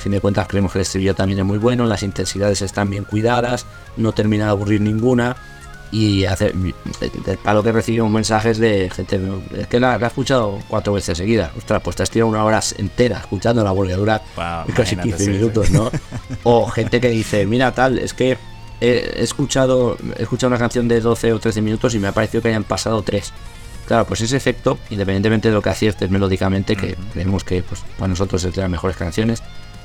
fin 0.05 0.13
de 0.13 0.21
cuentas 0.21 0.47
creemos 0.47 0.71
que 0.71 0.79
el 0.79 0.83
estribillo 0.83 1.15
también 1.15 1.39
es 1.39 1.45
muy 1.45 1.59
bueno, 1.59 1.87
las 1.87 2.03
intensidades 2.03 2.61
están 2.61 2.91
bien 2.91 3.05
cuidadas, 3.05 3.65
no 3.97 4.13
termina 4.13 4.45
de 4.45 4.51
aburrir 4.51 4.83
ninguna 4.83 5.35
y 5.91 6.25
hace, 6.27 6.53
a 7.45 7.55
lo 7.55 7.63
que 7.63 7.73
recibimos 7.73 8.11
mensajes 8.11 8.59
de 8.59 8.91
gente 8.95 9.19
que 9.71 9.81
la, 9.81 9.95
ha 9.95 10.07
escuchado 10.07 10.59
cuatro 10.69 10.93
veces 10.93 11.17
seguidas. 11.17 11.53
Ostras, 11.57 11.81
pues 11.83 11.97
te 11.97 12.03
has 12.03 12.11
tirado 12.11 12.29
una 12.29 12.45
hora 12.45 12.61
entera 12.77 13.19
escuchando 13.19 13.65
la 13.65 13.71
volvedura 13.71 14.21
casi 14.75 14.97
15 14.97 15.31
minutos, 15.31 15.71
¿no? 15.71 15.91
o 16.43 16.67
gente 16.67 17.01
que 17.01 17.09
dice, 17.09 17.47
mira 17.47 17.73
tal, 17.73 17.99
es 17.99 18.13
que 18.13 18.37
he 18.81 19.23
escuchado, 19.23 19.97
he 20.19 20.23
escuchado 20.25 20.49
una 20.49 20.59
canción 20.59 20.87
de 20.87 21.01
12 21.01 21.33
o 21.33 21.39
13 21.39 21.63
minutos 21.63 21.95
y 21.95 21.99
me 21.99 22.09
ha 22.09 22.13
parecido 22.13 22.43
que 22.43 22.49
hayan 22.49 22.65
pasado 22.65 23.01
3. 23.03 23.33
Claro, 23.87 24.07
pues 24.07 24.21
ese 24.21 24.37
efecto, 24.37 24.79
independientemente 24.91 25.49
de 25.49 25.55
lo 25.55 25.63
que 25.63 25.71
aciertes 25.71 26.11
melódicamente, 26.11 26.75
que 26.75 26.97
creemos 27.13 27.45
que 27.45 27.63
pues, 27.63 27.83
para 27.99 28.09
nosotros 28.09 28.43
es 28.45 28.55
de 28.55 28.63
las 28.63 28.71
mejores 28.71 28.97
canciones, 28.97 29.43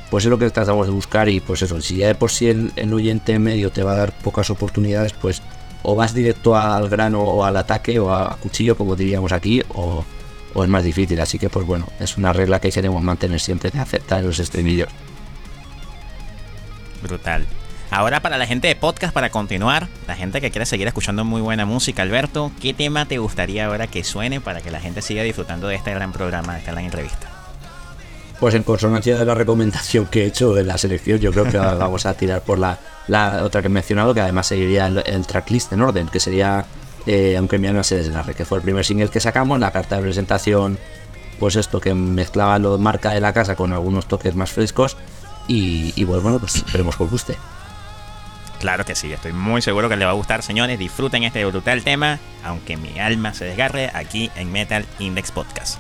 pues 0.10 0.26
es 0.26 0.30
lo 0.30 0.40
que 0.40 0.50
tratamos 0.50 0.88
de 0.88 0.94
buscar 0.94 1.30
y 1.30 1.40
pues 1.40 1.62
eso, 1.62 1.80
si 1.82 1.98
ya 1.98 2.08
de 2.08 2.16
por 2.16 2.32
sí 2.32 2.48
el, 2.48 2.72
el 2.76 2.94
oyente 2.94 3.38
medio 3.40 3.72
te 3.72 3.84
va 3.84 3.94
a 3.94 3.98
dar 3.98 4.12
pocas 4.12 4.50
oportunidades, 4.50 5.14
pues 5.14 5.42
o 5.84 5.96
vas 5.96 6.14
directo 6.14 6.56
al 6.56 6.90
grano 6.90 7.22
o 7.22 7.44
al 7.44 7.58
ataque 7.58 8.00
o 8.00 8.14
a 8.14 8.38
cuchillo, 8.38 8.76
como 8.78 8.96
diríamos 8.96 9.32
aquí, 9.32 9.62
o, 9.70 10.04
es 10.56 10.68
más 10.68 10.84
difícil. 10.84 11.20
Así 11.22 11.40
que, 11.40 11.50
pues 11.50 11.66
bueno, 11.66 11.88
es 12.00 12.18
una 12.18 12.34
regla 12.34 12.60
que 12.60 12.72
queremos 12.72 13.02
mantener 13.02 13.40
siempre 13.40 13.72
de 13.72 13.80
aceptar 13.80 14.24
los 14.24 14.40
estremillos. 14.40 14.90
Brutal. 17.02 17.46
Ahora 17.92 18.20
para 18.20 18.38
la 18.38 18.46
gente 18.46 18.68
de 18.68 18.76
podcast, 18.76 19.14
para 19.14 19.32
continuar, 19.32 19.88
la 20.06 20.16
gente 20.16 20.42
que 20.42 20.52
quiere 20.52 20.68
seguir 20.68 20.88
escuchando 20.88 21.26
muy 21.26 21.42
buena 21.42 21.66
música, 21.66 22.04
Alberto, 22.04 22.52
¿qué 22.62 22.74
tema 22.74 23.06
te 23.06 23.18
gustaría 23.18 23.66
ahora 23.66 23.88
que 23.88 24.04
suene 24.04 24.42
para 24.42 24.62
que 24.62 24.70
la 24.70 24.80
gente 24.80 25.02
siga 25.02 25.24
disfrutando 25.24 25.68
de 25.68 25.76
este 25.76 25.94
gran 25.94 26.12
programa, 26.12 26.54
de 26.54 26.60
esta 26.60 26.72
gran 26.72 26.86
entrevista? 26.86 27.29
Pues 28.40 28.56
en 28.56 28.64
consonancia 28.64 29.18
de 29.18 29.26
la 29.26 29.36
recomendación 29.36 30.06
que 30.06 30.24
he 30.24 30.26
hecho 30.28 30.58
en 30.58 30.68
la 30.68 30.78
selección, 30.78 31.20
yo 31.20 31.32
creo 31.32 31.46
que 31.46 31.58
vamos 31.58 32.06
a 32.06 32.14
tirar 32.14 32.42
por 32.42 32.58
la 32.58 32.80
la 33.10 33.44
otra 33.44 33.62
que 33.62 33.68
he 33.68 33.72
mencionado, 33.72 34.14
que 34.14 34.22
además 34.22 34.48
seguiría 34.48 34.88
el, 34.88 35.28
tracklist 35.28 35.74
en 35.74 35.82
orden, 35.82 36.08
que 36.08 36.20
sería 36.20 36.66
eh, 37.06 37.36
Aunque 37.38 37.58
mi 37.58 37.68
alma 37.68 37.84
se 37.84 37.96
desgarre, 37.96 38.36
que 38.36 38.46
fue 38.46 38.60
el 38.60 38.64
primer 38.64 38.86
single 38.86 39.10
que 39.10 39.20
sacamos, 39.20 39.60
la 39.60 39.72
carta 39.72 39.96
de 39.96 40.04
presentación, 40.04 40.78
pues 41.40 41.56
esto 41.56 41.82
que 41.82 41.94
mezclaba 41.94 42.60
lo 42.60 42.78
marca 42.78 43.12
de 43.12 43.20
la 43.20 43.34
casa 43.34 43.56
con 43.56 43.74
algunos 43.74 44.08
toques 44.08 44.36
más 44.36 44.52
frescos. 44.52 44.96
Y, 45.48 46.04
bueno, 46.04 46.38
pues 46.38 46.58
esperemos 46.58 46.96
que 46.96 47.04
os 47.04 47.10
guste. 47.10 47.36
Claro 48.60 48.86
que 48.86 48.94
sí, 48.94 49.12
estoy 49.12 49.34
muy 49.34 49.64
seguro 49.64 49.90
que 49.90 49.96
les 49.96 50.06
va 50.06 50.12
a 50.12 50.14
gustar, 50.14 50.44
señores. 50.44 50.78
Disfruten 50.78 51.24
este 51.24 51.44
brutal 51.46 51.84
tema, 51.84 52.20
aunque 52.44 52.78
mi 52.78 53.00
alma 53.00 53.34
se 53.34 53.46
desgarre 53.46 53.90
aquí 53.92 54.30
en 54.36 54.52
Metal 54.52 54.86
Index 55.00 55.32
Podcast. 55.32 55.80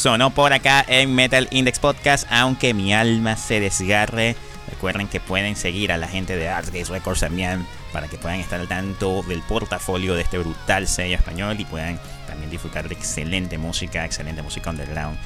Sonó 0.00 0.30
por 0.30 0.54
acá 0.54 0.82
en 0.88 1.14
Metal 1.14 1.46
Index 1.50 1.78
Podcast, 1.78 2.26
aunque 2.30 2.72
mi 2.72 2.94
alma 2.94 3.36
se 3.36 3.60
desgarre. 3.60 4.34
Recuerden 4.70 5.08
que 5.08 5.20
pueden 5.20 5.56
seguir 5.56 5.92
a 5.92 5.98
la 5.98 6.08
gente 6.08 6.36
de 6.36 6.48
Artsgates 6.48 6.88
Records 6.88 7.20
también 7.20 7.66
para 7.92 8.08
que 8.08 8.16
puedan 8.16 8.40
estar 8.40 8.58
al 8.58 8.66
tanto 8.66 9.22
del 9.24 9.42
portafolio 9.42 10.14
de 10.14 10.22
este 10.22 10.38
brutal 10.38 10.88
sello 10.88 11.16
español 11.16 11.60
y 11.60 11.66
puedan 11.66 12.00
también 12.26 12.50
disfrutar 12.50 12.88
de 12.88 12.94
excelente 12.94 13.58
música, 13.58 14.06
excelente 14.06 14.40
música 14.40 14.70
underground 14.70 15.18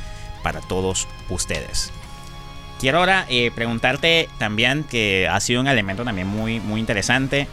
para 0.42 0.60
todos 0.60 1.06
ustedes. 1.28 1.92
Quiero 2.80 2.98
ahora 2.98 3.26
eh, 3.28 3.52
preguntarte 3.54 4.28
también 4.38 4.82
que 4.82 5.28
ha 5.28 5.38
sido 5.38 5.60
un 5.60 5.68
elemento 5.68 6.02
también 6.02 6.26
muy, 6.26 6.58
muy 6.58 6.80
interesante 6.80 7.46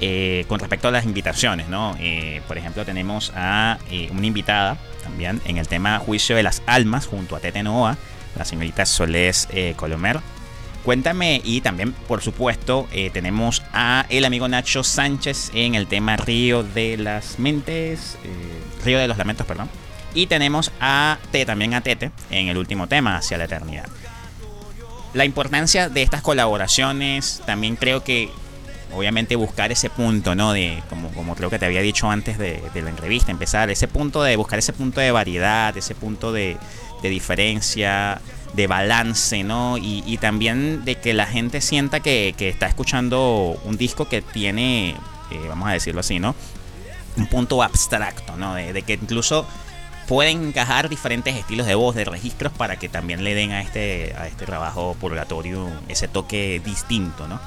eh, 0.00 0.44
con 0.48 0.60
respecto 0.60 0.88
a 0.88 0.90
las 0.90 1.04
invitaciones, 1.04 1.68
¿no? 1.68 1.96
Eh, 2.00 2.42
por 2.46 2.58
ejemplo, 2.58 2.84
tenemos 2.84 3.32
a 3.34 3.78
una 4.10 4.26
invitada 4.26 4.76
también 5.02 5.40
en 5.44 5.58
el 5.58 5.68
tema 5.68 5.98
Juicio 5.98 6.36
de 6.36 6.42
las 6.42 6.62
Almas 6.66 7.06
junto 7.06 7.36
a 7.36 7.40
Tete 7.40 7.62
Noa 7.62 7.96
la 8.36 8.44
señorita 8.44 8.86
Solés 8.86 9.48
eh, 9.50 9.74
Colomer. 9.76 10.20
Cuéntame 10.84 11.40
y 11.42 11.62
también, 11.62 11.92
por 11.92 12.20
supuesto, 12.20 12.86
eh, 12.92 13.10
tenemos 13.10 13.62
a 13.72 14.04
el 14.10 14.24
amigo 14.24 14.48
Nacho 14.48 14.84
Sánchez 14.84 15.50
en 15.54 15.74
el 15.74 15.86
tema 15.86 16.16
Río 16.16 16.62
de 16.62 16.98
las 16.98 17.38
Mentes, 17.38 18.18
eh, 18.22 18.84
Río 18.84 18.98
de 18.98 19.08
los 19.08 19.16
Lamentos, 19.16 19.46
perdón. 19.46 19.70
Y 20.12 20.26
tenemos 20.26 20.70
a 20.80 21.18
T, 21.32 21.46
también 21.46 21.74
a 21.74 21.80
Tete 21.80 22.10
en 22.30 22.48
el 22.48 22.58
último 22.58 22.86
tema, 22.86 23.16
Hacia 23.16 23.38
la 23.38 23.44
Eternidad. 23.44 23.88
La 25.14 25.24
importancia 25.24 25.88
de 25.88 26.02
estas 26.02 26.22
colaboraciones, 26.22 27.42
también 27.46 27.76
creo 27.76 28.04
que 28.04 28.30
obviamente 28.94 29.36
buscar 29.36 29.72
ese 29.72 29.90
punto, 29.90 30.34
¿no? 30.34 30.52
De, 30.52 30.82
como, 30.88 31.10
como 31.10 31.34
creo 31.34 31.50
que 31.50 31.58
te 31.58 31.66
había 31.66 31.82
dicho 31.82 32.10
antes 32.10 32.38
de, 32.38 32.62
la 32.74 32.90
entrevista, 32.90 33.30
empezar, 33.30 33.70
ese 33.70 33.88
punto 33.88 34.22
de 34.22 34.36
buscar 34.36 34.58
ese 34.58 34.72
punto 34.72 35.00
de 35.00 35.10
variedad, 35.10 35.76
ese 35.76 35.94
punto 35.94 36.32
de, 36.32 36.56
de 37.02 37.08
diferencia, 37.08 38.20
de 38.54 38.66
balance, 38.66 39.42
¿no? 39.44 39.76
Y, 39.78 40.18
también 40.18 40.84
de 40.84 40.94
que 40.96 41.12
la 41.12 41.26
gente 41.26 41.60
sienta 41.60 42.00
que, 42.00 42.34
está 42.38 42.66
escuchando 42.66 43.60
un 43.64 43.76
disco 43.76 44.08
que 44.08 44.22
tiene, 44.22 44.90
eh, 45.30 45.40
vamos 45.48 45.68
a 45.68 45.72
decirlo 45.72 46.00
así, 46.00 46.18
¿no? 46.18 46.34
Un 47.16 47.26
punto 47.26 47.62
abstracto, 47.62 48.36
¿no? 48.36 48.54
De, 48.54 48.82
que 48.82 48.94
incluso 48.94 49.46
pueden 50.06 50.48
encajar 50.48 50.88
diferentes 50.88 51.34
estilos 51.34 51.66
de 51.66 51.74
voz, 51.74 51.94
de 51.94 52.04
registros, 52.04 52.52
para 52.52 52.76
que 52.76 52.88
también 52.88 53.24
le 53.24 53.34
den 53.34 53.52
a 53.52 53.60
este, 53.60 54.14
a 54.16 54.28
este 54.28 54.46
trabajo 54.46 54.96
purgatorio 55.00 55.68
ese 55.88 56.08
toque 56.08 56.60
distinto, 56.64 57.26
¿no? 57.26 57.40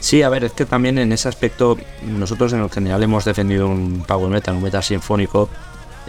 Sí, 0.00 0.22
a 0.22 0.28
ver, 0.28 0.44
es 0.44 0.52
que 0.52 0.64
también 0.64 0.98
en 0.98 1.12
ese 1.12 1.28
aspecto 1.28 1.76
nosotros 2.02 2.52
en 2.52 2.68
general 2.70 3.02
hemos 3.02 3.24
defendido 3.24 3.66
un 3.68 4.04
power 4.06 4.30
metal, 4.30 4.54
un 4.54 4.62
metal 4.62 4.82
sinfónico 4.82 5.48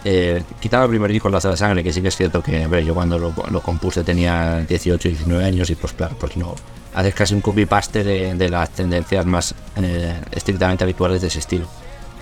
eh, 0.03 0.43
quitaba 0.59 0.85
el 0.85 0.89
primer 0.89 1.11
disco, 1.11 1.29
Lazo 1.29 1.49
de 1.49 1.57
Sangre, 1.57 1.83
que 1.83 1.91
sí 1.91 2.01
que 2.01 2.07
es 2.07 2.15
cierto 2.15 2.41
que 2.41 2.67
yo 2.85 2.93
cuando 2.93 3.19
lo, 3.19 3.61
compuse 3.61 4.03
tenía 4.03 4.61
18, 4.61 5.09
19 5.09 5.43
años 5.43 5.69
y 5.69 5.75
pues 5.75 5.93
claro, 5.93 6.15
pues 6.19 6.37
no, 6.37 6.55
haces 6.93 7.13
casi 7.13 7.33
un 7.33 7.41
copy-paste 7.41 8.03
de, 8.03 8.49
las 8.49 8.69
tendencias 8.69 9.25
más 9.25 9.53
eh, 9.75 10.21
estrictamente 10.31 10.83
habituales 10.83 11.21
de 11.21 11.27
ese 11.27 11.39
estilo. 11.39 11.67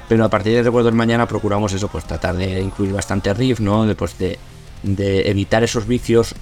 Pero 0.10 0.24
a 0.24 0.30
partir 0.30 0.54
de 0.54 0.64
Recuerdo 0.64 0.86
del 0.86 0.96
Mañana 0.96 1.28
procuramos 1.28 1.74
eso, 1.74 1.90
pues 1.90 2.06
tratar 2.06 2.36
de 2.36 2.62
incluir 2.62 2.94
bastante 2.94 3.34
riff, 3.34 3.60
¿no? 3.60 3.86
De, 3.86 3.94
pues, 3.94 4.18
de, 4.18 4.40
evitar 5.30 5.64
esos 5.64 5.86
vicios 5.86 6.34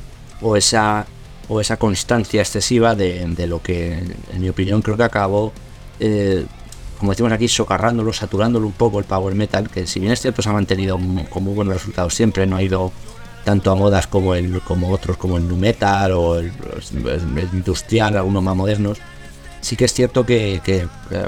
o 0.41 0.55
esa, 0.55 1.05
o 1.47 1.61
esa 1.61 1.77
constancia 1.77 2.41
excesiva 2.41 2.95
de, 2.95 3.47
lo 3.47 3.61
que, 3.61 3.93
en 4.33 4.41
mi 4.41 4.49
opinión, 4.49 4.81
creo 4.81 4.97
que 4.97 5.03
acabó 5.03 5.53
eh, 5.99 6.45
como 6.99 7.11
decimos 7.11 7.31
aquí, 7.31 7.47
socarrándolo, 7.47 8.13
saturándolo 8.13 8.67
un 8.67 8.73
poco 8.73 8.99
el 8.99 9.05
power 9.05 9.35
metal, 9.35 9.69
que 9.69 9.85
si 9.85 9.99
bien 9.99 10.13
es 10.13 10.21
cierto 10.21 10.41
se 10.41 10.49
ha 10.49 10.53
mantenido 10.53 10.97
con 11.29 11.43
muy 11.43 11.53
buenos 11.53 11.73
resultados 11.73 12.15
siempre, 12.15 12.47
no 12.47 12.55
ha 12.55 12.63
ido 12.63 12.91
tanto 13.43 13.71
a 13.71 13.75
modas 13.75 14.07
como 14.07 14.33
el 14.33 14.61
como 14.61 14.89
otros 14.89 15.17
como 15.17 15.37
el 15.37 15.47
nu 15.47 15.55
metal 15.55 16.13
o 16.13 16.39
el, 16.39 16.51
industrial, 17.53 18.17
algunos 18.17 18.41
más 18.41 18.55
modernos. 18.55 18.97
Sí 19.61 19.75
que 19.75 19.85
es 19.85 19.93
cierto 19.93 20.25
que, 20.25 20.61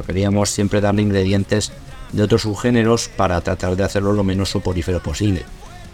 queríamos 0.05 0.49
siempre 0.49 0.81
darle 0.81 1.01
ingredientes 1.01 1.71
de 2.11 2.23
otros 2.23 2.43
subgéneros 2.43 3.09
para 3.09 3.41
tratar 3.41 3.75
de 3.75 3.83
hacerlo 3.83 4.13
lo 4.13 4.23
menos 4.23 4.49
soporífero 4.49 5.01
posible. 5.01 5.43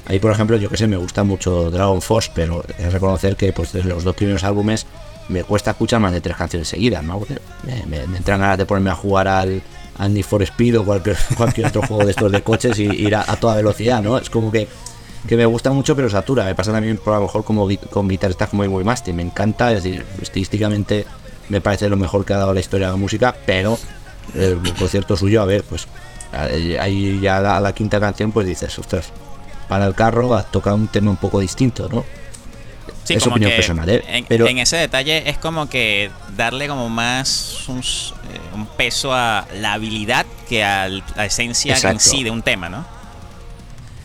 Ahí, 0.05 0.19
por 0.19 0.31
ejemplo, 0.31 0.57
yo 0.57 0.69
que 0.69 0.77
sé, 0.77 0.87
me 0.87 0.97
gusta 0.97 1.23
mucho 1.23 1.71
Dragon 1.71 2.01
Force, 2.01 2.31
pero 2.33 2.63
es 2.77 2.91
reconocer 2.91 3.35
que 3.35 3.53
pues, 3.53 3.71
desde 3.71 3.89
los 3.89 4.03
dos 4.03 4.15
primeros 4.15 4.43
álbumes 4.43 4.85
me 5.29 5.43
cuesta 5.43 5.71
escuchar 5.71 6.01
más 6.01 6.11
de 6.11 6.19
tres 6.19 6.35
canciones 6.35 6.67
seguidas, 6.67 7.03
me, 7.03 7.97
entran 8.17 8.41
ganas 8.41 8.57
de 8.57 8.65
ponerme 8.65 8.89
a 8.89 8.95
jugar 8.95 9.29
al, 9.29 9.61
al 9.97 10.13
Need 10.13 10.25
for 10.25 10.43
Speed 10.43 10.79
o 10.79 10.85
cualquier, 10.85 11.17
cualquier 11.37 11.67
otro 11.67 11.81
juego 11.83 12.03
de 12.05 12.11
estos 12.11 12.31
de 12.31 12.41
coches 12.41 12.77
y 12.79 12.83
ir 12.83 13.15
a, 13.15 13.23
toda 13.37 13.55
velocidad, 13.55 14.01
¿no? 14.01 14.17
Es 14.17 14.29
como 14.29 14.51
que, 14.51 14.67
que, 15.27 15.37
me 15.37 15.45
gusta 15.45 15.71
mucho 15.71 15.95
pero 15.95 16.09
satura. 16.09 16.43
Me 16.43 16.55
pasa 16.55 16.73
también 16.73 16.97
por 16.97 17.13
a 17.13 17.17
lo 17.17 17.23
mejor 17.23 17.45
como 17.45 17.69
con 17.89 18.09
guitarristas 18.09 18.49
como 18.49 18.65
muy 18.65 18.83
Master. 18.83 19.13
Me 19.13 19.23
encanta, 19.23 19.71
es 19.71 19.83
decir, 19.83 20.05
estilísticamente 20.21 21.05
me 21.49 21.61
parece 21.61 21.87
lo 21.89 21.97
mejor 21.97 22.25
que 22.25 22.33
ha 22.33 22.37
dado 22.37 22.53
la 22.53 22.59
historia 22.59 22.87
de 22.87 22.93
la 22.93 22.97
música, 22.97 23.35
pero 23.45 23.77
el 24.33 24.59
concierto 24.77 25.15
suyo, 25.15 25.41
a 25.41 25.45
ver, 25.45 25.63
pues 25.63 25.87
ahí 26.79 27.19
ya 27.21 27.57
a 27.57 27.59
la, 27.59 27.73
quinta 27.73 27.99
canción 27.99 28.31
pues 28.31 28.47
dices, 28.47 28.77
ostras, 28.79 29.11
para 29.63 29.85
el 29.85 29.95
carro 29.95 30.35
has 30.35 30.51
tocado 30.51 30.75
un 30.75 30.87
tema 30.87 31.11
un 31.11 31.17
poco 31.17 31.39
distinto, 31.39 31.89
¿no? 31.89 32.05
Sí, 33.03 33.15
es 33.15 33.27
opinión 33.27 33.51
personal, 33.51 33.89
¿eh? 33.89 34.03
En, 34.07 34.25
Pero, 34.25 34.47
en 34.47 34.59
ese 34.59 34.77
detalle 34.77 35.29
es 35.29 35.37
como 35.37 35.67
que 35.67 36.09
darle 36.37 36.67
como 36.67 36.87
más 36.87 37.65
un, 37.67 37.79
eh, 37.79 38.65
peso 38.77 39.13
a 39.13 39.45
la 39.59 39.73
habilidad 39.73 40.25
que 40.47 40.63
a 40.63 40.87
la 40.87 41.25
esencia 41.25 41.75
en 41.77 41.99
sí 41.99 42.23
de 42.23 42.31
un 42.31 42.41
tema, 42.41 42.69
¿no? 42.69 42.85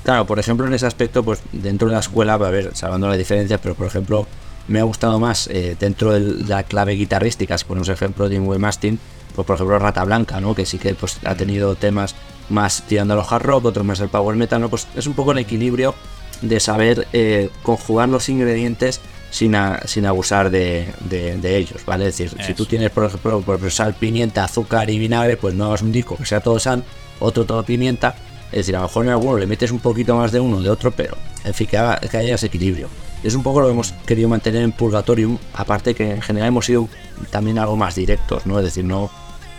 Claro, 0.02 0.26
por 0.26 0.38
ejemplo, 0.38 0.66
en 0.66 0.74
ese 0.74 0.86
aspecto, 0.86 1.22
pues 1.22 1.40
dentro 1.52 1.88
de 1.88 1.94
la 1.94 2.00
escuela, 2.00 2.34
a 2.34 2.38
ver, 2.38 2.74
salvando 2.74 3.08
las 3.08 3.18
diferencias, 3.18 3.60
pero 3.62 3.74
por 3.74 3.86
ejemplo, 3.86 4.26
me 4.66 4.80
ha 4.80 4.82
gustado 4.82 5.20
más 5.20 5.48
eh, 5.48 5.76
dentro 5.78 6.12
de 6.12 6.44
la 6.46 6.62
clave 6.62 6.92
guitarrística, 6.92 7.56
si 7.56 7.64
ponemos 7.64 7.88
ejemplo 7.88 8.28
de 8.28 8.40
Will 8.40 8.58
Mastin, 8.58 8.98
pues 9.34 9.46
por 9.46 9.54
ejemplo 9.54 9.78
Rata 9.78 10.04
Blanca, 10.04 10.40
¿no? 10.40 10.54
Que 10.54 10.66
sí 10.66 10.78
que 10.78 10.94
pues, 10.94 11.18
ha 11.24 11.34
tenido 11.34 11.74
temas 11.74 12.14
más 12.48 12.82
tirando 12.86 13.14
a 13.14 13.16
los 13.16 13.30
hard 13.30 13.42
rock, 13.42 13.64
otros 13.66 13.84
más 13.84 14.00
el 14.00 14.08
power 14.08 14.36
metal, 14.36 14.60
¿no? 14.60 14.68
Pues 14.68 14.86
es 14.94 15.06
un 15.06 15.14
poco 15.14 15.32
el 15.32 15.38
equilibrio 15.38 15.94
de 16.42 16.60
saber 16.60 17.06
eh, 17.12 17.50
conjugar 17.62 18.08
los 18.08 18.28
ingredientes 18.28 19.00
sin, 19.30 19.54
sin 19.84 20.06
abusar 20.06 20.50
de, 20.50 20.94
ellos, 21.42 21.84
¿vale? 21.84 22.08
Es 22.08 22.18
decir, 22.18 22.40
si 22.42 22.54
tú 22.54 22.66
tienes, 22.66 22.90
por 22.90 23.04
ejemplo, 23.04 23.40
por 23.40 23.70
sal, 23.70 23.94
pimienta, 23.94 24.44
azúcar 24.44 24.88
y 24.90 24.98
vinagre, 24.98 25.36
pues 25.36 25.54
no 25.54 25.66
hagas 25.66 25.82
un 25.82 25.92
disco 25.92 26.16
que 26.16 26.26
sea 26.26 26.40
todo 26.40 26.58
sal, 26.58 26.84
otro 27.20 27.44
todo 27.44 27.62
pimienta. 27.62 28.14
Es 28.50 28.58
decir, 28.58 28.76
a 28.76 28.80
lo 28.80 28.86
mejor 28.86 29.04
en 29.04 29.10
alguno 29.12 29.36
le 29.36 29.46
metes 29.46 29.70
un 29.70 29.80
poquito 29.80 30.16
más 30.16 30.32
de 30.32 30.40
uno, 30.40 30.62
de 30.62 30.70
otro, 30.70 30.90
pero 30.90 31.16
en 31.44 31.52
fin, 31.52 31.66
que, 31.66 31.76
haya 31.76 32.34
ese 32.34 32.46
equilibrio. 32.46 32.88
Es 33.22 33.34
un 33.34 33.42
poco 33.42 33.60
lo 33.60 33.66
que 33.66 33.72
hemos 33.72 33.92
querido 34.06 34.28
mantener 34.28 34.62
en 34.62 34.72
Purgatorium, 34.72 35.38
aparte 35.52 35.94
que 35.94 36.12
en 36.12 36.22
general 36.22 36.48
hemos 36.48 36.66
sido 36.66 36.88
también 37.30 37.58
algo 37.58 37.76
más 37.76 37.96
directos, 37.96 38.46
¿no? 38.46 38.58
Es 38.58 38.64
decir, 38.64 38.84
no, 38.84 39.10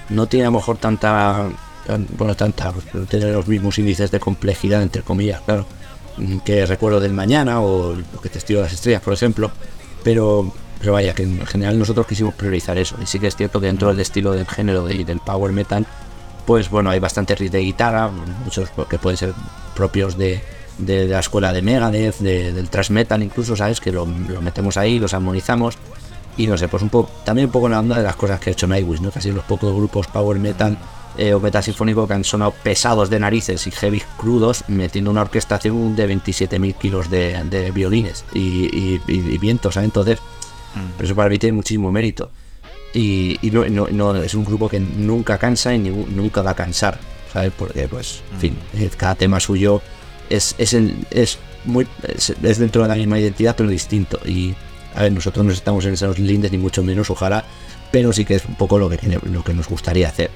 no 0.10 0.28
tiene 0.28 0.46
a 0.46 0.50
lo 0.50 0.58
mejor 0.58 0.78
tanta, 0.78 1.50
bueno, 2.18 2.36
tanta, 2.36 2.74
tiene 3.10 3.32
los 3.32 3.48
mismos 3.48 3.78
índices 3.80 4.12
de 4.12 4.20
complejidad, 4.20 4.82
entre 4.82 5.02
comillas, 5.02 5.42
claro 5.42 5.66
que 6.44 6.66
recuerdo 6.66 7.00
del 7.00 7.14
mañana 7.14 7.62
o 7.62 7.96
lo 7.96 8.22
que 8.22 8.30
testigo 8.30 8.60
de 8.60 8.66
las 8.66 8.74
estrellas, 8.74 9.02
por 9.02 9.14
ejemplo. 9.14 9.52
Pero, 10.04 10.52
pero 10.80 10.94
vaya, 10.94 11.14
que 11.14 11.24
en 11.24 11.46
general 11.46 11.78
nosotros 11.78 12.08
quisimos 12.08 12.34
priorizar 12.34 12.78
eso. 12.78 12.96
Y 13.02 13.06
sí 13.06 13.20
que 13.20 13.28
es 13.28 13.36
cierto 13.36 13.60
que 13.60 13.68
dentro 13.68 13.90
del 13.90 14.00
estilo 14.00 14.32
del 14.32 14.48
género 14.48 14.86
de, 14.86 15.04
del 15.04 15.20
power 15.20 15.52
metal, 15.52 15.86
pues 16.46 16.70
bueno, 16.70 16.90
hay 16.90 17.00
bastantes 17.00 17.38
riffs 17.38 17.52
de 17.52 17.60
guitarra, 17.60 18.10
muchos 18.44 18.70
que 18.90 18.98
pueden 18.98 19.18
ser 19.18 19.34
propios 19.76 20.18
de, 20.18 20.42
de, 20.78 21.08
la 21.08 21.20
escuela 21.20 21.54
de 21.54 21.62
Megadeth, 21.62 22.20
del 22.20 22.70
thrash 22.70 22.92
metal 22.92 23.22
incluso, 23.22 23.56
¿sabes? 23.56 23.80
Que 23.80 23.92
lo, 23.92 24.06
metemos 24.06 24.78
ahí, 24.78 25.00
los 25.00 25.14
armonizamos. 25.14 25.78
Y 26.38 26.48
no 26.48 26.58
sé, 26.58 26.70
pues 26.70 26.82
un 26.82 26.90
poco, 26.90 27.12
también 27.26 27.48
un 27.48 27.52
poco 27.52 27.66
en 27.66 27.74
la 27.74 27.80
onda 27.80 27.98
de 27.98 28.04
las 28.04 28.16
cosas 28.16 28.40
que 28.40 28.50
ha 28.50 28.54
hecho 28.54 28.66
Nightwish, 28.66 29.02
¿no? 29.02 29.12
Casi 29.12 29.32
los 29.32 29.44
pocos 29.44 29.76
grupos 29.76 30.08
power 30.08 30.40
metal 30.40 30.78
eh, 31.20 31.34
o 31.34 31.40
metasinfónico 31.42 32.08
que 32.08 32.14
han 32.14 32.24
sonado 32.24 32.54
pesados 32.64 33.10
de 33.10 33.20
narices 33.20 33.68
y 33.68 33.72
heavy 33.72 34.02
crudos, 34.16 34.64
metiendo 34.70 35.12
una 35.12 35.22
orquestación 35.22 35.94
de 35.94 36.08
27.000 36.08 36.76
kilos 36.76 37.10
de, 37.10 37.72
violines 37.74 38.24
y, 38.34 39.00
vientos, 39.38 39.76
Entonces, 39.76 40.20
mm. 40.76 41.04
eso 41.04 41.16
para 41.16 41.30
mí 41.30 41.38
tiene 41.38 41.58
muchísimo 41.58 41.92
mérito. 41.92 42.32
Y, 42.94 43.38
no, 43.52 44.16
es 44.16 44.34
un 44.34 44.46
grupo 44.46 44.70
que 44.70 44.80
nunca 44.80 45.38
cansa 45.38 45.76
y 45.76 45.80
nunca 45.80 46.42
va 46.42 46.52
a 46.52 46.56
cansar, 46.56 46.98
¿sabes? 47.34 47.52
Porque, 47.58 47.90
pues, 47.90 48.22
en 48.36 48.40
fin, 48.40 48.58
mm. 48.72 48.82
eh, 48.84 48.90
cada 48.96 49.16
tema 49.16 49.42
suyo 49.42 49.82
es, 50.30 50.56
es, 50.58 50.74
es 50.74 51.38
muy 51.66 51.86
es, 52.08 52.34
dentro 52.40 52.84
de 52.84 52.88
la 52.88 52.96
misma 52.96 53.20
identidad, 53.20 53.58
pero 53.58 53.68
distinto. 53.68 54.22
Y, 54.26 54.56
a 54.96 55.04
ver, 55.04 55.12
nosotros 55.12 55.46
no 55.46 55.52
estamos 55.52 55.84
en 55.84 55.96
esos 55.96 56.18
lindes, 56.18 56.54
ni 56.54 56.58
mucho 56.58 56.82
menos, 56.82 57.10
ojalá, 57.10 57.44
pero 57.92 58.14
sí 58.14 58.24
que 58.24 58.36
es 58.36 58.46
un 58.46 58.56
poco 58.56 58.80
lo 58.80 58.90
que, 58.90 59.20
lo 59.30 59.44
que 59.44 59.54
nos 59.54 59.68
gustaría 59.68 60.08
hacer. 60.08 60.32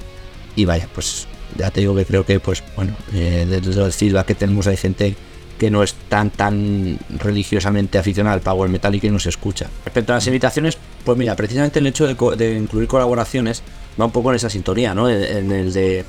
Y 0.56 0.64
vaya, 0.64 0.88
pues 0.94 1.26
ya 1.56 1.70
te 1.70 1.80
digo 1.80 1.94
que 1.94 2.04
creo 2.04 2.24
que, 2.24 2.40
pues 2.40 2.62
bueno, 2.76 2.94
eh, 3.12 3.46
desde 3.48 3.82
el 3.82 3.92
feedback 3.92 4.26
que 4.26 4.34
tenemos 4.34 4.66
hay 4.66 4.76
gente 4.76 5.16
que 5.58 5.70
no 5.70 5.82
es 5.82 5.94
tan 6.08 6.30
tan 6.30 6.98
religiosamente 7.18 7.96
aficionada 7.98 8.34
al 8.34 8.40
power 8.40 8.68
metal 8.68 8.94
y 8.94 9.00
que 9.00 9.10
no 9.10 9.18
se 9.18 9.28
escucha. 9.28 9.68
Respecto 9.84 10.12
a 10.12 10.16
las 10.16 10.26
invitaciones, 10.26 10.78
pues 11.04 11.16
mira, 11.16 11.36
precisamente 11.36 11.78
el 11.78 11.86
hecho 11.86 12.06
de, 12.06 12.54
incluir 12.56 12.88
colaboraciones 12.88 13.62
va 14.00 14.06
un 14.06 14.10
poco 14.10 14.30
en 14.30 14.36
esa 14.36 14.50
sintonía, 14.50 14.94
¿no? 14.94 15.08
En, 15.08 15.52
el 15.52 15.72
de 15.72 16.04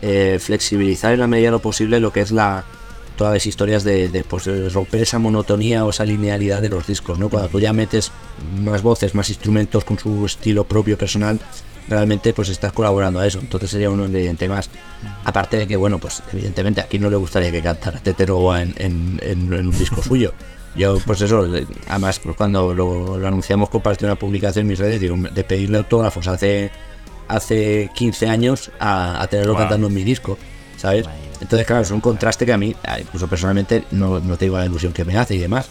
eh, 0.00 0.38
flexibilizar 0.40 1.12
en 1.12 1.20
la 1.20 1.26
medida 1.26 1.48
de 1.48 1.52
lo 1.52 1.58
posible 1.58 1.98
lo 1.98 2.12
que 2.12 2.20
es 2.20 2.30
la 2.30 2.64
todas 3.16 3.34
las 3.34 3.46
historias 3.46 3.84
de, 3.84 4.24
pues, 4.28 4.44
de, 4.44 4.68
romper 4.68 5.02
esa 5.02 5.18
monotonía 5.18 5.84
o 5.84 5.90
esa 5.90 6.04
linealidad 6.04 6.60
de 6.60 6.68
los 6.68 6.86
discos, 6.86 7.18
¿no? 7.18 7.28
Cuando 7.28 7.48
tú 7.48 7.60
ya 7.60 7.72
metes 7.72 8.12
más 8.60 8.82
voces, 8.82 9.14
más 9.14 9.28
instrumentos 9.28 9.84
con 9.84 9.98
su 9.98 10.26
estilo 10.26 10.64
propio 10.64 10.98
personal, 10.98 11.40
realmente 11.88 12.32
pues 12.32 12.48
estás 12.48 12.72
colaborando 12.72 13.20
a 13.20 13.26
eso. 13.26 13.38
Entonces 13.38 13.70
sería 13.70 13.90
un 13.90 14.00
ingrediente 14.00 14.48
más. 14.48 14.70
Aparte 15.24 15.58
de 15.58 15.66
que, 15.66 15.76
bueno, 15.76 15.98
pues 15.98 16.22
evidentemente 16.32 16.80
aquí 16.80 16.98
no 16.98 17.10
le 17.10 17.16
gustaría 17.16 17.50
que 17.50 17.62
cantara 17.62 17.98
Tetero 17.98 18.56
en, 18.56 18.74
en, 18.78 19.52
un 19.52 19.70
disco 19.70 20.02
suyo. 20.02 20.32
Yo, 20.76 20.98
pues 21.06 21.20
eso, 21.20 21.46
además, 21.86 22.18
pues 22.18 22.36
cuando 22.36 22.74
lo, 22.74 23.14
anunciamos, 23.26 23.68
compartí 23.68 24.04
una 24.04 24.16
publicación 24.16 24.62
en 24.62 24.68
mis 24.68 24.78
redes 24.78 25.00
digo, 25.00 25.16
de 25.16 25.44
pedirle 25.44 25.78
autógrafos 25.78 26.26
hace, 26.26 26.72
hace 27.28 27.90
15 27.94 28.26
años 28.26 28.72
a, 28.80 29.24
tenerlo 29.30 29.56
cantando 29.56 29.86
en 29.86 29.94
mi 29.94 30.02
disco, 30.02 30.36
¿sabes? 30.76 31.06
Entonces, 31.44 31.66
claro, 31.66 31.82
es 31.82 31.90
un 31.90 32.00
contraste 32.00 32.46
que 32.46 32.54
a 32.54 32.56
mí, 32.56 32.74
incluso 32.98 33.28
personalmente, 33.28 33.84
no, 33.90 34.18
no 34.18 34.38
te 34.38 34.46
digo 34.46 34.56
la 34.56 34.64
ilusión 34.64 34.94
que 34.94 35.04
me 35.04 35.18
hace 35.18 35.34
y 35.34 35.38
demás. 35.38 35.68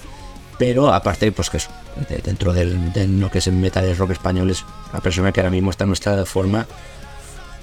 Pero 0.59 0.93
aparte, 0.93 1.31
pues 1.31 1.49
que 1.49 1.57
es, 1.57 1.67
dentro 2.23 2.53
del, 2.53 2.93
de 2.93 3.07
lo 3.07 3.31
que 3.31 3.39
es 3.39 3.47
el 3.47 3.53
metal 3.53 3.97
rock 3.97 4.11
español, 4.11 4.51
es 4.51 4.63
la 4.93 4.99
persona 4.99 5.31
que 5.31 5.39
ahora 5.39 5.49
mismo 5.49 5.71
está 5.71 5.83
en 5.85 5.89
nuestra 5.89 6.23
forma 6.25 6.67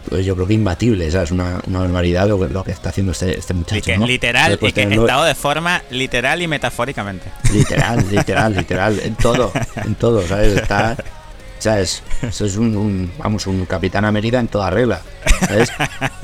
pues 0.09 0.25
yo 0.25 0.35
creo 0.35 0.47
que 0.47 0.55
imbatible, 0.55 1.07
Es 1.07 1.31
una, 1.31 1.61
una 1.67 1.81
barbaridad 1.81 2.27
lo, 2.27 2.65
que 2.65 2.73
está 2.73 2.89
haciendo 2.89 3.13
este, 3.13 3.39
este 3.39 3.55
muchacho. 3.55 4.07
Literal, 4.07 4.59
y 4.61 4.73
que 4.73 4.83
estado 4.83 5.25
de 5.25 5.35
forma 5.35 5.83
literal 5.91 6.41
y 6.43 6.49
metafóricamente. 6.49 7.31
Literal, 7.53 8.05
literal, 8.11 8.55
literal, 8.55 8.99
en 9.01 9.15
todo, 9.15 9.53
en 9.77 9.95
todo, 9.97 10.27
¿sabes? 10.27 10.57
Está, 10.57 10.97
¿sabes? 11.61 12.03
Eso 12.23 12.45
es 12.45 12.57
un, 12.57 13.13
vamos, 13.19 13.47
un 13.47 13.65
Capitán 13.67 14.05
América 14.05 14.41
en 14.41 14.49
toda 14.49 14.71
regla, 14.71 15.01
¿sabes? 15.41 15.71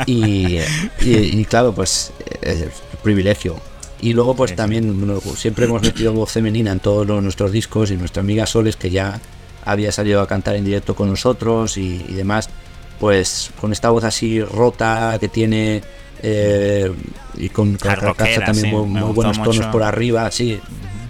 Y, 0.06 0.58
y, 1.00 1.44
claro, 1.46 1.74
pues 1.74 2.12
es 2.42 2.66
privilegio. 3.02 3.56
Y 4.00 4.12
luego, 4.12 4.36
pues 4.36 4.54
también 4.54 4.94
siempre 5.36 5.64
hemos 5.64 5.82
metido 5.82 6.12
voz 6.12 6.30
femenina 6.30 6.70
en 6.70 6.80
todos 6.80 7.06
nuestros 7.22 7.50
discos 7.50 7.90
y 7.90 7.96
nuestra 7.96 8.20
amiga 8.20 8.46
Soles, 8.46 8.76
que 8.76 8.90
ya 8.90 9.20
había 9.64 9.90
salido 9.90 10.20
a 10.20 10.28
cantar 10.28 10.54
en 10.56 10.64
directo 10.64 10.94
con 10.94 11.08
nosotros 11.08 11.76
y, 11.76 12.04
y 12.08 12.12
demás 12.12 12.50
pues 12.98 13.50
con 13.60 13.72
esta 13.72 13.90
voz 13.90 14.04
así 14.04 14.42
rota 14.42 15.16
que 15.20 15.28
tiene 15.28 15.82
eh, 16.22 16.90
y 17.36 17.48
con, 17.50 17.76
también 17.76 18.70
muy, 18.70 19.12
buenos 19.12 19.42
tonos 19.42 19.66
por 19.66 19.82
arriba, 19.82 20.30
sí. 20.30 20.60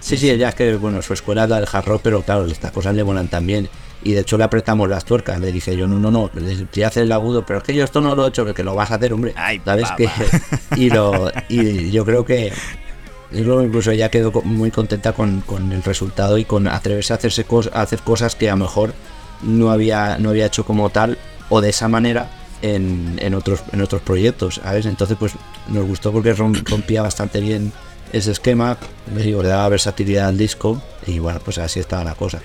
Sí, 0.01 0.17
sí, 0.17 0.29
ella 0.29 0.49
es 0.49 0.55
que, 0.55 0.75
bueno, 0.75 1.01
su 1.01 1.13
escuela 1.13 1.45
es 1.45 1.49
la 1.49 1.59
del 1.59 1.67
hard 1.71 1.85
rock, 1.85 2.01
pero 2.03 2.21
claro, 2.21 2.45
estas 2.45 2.71
cosas 2.71 2.95
le 2.95 3.03
molan 3.03 3.27
también. 3.27 3.67
Y 4.07 4.13
de 4.13 4.21
hecho 4.21 4.37
le 4.37 4.45
apretamos 4.45 4.87
las 4.87 5.03
tuercas. 5.03 5.37
Le 5.41 5.51
dije 5.51 5.75
yo, 5.75 5.85
no, 5.85 5.99
no, 5.99 6.09
no, 6.09 6.31
si 6.71 6.81
haces 6.81 7.03
el 7.03 7.11
agudo, 7.11 7.45
pero 7.45 7.59
es 7.59 7.65
que 7.65 7.73
yo 7.73 7.83
esto 7.83 7.99
no 7.99 8.15
lo 8.15 8.25
he 8.25 8.29
hecho, 8.29 8.45
porque 8.45 8.63
lo 8.63 8.73
vas 8.73 8.89
a 8.89 8.95
hacer, 8.95 9.11
hombre. 9.11 9.33
¿Sabes? 9.65 9.89
Que, 9.97 10.09
y, 10.77 10.89
lo, 10.89 11.29
y 11.49 11.91
yo 11.91 12.05
creo 12.05 12.23
que 12.23 12.53
luego 13.31 13.61
incluso 13.61 13.91
ella 13.91 14.09
quedó 14.09 14.31
muy 14.45 14.71
contenta 14.71 15.11
con, 15.11 15.41
con, 15.41 15.73
el 15.73 15.83
resultado 15.83 16.37
y 16.37 16.45
con 16.45 16.69
atreverse 16.69 17.11
a, 17.11 17.17
hacerse 17.17 17.45
a 17.73 17.81
hacer 17.81 17.99
cosas 17.99 18.35
que 18.35 18.49
a 18.49 18.53
lo 18.53 18.63
mejor 18.63 18.93
no 19.41 19.71
había, 19.71 20.17
no 20.19 20.29
había 20.29 20.45
hecho 20.45 20.63
como 20.63 20.89
tal 20.89 21.17
o 21.49 21.59
de 21.59 21.71
esa 21.71 21.89
manera 21.89 22.29
en, 22.61 23.19
en, 23.21 23.33
otros, 23.33 23.61
en 23.73 23.81
otros 23.81 24.01
proyectos, 24.03 24.61
¿sabes? 24.63 24.85
Entonces, 24.85 25.17
pues 25.19 25.33
nos 25.67 25.85
gustó 25.85 26.13
porque 26.13 26.31
rompía 26.31 27.01
bastante 27.01 27.41
bien 27.41 27.73
ese 28.13 28.31
esquema, 28.31 28.77
digo, 29.17 29.43
le 29.43 29.49
daba 29.49 29.67
versatilidad 29.67 30.29
al 30.29 30.37
disco 30.37 30.81
y 31.05 31.19
bueno, 31.19 31.41
pues 31.43 31.57
así 31.57 31.81
estaba 31.81 32.05
la 32.05 32.15
cosa. 32.15 32.39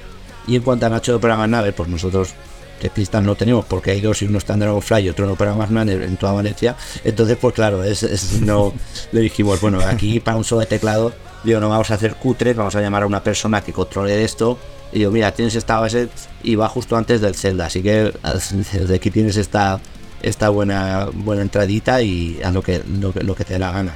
Y 0.47 0.57
en 0.57 0.63
cuanto 0.63 0.87
a 0.87 0.89
Nacho 0.89 1.13
de 1.13 1.17
Opera 1.17 1.47
Nave, 1.47 1.73
pues 1.73 1.89
nosotros 1.89 2.35
teclistas 2.83 3.23
no 3.23 3.37
tenemos 3.37 3.65
porque 3.65 3.93
hay 3.93 4.01
dos 4.01 4.23
y 4.23 4.27
uno 4.27 4.39
está 4.39 4.55
en 4.55 4.61
Dragonfly 4.61 5.03
y 5.03 5.09
otro 5.09 5.25
en 5.25 5.31
Opera 5.31 5.55
Man 5.55 5.89
en 5.89 6.17
toda 6.17 6.33
Valencia. 6.33 6.77
Entonces, 7.05 7.39
pues 7.41 7.55
claro, 7.55 7.85
es, 7.85 8.41
no 8.41 8.73
le 9.13 9.21
dijimos, 9.21 9.61
bueno, 9.61 9.81
aquí 9.81 10.19
para 10.19 10.37
un 10.37 10.45
solo 10.45 10.61
de 10.61 10.67
teclado, 10.67 11.13
digo, 11.45 11.61
no 11.61 11.69
vamos 11.69 11.91
a 11.93 11.95
hacer 11.95 12.17
cutres, 12.17 12.57
vamos 12.57 12.75
a 12.75 12.81
llamar 12.81 13.05
a 13.05 13.07
una 13.07 13.23
persona 13.23 13.61
que 13.61 13.73
controle 13.73 14.25
esto 14.25 14.59
y 14.93 15.01
yo, 15.01 15.11
mira, 15.11 15.33
tienes 15.33 15.55
esta 15.55 15.79
base 15.79 16.09
y 16.43 16.57
va 16.57 16.69
justo 16.69 16.97
antes 16.97 17.21
del 17.21 17.35
Zelda, 17.35 17.67
así 17.67 17.83
que 17.83 18.13
desde 18.73 18.95
aquí 18.95 19.11
tienes 19.11 19.37
esta, 19.37 19.81
esta 20.21 20.49
buena, 20.49 21.09
buena 21.13 21.43
entradita 21.43 22.03
y 22.03 22.41
haz 22.43 22.53
lo 22.53 22.63
que, 22.63 22.83
lo, 23.01 23.35
que 23.35 23.45
te 23.45 23.55
dé 23.55 23.59
la 23.59 23.71
gana. 23.71 23.95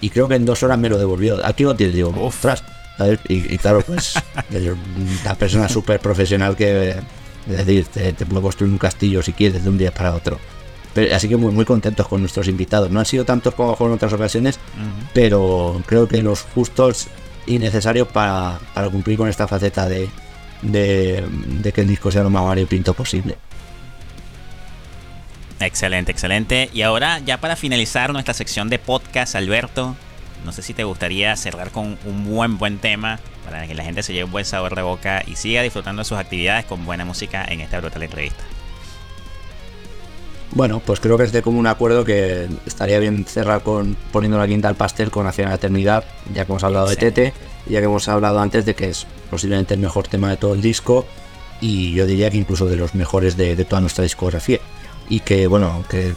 Y 0.00 0.10
creo 0.10 0.28
que 0.28 0.36
en 0.36 0.46
dos 0.46 0.62
horas 0.62 0.78
me 0.78 0.88
lo 0.88 0.96
devolvió. 0.96 1.44
Aquí 1.44 1.64
no 1.64 1.74
tienes, 1.74 1.96
digo, 1.96 2.14
ostras. 2.22 2.62
Y, 3.28 3.58
claro, 3.58 3.82
pues, 3.82 4.14
una 5.22 5.34
persona 5.34 5.68
súper 5.68 6.00
profesional 6.00 6.56
que, 6.56 6.90
es 7.48 7.66
decir, 7.66 7.86
te, 7.86 8.12
te 8.12 8.26
puedo 8.26 8.42
construir 8.42 8.72
un 8.72 8.78
castillo 8.78 9.22
si 9.22 9.32
quieres 9.32 9.62
de 9.62 9.70
un 9.70 9.78
día 9.78 9.92
para 9.92 10.14
otro. 10.14 10.38
así 11.12 11.28
que 11.28 11.36
muy, 11.36 11.52
muy 11.52 11.64
contentos 11.64 12.08
con 12.08 12.20
nuestros 12.20 12.48
invitados. 12.48 12.90
No 12.90 13.00
han 13.00 13.06
sido 13.06 13.24
tantos 13.24 13.54
como 13.54 13.76
en 13.80 13.92
otras 13.92 14.12
ocasiones, 14.12 14.58
pero 15.14 15.80
creo 15.86 16.08
que 16.08 16.22
los 16.22 16.42
justos 16.42 17.08
y 17.46 17.58
necesarios 17.58 18.08
para, 18.08 18.58
para 18.74 18.88
cumplir 18.90 19.16
con 19.16 19.28
esta 19.28 19.48
faceta 19.48 19.88
de, 19.88 20.08
de, 20.62 21.72
que 21.72 21.80
el 21.80 21.88
disco 21.88 22.10
sea 22.10 22.22
lo 22.22 22.30
más 22.30 22.44
variopinto 22.44 22.94
posible. 22.94 23.36
Excelente, 25.60 26.12
excelente. 26.12 26.70
Y 26.72 26.82
ahora, 26.82 27.18
ya 27.20 27.40
para 27.40 27.56
finalizar 27.56 28.12
nuestra 28.12 28.34
sección 28.34 28.68
de 28.68 28.78
podcast, 28.78 29.34
Alberto, 29.34 29.96
no 30.44 30.52
sé 30.52 30.62
si 30.62 30.74
te 30.74 30.84
gustaría 30.84 31.34
cerrar 31.36 31.70
con 31.70 31.98
un 32.04 32.24
buen, 32.24 32.58
buen 32.58 32.78
tema 32.78 33.18
para 33.44 33.66
que 33.66 33.74
la 33.74 33.84
gente 33.84 34.02
se 34.02 34.12
lleve 34.12 34.24
un 34.24 34.32
buen 34.32 34.44
sabor 34.44 34.74
de 34.74 34.82
boca 34.82 35.22
y 35.26 35.36
siga 35.36 35.62
disfrutando 35.62 36.00
de 36.00 36.04
sus 36.04 36.18
actividades 36.18 36.64
con 36.66 36.84
buena 36.84 37.04
música 37.04 37.44
en 37.48 37.60
esta 37.60 37.78
brutal 37.80 38.02
entrevista. 38.02 38.44
Bueno, 40.52 40.80
pues 40.84 41.00
creo 41.00 41.18
que 41.18 41.24
es 41.24 41.32
de 41.32 41.42
común 41.42 41.66
acuerdo 41.66 42.04
que 42.04 42.48
estaría 42.66 42.98
bien 42.98 43.24
cerrar 43.26 43.62
con 43.62 43.96
poniendo 44.12 44.38
la 44.38 44.46
quinta 44.46 44.68
al 44.68 44.76
pastel 44.76 45.10
con 45.10 45.26
Hacia 45.26 45.48
la 45.48 45.54
Eternidad, 45.54 46.04
ya 46.32 46.44
que 46.44 46.52
hemos 46.52 46.64
hablado 46.64 46.88
de 46.88 46.96
Tete, 46.96 47.32
ya 47.66 47.80
que 47.80 47.84
hemos 47.84 48.08
hablado 48.08 48.40
antes 48.40 48.64
de 48.64 48.74
que 48.74 48.88
es 48.88 49.06
posiblemente 49.30 49.74
el 49.74 49.80
mejor 49.80 50.08
tema 50.08 50.30
de 50.30 50.36
todo 50.38 50.54
el 50.54 50.62
disco 50.62 51.06
y 51.60 51.92
yo 51.92 52.06
diría 52.06 52.30
que 52.30 52.38
incluso 52.38 52.66
de 52.66 52.76
los 52.76 52.94
mejores 52.94 53.36
de, 53.36 53.56
toda 53.64 53.80
nuestra 53.80 54.04
discografía. 54.04 54.60
Y 55.08 55.20
que, 55.20 55.46
bueno, 55.46 55.84
que 55.88 56.14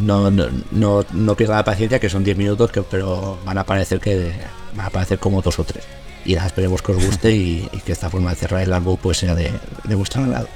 no, 0.00 0.30
no, 0.30 1.04
no, 1.10 1.36
pierda 1.36 1.56
la 1.56 1.64
paciencia, 1.64 1.98
que 1.98 2.08
son 2.08 2.24
10 2.24 2.36
minutos, 2.36 2.70
que, 2.70 2.82
pero 2.82 3.38
van 3.44 3.58
a 3.58 3.64
parecer 3.64 4.00
que 4.00 4.32
van 4.74 4.86
a 4.86 4.90
parecer 4.90 5.18
como 5.18 5.42
dos 5.42 5.58
o 5.58 5.64
tres. 5.64 5.84
Y 6.24 6.34
nada, 6.34 6.46
esperemos 6.46 6.82
que 6.82 6.92
os 6.92 7.04
guste 7.04 7.32
y, 7.32 7.68
que 7.84 7.92
esta 7.92 8.08
forma 8.08 8.30
de 8.30 8.36
cerrar 8.36 8.62
el 8.62 8.72
álbum 8.72 8.96
pues 9.00 9.18
sea 9.18 9.34
de, 9.34 9.50
de 9.84 9.94
vuestro 9.94 10.24
lado. 10.24 10.48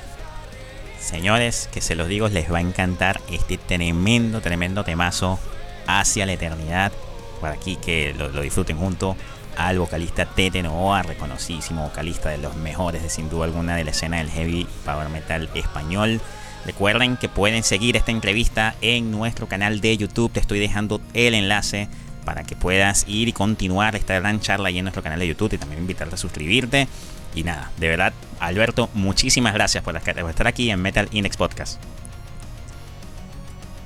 Señores, 1.00 1.68
que 1.72 1.80
se 1.80 1.94
los 1.94 2.08
digo, 2.08 2.28
les 2.28 2.52
va 2.52 2.58
a 2.58 2.62
encantar 2.62 3.20
este 3.30 3.58
tremendo, 3.58 4.40
tremendo 4.40 4.84
temazo 4.84 5.38
hacia 5.86 6.26
la 6.26 6.32
eternidad. 6.32 6.92
Para 7.40 7.54
aquí 7.54 7.76
que 7.76 8.14
lo, 8.16 8.28
lo 8.28 8.40
disfruten 8.40 8.78
junto 8.78 9.16
al 9.56 9.78
vocalista 9.78 10.26
Tete 10.26 10.62
Novoa, 10.62 11.02
reconocidísimo 11.02 11.84
vocalista 11.84 12.30
de 12.30 12.38
los 12.38 12.56
mejores 12.56 13.02
de 13.02 13.08
sin 13.08 13.28
duda 13.28 13.44
alguna 13.44 13.76
de 13.76 13.84
la 13.84 13.90
escena 13.90 14.18
del 14.18 14.30
heavy 14.30 14.66
power 14.84 15.08
metal 15.08 15.48
español. 15.54 16.20
Recuerden 16.66 17.16
que 17.16 17.28
pueden 17.28 17.62
seguir 17.62 17.96
esta 17.96 18.10
entrevista 18.10 18.74
en 18.80 19.12
nuestro 19.12 19.46
canal 19.46 19.80
de 19.80 19.96
YouTube. 19.96 20.32
Te 20.32 20.40
estoy 20.40 20.58
dejando 20.58 21.00
el 21.14 21.34
enlace 21.34 21.88
para 22.24 22.42
que 22.42 22.56
puedas 22.56 23.04
ir 23.06 23.28
y 23.28 23.32
continuar 23.32 23.94
esta 23.94 24.18
gran 24.18 24.40
charla 24.40 24.68
ahí 24.68 24.78
en 24.78 24.84
nuestro 24.84 25.00
canal 25.00 25.20
de 25.20 25.28
YouTube 25.28 25.52
y 25.52 25.58
también 25.58 25.82
invitarte 25.82 26.16
a 26.16 26.18
suscribirte. 26.18 26.88
Y 27.36 27.44
nada, 27.44 27.70
de 27.78 27.88
verdad, 27.88 28.12
Alberto, 28.40 28.90
muchísimas 28.94 29.54
gracias 29.54 29.84
por 29.84 29.94
estar 29.94 30.46
aquí 30.48 30.68
en 30.68 30.82
Metal 30.82 31.08
Index 31.12 31.36
Podcast. 31.36 31.80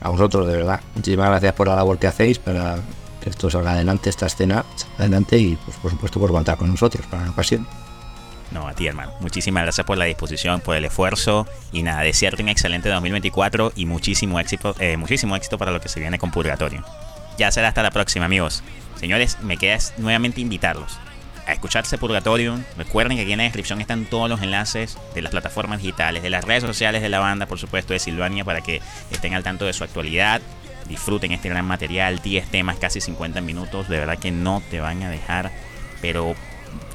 A 0.01 0.09
vosotros, 0.09 0.47
de 0.47 0.57
verdad. 0.57 0.81
Muchísimas 0.95 1.29
gracias 1.29 1.53
por 1.53 1.69
la 1.69 1.77
labor 1.77 1.99
que 1.99 2.07
hacéis 2.07 2.39
para 2.39 2.79
que 3.21 3.29
esto 3.29 3.51
salga 3.51 3.73
adelante, 3.73 4.09
esta 4.09 4.25
escena 4.25 4.65
adelante 4.97 5.37
y 5.37 5.57
pues, 5.67 5.77
por 5.77 5.91
supuesto 5.91 6.19
por 6.19 6.31
contar 6.31 6.57
con 6.57 6.71
nosotros 6.71 7.05
para 7.09 7.27
la 7.27 7.31
ocasión. 7.33 7.67
No, 8.51 8.67
a 8.67 8.75
ti 8.75 8.87
hermano. 8.87 9.13
Muchísimas 9.21 9.63
gracias 9.63 9.87
por 9.87 9.97
la 9.97 10.07
disposición, 10.07 10.61
por 10.61 10.77
el 10.77 10.85
esfuerzo 10.85 11.47
y 11.73 11.83
nada, 11.83 12.03
desearte 12.03 12.43
un 12.43 12.49
excelente 12.49 12.89
2024 12.89 13.73
y 13.77 13.87
muchísimo 13.87 14.41
éxito, 14.41 14.75
eh, 14.81 14.97
muchísimo 14.97 15.37
éxito 15.37 15.57
para 15.57 15.71
lo 15.71 15.81
que 15.81 15.89
se 15.89 16.01
viene 16.01 16.19
con 16.19 16.31
Purgatorio. 16.31 16.85
Ya 17.39 17.53
será 17.53 17.69
hasta 17.69 17.83
la 17.83 17.91
próxima 17.91 18.25
amigos. 18.25 18.63
Señores, 18.97 19.39
me 19.41 19.57
queda 19.57 19.79
nuevamente 19.99 20.41
invitarlos 20.41 20.99
a 21.47 21.53
escucharse 21.53 21.99
Purgatorio. 21.99 22.59
Recuerden 22.77 23.17
que 23.17 23.23
aquí 23.23 23.33
en 23.33 23.39
la 23.39 23.45
descripción 23.45 23.81
están 23.81 24.05
todos 24.05 24.29
los 24.29 24.43
enlaces 24.43 24.99
de 25.15 25.23
las 25.23 25.31
plataformas 25.31 25.81
digitales, 25.81 26.23
de 26.23 26.31
las 26.31 26.45
redes 26.45 26.63
sociales 26.63 27.03
de 27.03 27.09
la 27.09 27.19
banda, 27.19 27.47
por 27.47 27.59
supuesto, 27.59 27.93
de 27.93 27.99
Silvania, 27.99 28.45
para 28.45 28.61
que 28.61 28.81
estén 29.11 29.35
al 29.35 29.43
tanto 29.43 29.65
de 29.65 29.73
su 29.73 29.85
actualidad, 29.85 30.41
disfruten 30.89 31.33
este 31.33 31.49
gran 31.49 31.65
material, 31.65 32.21
10 32.21 32.49
temas, 32.49 32.79
casi 32.79 33.01
50 33.01 33.41
minutos, 33.41 33.89
de 33.89 33.99
verdad 33.99 34.19
que 34.19 34.31
no 34.31 34.63
te 34.71 34.81
van 34.81 35.03
a 35.03 35.11
dejar, 35.11 35.51
pero 36.01 36.35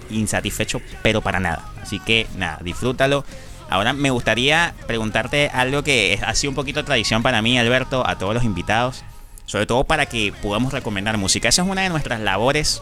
insatisfecho, 0.09 0.81
pero 1.01 1.21
para 1.21 1.39
nada. 1.39 1.65
Así 1.81 1.99
que 1.99 2.27
nada, 2.37 2.59
disfrútalo. 2.63 3.25
Ahora 3.69 3.93
me 3.93 4.11
gustaría 4.11 4.73
preguntarte 4.87 5.49
algo 5.53 5.83
que 5.83 6.19
ha 6.25 6.35
sido 6.35 6.51
un 6.51 6.55
poquito 6.55 6.85
tradición 6.85 7.23
para 7.23 7.41
mí, 7.41 7.57
Alberto, 7.57 8.07
a 8.07 8.17
todos 8.17 8.33
los 8.33 8.43
invitados, 8.43 9.03
sobre 9.45 9.65
todo 9.65 9.83
para 9.83 10.05
que 10.05 10.33
podamos 10.41 10.71
recomendar 10.71 11.17
música. 11.17 11.49
Esa 11.49 11.63
es 11.63 11.67
una 11.67 11.81
de 11.81 11.89
nuestras 11.89 12.19
labores 12.19 12.81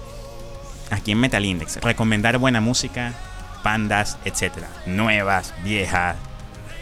aquí 0.91 1.11
en 1.11 1.19
Metal 1.19 1.43
Index, 1.43 1.77
recomendar 1.77 2.37
buena 2.37 2.59
música, 2.59 3.13
bandas, 3.63 4.17
etcétera, 4.25 4.67
nuevas, 4.85 5.53
viejas, 5.63 6.17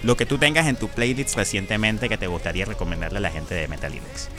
lo 0.04 0.18
que 0.18 0.26
tú 0.26 0.38
tengas 0.38 0.68
en 0.68 0.76
tu 0.76 0.88
playlist 0.88 1.36
recientemente 1.36 2.10
que 2.10 2.18
te 2.18 2.28
gustaría 2.28 2.66
recomendarle 2.66 3.20
a 3.20 3.22
la 3.22 3.30
gente 3.30 3.54
de 3.54 3.68
Metal 3.68 3.94
Index. 3.94 4.30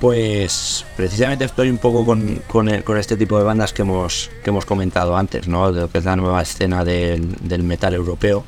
Pues 0.00 0.84
precisamente 0.96 1.44
estoy 1.44 1.70
un 1.70 1.78
poco 1.78 2.04
con, 2.04 2.42
con, 2.46 2.68
este 2.98 3.16
tipo 3.16 3.38
de 3.38 3.44
bandas 3.44 3.72
que 3.72 3.82
hemos, 3.82 4.30
que 4.42 4.50
hemos 4.50 4.66
comentado 4.66 5.16
antes, 5.16 5.48
¿no? 5.48 5.72
De 5.72 5.82
lo 5.82 5.90
que 5.90 5.98
es 5.98 6.04
la 6.04 6.16
nueva 6.16 6.42
escena 6.42 6.84
del, 6.84 7.36
del 7.40 7.62
metal 7.62 7.94
europeo. 7.94 8.44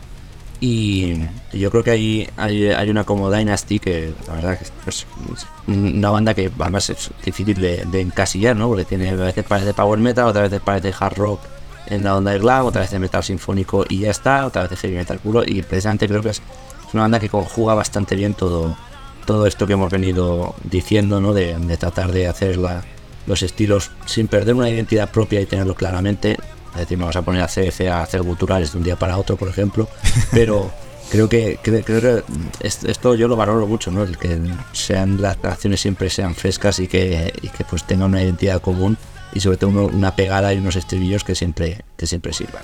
Y 0.60 1.14
yo 1.52 1.70
creo 1.70 1.84
que 1.84 1.90
hay, 1.90 2.28
hay, 2.36 2.90
una 2.90 3.04
como 3.04 3.30
Dynasty 3.30 3.78
que 3.78 4.14
la 4.26 4.34
verdad 4.34 4.58
que 4.58 4.90
es 4.90 5.06
una 5.66 6.10
banda 6.10 6.32
que 6.34 6.50
además 6.58 6.88
es 6.88 7.10
difícil 7.24 7.60
de, 7.60 7.84
de 7.84 8.00
encasillar, 8.00 8.56
¿no? 8.56 8.68
Porque 8.68 8.84
tiene 8.84 9.10
a 9.10 9.14
veces 9.14 9.44
parece 9.44 9.74
power 9.74 9.98
metal, 9.98 10.26
otras 10.26 10.50
veces 10.50 10.62
parece 10.64 10.94
hard 10.98 11.16
rock 11.16 11.40
en 11.88 12.04
la 12.04 12.16
onda 12.16 12.32
de 12.32 12.38
glam, 12.38 12.66
otra 12.66 12.82
vez 12.82 12.92
metal 12.98 13.22
sinfónico 13.22 13.84
y 13.88 14.00
ya 14.00 14.10
está, 14.10 14.46
otra 14.46 14.66
vez 14.66 14.78
heavy 14.80 14.96
metal 14.96 15.18
puro 15.18 15.42
y 15.44 15.62
precisamente 15.62 16.08
creo 16.08 16.22
que 16.22 16.30
es 16.30 16.42
una 16.92 17.02
banda 17.02 17.20
que 17.20 17.28
conjuga 17.28 17.74
bastante 17.74 18.16
bien 18.16 18.34
todo, 18.34 18.76
todo 19.26 19.46
esto 19.46 19.66
que 19.66 19.74
hemos 19.74 19.90
venido 19.90 20.54
diciendo, 20.64 21.20
¿no? 21.20 21.34
De, 21.34 21.54
tratar 21.76 22.12
de 22.12 22.28
hacer 22.28 22.58
los 23.26 23.42
estilos 23.42 23.90
sin 24.06 24.28
perder 24.28 24.54
una 24.54 24.70
identidad 24.70 25.10
propia 25.10 25.40
y 25.40 25.46
tenerlo 25.46 25.74
claramente. 25.74 26.36
Es 26.72 26.80
decir, 26.80 26.98
vamos 26.98 27.16
a 27.16 27.22
poner 27.22 27.42
a 27.42 27.46
CF 27.46 27.80
a 27.90 28.02
hacer 28.02 28.22
culturales 28.22 28.72
de 28.72 28.78
un 28.78 28.84
día 28.84 28.96
para 28.96 29.18
otro, 29.18 29.36
por 29.36 29.48
ejemplo, 29.48 29.88
pero 30.30 30.70
creo 31.10 31.28
que, 31.28 31.58
creo, 31.62 31.84
que 31.84 32.22
esto 32.62 33.14
yo 33.14 33.28
lo 33.28 33.36
valoro 33.36 33.66
mucho, 33.66 33.90
¿no? 33.90 34.02
El 34.02 34.16
que 34.16 34.40
sean 34.72 35.20
las 35.20 35.36
canciones 35.36 35.80
siempre 35.80 36.08
sean 36.10 36.34
frescas 36.34 36.78
y 36.78 36.86
que, 36.86 37.32
y 37.42 37.48
que 37.48 37.64
pues 37.64 37.84
tengan 37.84 38.10
una 38.10 38.22
identidad 38.22 38.60
común 38.60 38.96
y 39.34 39.40
sobre 39.40 39.56
todo 39.56 39.86
una 39.86 40.14
pegada 40.14 40.52
y 40.54 40.58
unos 40.58 40.76
estribillos 40.76 41.24
que 41.24 41.34
siempre, 41.34 41.84
que 41.96 42.06
siempre 42.06 42.32
sirvan. 42.32 42.62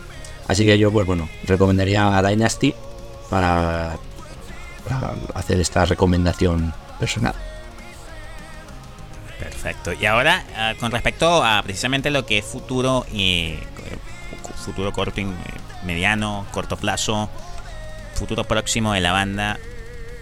Así 0.48 0.64
que 0.64 0.78
yo, 0.78 0.92
pues 0.92 1.06
bueno, 1.06 1.28
recomendaría 1.46 2.16
a 2.16 2.22
Dynasty 2.22 2.74
para, 3.30 3.96
hacer 5.34 5.60
esta 5.60 5.84
recomendación 5.84 6.72
personal. 6.98 7.34
Perfecto. 9.38 9.92
Y 9.92 10.06
ahora, 10.06 10.44
ah, 10.56 10.74
con 10.78 10.92
respecto 10.92 11.44
a 11.44 11.62
precisamente 11.62 12.10
lo 12.10 12.24
que 12.26 12.38
es 12.38 12.44
futuro, 12.44 13.04
y 13.12 13.56
futuro 14.64 14.92
corto, 14.92 15.20
y 15.20 15.26
mediano, 15.84 16.46
corto 16.52 16.76
plazo, 16.76 17.28
futuro 18.14 18.44
próximo 18.44 18.92
de 18.92 19.00
la 19.00 19.12
banda, 19.12 19.58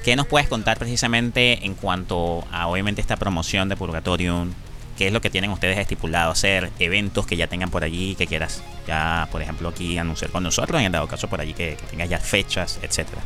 ¿qué 0.05 0.17
nos 0.17 0.27
puedes 0.27 0.49
contar 0.49 0.79
precisamente 0.79 1.67
en 1.67 1.75
cuanto 1.75 2.45
a 2.51 2.67
obviamente 2.67 3.01
esta 3.01 3.17
promoción 3.17 3.69
de 3.69 3.77
Purgatorium? 3.77 4.53
¿Qué 4.97 5.07
es 5.07 5.13
lo 5.13 5.21
que 5.21 5.31
tienen 5.31 5.51
ustedes 5.51 5.79
estipulado 5.79 6.33
hacer? 6.33 6.71
Eventos 6.79 7.27
que 7.27 7.37
ya 7.37 7.47
tengan 7.47 7.71
por 7.71 7.85
allí, 7.85 8.15
que 8.17 8.27
quieras 8.27 8.63
ya, 8.87 9.29
por 9.31 9.43
ejemplo, 9.43 9.69
aquí 9.69 9.99
anunciar 9.99 10.31
con 10.31 10.43
nosotros, 10.43 10.81
en 10.81 10.93
dado 10.93 11.09
caso 11.09 11.29
por 11.29 11.41
allí 11.41 11.55
que, 11.55 11.77
tengas 11.91 12.09
ya 12.09 12.19
fechas, 12.19 12.79
etcétera. 12.83 13.23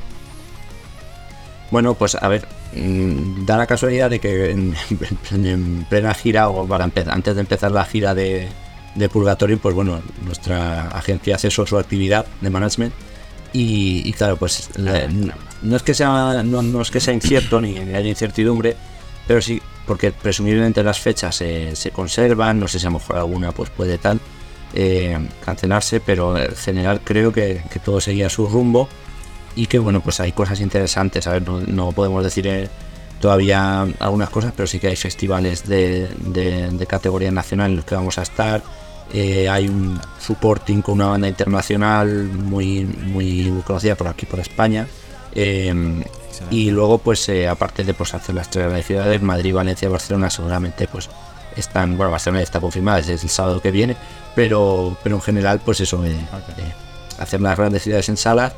Bueno, 1.70 1.94
pues 1.94 2.14
a 2.14 2.28
ver, 2.28 2.46
mm, 2.74 3.46
da 3.46 3.56
la 3.56 3.66
casualidad 3.66 4.10
de 4.10 4.20
que 4.20 4.50
en, 4.50 5.86
plena 5.88 6.14
gira 6.14 6.48
o 6.48 6.66
para 6.66 6.84
antes 6.84 7.34
de 7.34 7.40
empezar 7.40 7.72
la 7.72 7.84
gira 7.84 8.14
de, 8.14 8.48
Purgatorio, 9.12 9.58
pues 9.58 9.74
bueno, 9.74 10.00
nuestra 10.24 10.88
agencia 10.88 11.34
hace 11.34 11.50
su 11.50 11.76
actividad 11.76 12.26
de 12.40 12.50
management 12.50 12.94
y, 13.52 14.12
claro, 14.12 14.36
pues 14.36 14.70
no, 14.78 15.76
es 15.76 15.82
que 15.82 15.94
sea 15.94 16.42
no, 16.44 16.80
es 16.80 16.90
que 16.90 17.00
sea 17.00 17.14
incierto 17.14 17.60
ni, 17.60 17.76
haya 17.76 18.08
incertidumbre, 18.08 18.76
pero 19.26 19.40
sí 19.40 19.60
porque 19.86 20.12
presumiblemente 20.12 20.82
las 20.82 21.00
fechas 21.00 21.36
se 21.36 21.90
conservan, 21.92 22.60
no 22.60 22.68
sé 22.68 22.78
si 22.78 22.86
a 22.86 22.90
lo 22.90 22.98
mejor 22.98 23.16
alguna 23.16 23.52
pues 23.52 23.70
puede 23.70 23.98
tal 23.98 24.20
eh, 24.76 25.16
cancelarse, 25.44 26.00
pero 26.00 26.36
en 26.36 26.56
general 26.56 27.00
creo 27.04 27.32
que, 27.32 27.62
todo 27.84 28.00
seguía 28.00 28.28
su 28.28 28.48
rumbo 28.48 28.88
y 29.56 29.66
que 29.66 29.78
bueno, 29.78 30.00
pues 30.00 30.20
hay 30.20 30.32
cosas 30.32 30.60
interesantes, 30.60 31.26
a 31.26 31.32
ver, 31.32 31.48
no, 31.48 31.92
podemos 31.92 32.24
decir 32.24 32.46
eh, 32.46 32.68
todavía 33.20 33.82
algunas 33.98 34.30
cosas, 34.30 34.52
pero 34.56 34.66
sí 34.66 34.80
que 34.80 34.88
hay 34.88 34.96
festivales 34.96 35.68
de, 35.68 36.08
de 36.08 36.86
categoría 36.86 37.30
nacional 37.30 37.70
en 37.70 37.76
los 37.76 37.84
que 37.84 37.94
vamos 37.94 38.18
a 38.18 38.22
estar. 38.22 38.62
Eh, 39.12 39.48
hay 39.48 39.68
un 39.68 40.00
supporting 40.18 40.82
con 40.82 40.94
una 40.94 41.06
banda 41.06 41.28
internacional 41.28 42.24
muy, 42.24 42.84
muy 42.84 43.62
conocida 43.64 43.94
por 43.94 44.08
aquí, 44.08 44.26
por 44.26 44.40
España. 44.40 44.88
Em, 45.34 46.02
y 46.50 46.70
luego, 46.70 46.98
pues, 46.98 47.28
eh, 47.28 47.46
aparte 47.46 47.84
de 47.84 47.94
pues, 47.94 48.14
hacer 48.14 48.34
las 48.34 48.50
tres 48.50 48.64
grandes 48.64 48.86
ciudades, 48.86 49.22
Madrid, 49.22 49.54
Valencia, 49.54 49.88
Barcelona, 49.88 50.30
seguramente, 50.30 50.88
pues, 50.88 51.08
están, 51.56 51.96
bueno, 51.96 52.10
Barcelona 52.10 52.42
está 52.42 52.60
confirmada 52.60 52.98
desde 52.98 53.12
el 53.12 53.28
sábado 53.28 53.60
que 53.60 53.70
viene, 53.70 53.96
pero, 54.34 54.96
pero 55.02 55.16
en 55.16 55.22
general, 55.22 55.60
pues 55.64 55.80
eso, 55.80 56.04
eh, 56.04 56.16
hacer 57.18 57.40
las 57.40 57.56
grandes 57.56 57.82
ciudades 57.82 58.08
en 58.08 58.16
salas 58.16 58.54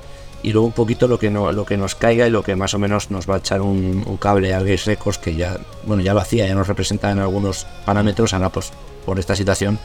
y 0.46 0.52
luego 0.52 0.68
un 0.68 0.72
poquito 0.72 1.08
lo 1.08 1.18
que 1.18 1.28
no, 1.28 1.50
lo 1.50 1.64
que 1.66 1.76
nos 1.76 1.96
caiga 1.96 2.24
y 2.28 2.30
lo 2.30 2.44
que 2.44 2.54
más 2.54 2.72
o 2.72 2.78
menos 2.78 3.10
nos 3.10 3.28
va 3.28 3.34
a 3.34 3.38
echar 3.38 3.62
un, 3.62 4.04
cable 4.20 4.54
a 4.54 4.60
Gays 4.60 4.84
Records 4.84 5.18
que 5.18 5.34
ya 5.34 5.58
bueno 5.84 6.04
ya 6.04 6.14
lo 6.14 6.20
hacía 6.20 6.46
ya 6.46 6.54
nos 6.54 6.68
representa 6.68 7.10
en 7.10 7.18
algunos 7.18 7.66
parámetros 7.84 8.32
ahora 8.32 8.50
pues 8.50 8.70
por 9.04 9.18
esta 9.18 9.34
situación 9.34 9.76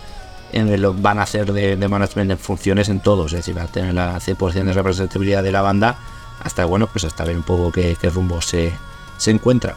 en 0.54 1.02
van 1.02 1.18
a 1.18 1.24
hacer 1.24 1.52
de, 1.52 1.76
management 1.88 2.30
en 2.30 2.38
funciones 2.38 2.90
en 2.90 3.00
todos, 3.00 3.34
es 3.34 3.40
decir, 3.40 3.58
va 3.58 3.64
a 3.64 3.68
tener 3.68 3.96
la 3.96 4.20
100% 4.20 4.52
de 4.66 4.74
representatividad 4.74 5.42
de 5.42 5.52
la 5.52 5.64
banda 5.64 5.98
hasta 6.44 6.66
bueno, 6.66 6.86
pues 6.86 7.06
hasta 7.06 7.24
ver 7.24 7.38
un 7.38 7.44
poco 7.44 7.72
qué, 7.72 7.96
rumbo 8.14 8.40
se, 8.42 8.72
se, 9.18 9.32
encuentra. 9.32 9.76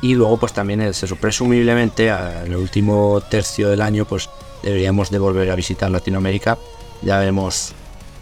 Y 0.00 0.14
luego 0.14 0.38
pues 0.38 0.52
también 0.52 0.80
eso, 0.80 1.16
presumiblemente 1.16 2.08
en 2.08 2.52
el 2.52 2.56
último 2.56 3.20
tercio 3.28 3.68
del 3.68 3.82
año 3.82 4.04
pues 4.04 4.30
deberíamos 4.62 5.10
de 5.10 5.18
volver 5.18 5.50
a 5.50 5.54
visitar 5.54 5.90
Latinoamérica. 5.90 6.56
Ya 7.02 7.18
vemos 7.18 7.74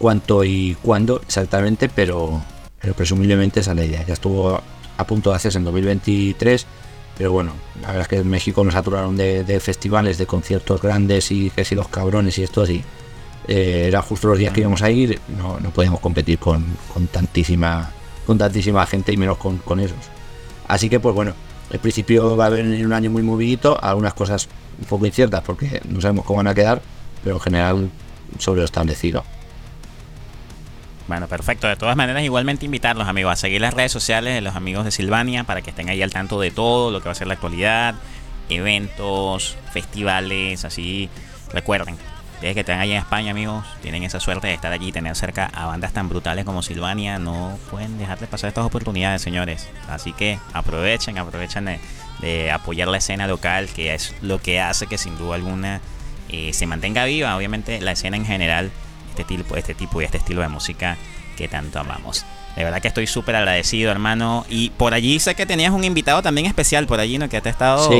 cuánto 0.03 0.43
y 0.43 0.75
cuándo 0.81 1.21
exactamente, 1.21 1.87
pero, 1.87 2.41
pero 2.81 2.93
presumiblemente 2.93 3.61
esa 3.61 3.71
es 3.71 3.77
la 3.77 3.85
idea. 3.85 4.05
Ya 4.05 4.15
estuvo 4.15 4.61
a 4.97 5.07
punto 5.07 5.29
de 5.29 5.37
hacerse 5.37 5.59
en 5.59 5.63
2023 5.63 6.65
pero 7.17 7.31
bueno, 7.31 7.53
la 7.81 7.87
verdad 7.87 8.01
es 8.01 8.07
que 8.09 8.17
en 8.17 8.29
México 8.29 8.65
nos 8.65 8.73
saturaron 8.73 9.15
de, 9.15 9.59
festivales, 9.61 10.17
de 10.17 10.25
conciertos 10.25 10.81
grandes 10.81 11.31
y 11.31 11.51
que 11.51 11.63
si 11.63 11.73
los 11.73 11.87
cabrones 11.87 12.37
y 12.37 12.43
esto 12.43 12.63
así. 12.63 12.83
Eh, 13.47 13.85
era 13.87 14.01
justo 14.01 14.27
los 14.27 14.37
días 14.37 14.51
que 14.51 14.59
íbamos 14.59 14.81
a 14.81 14.89
ir, 14.89 15.21
no, 15.37 15.57
no 15.59 15.69
podíamos 15.69 16.01
competir 16.01 16.37
con, 16.37 16.65
tantísima 17.11 17.91
con 18.25 18.37
tantísima 18.37 18.85
gente 18.85 19.13
y 19.13 19.17
menos 19.17 19.37
con, 19.37 19.79
esos. 19.79 19.97
Así 20.67 20.89
que 20.89 20.99
pues 20.99 21.15
bueno, 21.15 21.33
el 21.71 21.79
principio 21.79 22.35
va 22.35 22.47
a 22.47 22.49
venir 22.49 22.85
un 22.85 22.93
año 22.93 23.09
muy 23.09 23.23
movidito, 23.23 23.77
algunas 23.81 24.13
cosas 24.13 24.49
un 24.79 24.85
poco 24.85 25.05
inciertas 25.05 25.43
porque 25.45 25.81
no 25.87 26.01
sabemos 26.01 26.25
cómo 26.25 26.37
van 26.37 26.47
a 26.47 26.55
quedar, 26.55 26.81
pero 27.23 27.35
en 27.35 27.41
general 27.41 27.89
sobre 28.39 28.59
lo 28.59 28.65
establecido. 28.65 29.23
Bueno, 31.07 31.27
perfecto. 31.27 31.67
De 31.67 31.75
todas 31.75 31.95
maneras, 31.97 32.23
igualmente 32.23 32.65
invitarlos, 32.65 33.07
amigos, 33.07 33.33
a 33.33 33.35
seguir 33.35 33.61
las 33.61 33.73
redes 33.73 33.91
sociales 33.91 34.33
de 34.33 34.41
los 34.41 34.55
amigos 34.55 34.85
de 34.85 34.91
Silvania 34.91 35.43
para 35.43 35.61
que 35.61 35.71
estén 35.71 35.89
ahí 35.89 36.01
al 36.01 36.11
tanto 36.11 36.39
de 36.39 36.51
todo 36.51 36.91
lo 36.91 37.01
que 37.01 37.05
va 37.05 37.11
a 37.11 37.15
ser 37.15 37.27
la 37.27 37.33
actualidad, 37.33 37.95
eventos, 38.49 39.57
festivales, 39.73 40.63
así. 40.63 41.09
Recuerden, 41.51 41.97
ustedes 42.35 42.53
que 42.53 42.61
están 42.61 42.79
ahí 42.79 42.91
en 42.91 42.97
España, 42.97 43.31
amigos, 43.31 43.65
tienen 43.81 44.03
esa 44.03 44.19
suerte 44.21 44.47
de 44.47 44.53
estar 44.53 44.71
allí 44.71 44.87
y 44.87 44.91
tener 44.93 45.15
cerca 45.15 45.45
a 45.53 45.65
bandas 45.65 45.91
tan 45.91 46.07
brutales 46.07 46.45
como 46.45 46.61
Silvania. 46.61 47.19
No 47.19 47.57
pueden 47.69 47.97
dejar 47.97 48.19
de 48.19 48.27
pasar 48.27 48.47
estas 48.47 48.65
oportunidades, 48.65 49.21
señores. 49.21 49.69
Así 49.89 50.13
que 50.13 50.39
aprovechen, 50.53 51.17
aprovechen 51.17 51.65
de, 52.21 52.51
apoyar 52.51 52.87
la 52.87 52.97
escena 52.97 53.27
local, 53.27 53.67
que 53.67 53.93
es 53.93 54.15
lo 54.21 54.41
que 54.41 54.61
hace 54.61 54.87
que 54.87 54.97
sin 54.97 55.17
duda 55.17 55.35
alguna 55.35 55.81
eh, 56.29 56.53
se 56.53 56.65
mantenga 56.65 57.03
viva. 57.03 57.35
Obviamente, 57.35 57.81
la 57.81 57.91
escena 57.91 58.15
en 58.15 58.25
general 58.25 58.71
este 59.13 59.23
tipo, 59.23 59.55
este 59.55 59.75
tipo 59.75 60.01
y 60.01 60.05
este 60.05 60.17
estilo 60.17 60.41
de 60.41 60.47
música 60.47 60.97
que 61.37 61.47
tanto 61.47 61.79
amamos. 61.79 62.25
De 62.55 62.63
verdad 62.63 62.81
que 62.81 62.87
estoy 62.87 63.07
súper 63.07 63.35
agradecido, 63.35 63.91
hermano. 63.91 64.45
Y 64.49 64.71
por 64.71 64.93
allí 64.93 65.19
sé 65.19 65.35
que 65.35 65.45
tenías 65.45 65.71
un 65.71 65.83
invitado 65.83 66.21
también 66.21 66.47
especial 66.47 66.85
por 66.87 66.99
allí, 66.99 67.17
¿no? 67.17 67.29
Que 67.29 67.41
te 67.41 67.49
ha 67.49 67.51
estado, 67.51 67.91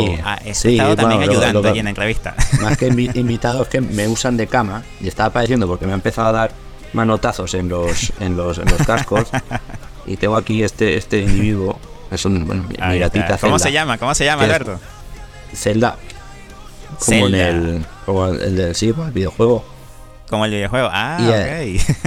estado 0.44 0.96
también 0.96 1.22
ayudando 1.22 1.68
allí 1.68 1.80
en 1.80 1.86
la 1.86 1.90
entrevista. 1.92 2.36
Más 2.62 2.78
que 2.78 2.88
invitados 2.88 3.68
que 3.68 3.82
me 3.82 4.08
usan 4.08 4.38
de 4.38 4.48
cama 4.48 4.84
y 5.02 5.08
estaba 5.08 5.32
padeciendo 5.32 5.68
porque 5.68 5.86
me 5.86 5.92
ha 5.92 5.96
empezado 5.96 6.30
a 6.30 6.32
dar 6.32 6.52
manotazos 6.94 7.54
en 7.56 7.70
los, 7.70 8.14
en 8.20 8.38
los, 8.38 8.58
en 8.58 8.66
los 8.66 8.86
cascos. 8.86 9.28
y 10.06 10.18
tengo 10.18 10.36
aquí 10.36 10.64
este, 10.64 10.98
este 10.98 11.22
individuo. 11.22 11.80
Es 12.12 12.26
un, 12.26 12.46
bueno, 12.46 12.66
mi 12.68 13.00
gatita 13.00 13.38
¿Cómo 13.40 13.58
se 13.58 13.72
llama? 13.72 13.98
¿Cómo 13.98 14.14
se 14.14 14.26
llama, 14.26 14.44
Alberto? 14.44 14.80
Zelda. 15.56 15.98
Como 17.04 17.28
en 17.28 17.36
el, 17.36 17.86
como 18.06 18.28
el, 18.28 18.56
del 18.56 18.76
sí, 18.76 18.90
el 18.96 19.12
videojuego. 19.12 19.73
Como 20.30 20.46
el 20.46 20.52
videojuego. 20.52 20.90
Ah, 20.92 21.64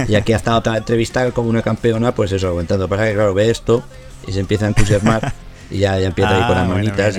y, 0.07 0.15
aquí 0.15 0.33
ha 0.33 0.37
estado 0.37 0.57
otra 0.59 0.77
entrevista 0.77 1.31
como 1.31 1.49
una 1.49 1.61
campeona, 1.61 2.13
pues 2.13 2.31
eso, 2.31 2.47
aguantando. 2.47 2.87
Pasa 2.87 3.05
que, 3.05 3.13
claro, 3.13 3.33
ve 3.33 3.49
esto 3.49 3.83
y 4.27 4.33
se 4.33 4.39
empieza 4.39 4.65
a 4.65 4.69
entusiasmar 4.69 5.33
y 5.71 5.79
ya, 5.79 5.97
ya 5.99 6.07
empieza 6.07 6.35
a 6.35 6.39
ir 6.39 6.45
con 6.45 6.55
las 6.55 6.65
ah, 6.65 6.73
manitas. 6.73 7.17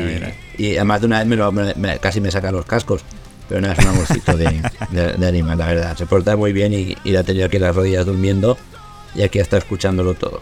y, 0.59 0.77
además 0.77 1.01
de 1.01 1.07
una 1.07 1.25
vez 1.25 1.77
me 1.77 1.99
casi 1.99 2.21
me 2.21 2.31
saca 2.31 2.53
los 2.53 2.67
cascos. 2.67 3.03
Pero 3.49 3.63
nada, 3.63 3.73
es 3.73 3.79
un 3.79 3.87
amorcito 3.87 4.37
de, 4.37 4.63
de, 4.91 5.27
animal, 5.27 5.57
la 5.57 5.67
verdad. 5.67 5.97
Se 5.97 6.05
porta 6.05 6.37
muy 6.37 6.53
bien 6.53 6.75
y, 6.75 6.95
y 7.03 7.13
la 7.13 7.21
ha 7.21 7.23
tenido 7.23 7.47
aquí 7.47 7.57
en 7.57 7.63
las 7.63 7.75
rodillas 7.75 8.05
durmiendo 8.05 8.59
y 9.15 9.23
aquí 9.23 9.39
está 9.39 9.57
escuchándolo 9.57 10.15
todo. 10.15 10.41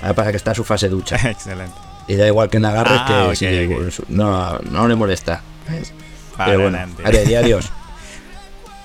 Ahora 0.00 0.14
pasa 0.14 0.30
que 0.30 0.36
está 0.36 0.54
su 0.54 0.64
fase 0.64 0.88
ducha. 0.88 1.16
Excelente. 1.30 1.74
Y 2.08 2.16
da 2.16 2.26
igual 2.26 2.48
que 2.48 2.58
en 2.58 2.64
agarres 2.64 3.00
ah, 3.04 3.32
que 3.38 3.90
No, 4.08 4.58
no 4.58 4.88
le 4.88 4.94
molesta. 4.94 5.42
Pero 6.36 6.62
bueno, 6.62 6.78
adiós. 7.04 7.70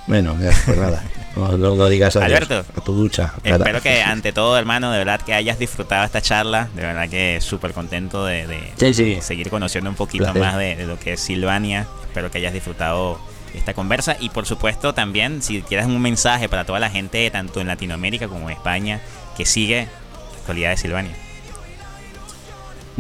Bueno, 0.08 0.36
pues 0.66 0.78
nada. 0.78 1.04
No, 1.36 1.56
lo 1.56 1.88
digas 1.88 2.18
a, 2.18 2.26
Alberto, 2.26 2.66
a 2.76 2.82
tu 2.82 2.94
ducha. 2.94 3.34
Espero 3.44 3.82
que 3.82 4.02
ante 4.02 4.34
todo, 4.34 4.58
hermano, 4.58 4.92
de 4.92 4.98
verdad 4.98 5.22
que 5.22 5.34
hayas 5.34 5.58
disfrutado 5.58 6.04
esta 6.04 6.22
charla. 6.22 6.68
De 6.76 6.82
verdad 6.82 7.08
que 7.08 7.40
súper 7.40 7.72
contento 7.72 8.26
de, 8.26 8.74
seguir 9.22 9.50
conociendo 9.50 9.90
un 9.90 9.96
poquito 9.96 10.34
más 10.34 10.58
de, 10.58 10.86
lo 10.86 11.00
que 11.00 11.14
es 11.14 11.22
Silvania. 11.22 11.88
Espero 12.04 12.30
que 12.30 12.40
hayas 12.40 12.52
disfrutado 12.52 13.18
esta 13.54 13.74
conversa. 13.74 14.18
Y 14.20 14.30
por 14.30 14.46
supuesto, 14.46 14.94
también, 14.94 15.42
si 15.42 15.62
quieres 15.62 15.86
un 15.86 16.02
mensaje 16.02 16.50
para 16.50 16.66
toda 16.66 16.80
la 16.80 16.90
gente, 16.90 17.32
tanto 17.32 17.62
en 17.62 17.68
Latinoamérica 17.68 18.28
como 18.28 18.50
en 18.50 18.58
España, 18.58 19.00
que 19.38 19.46
sigue 19.46 19.88
la 20.34 20.38
actualidad 20.38 20.72
de 20.72 20.78
Silvania. 20.78 21.16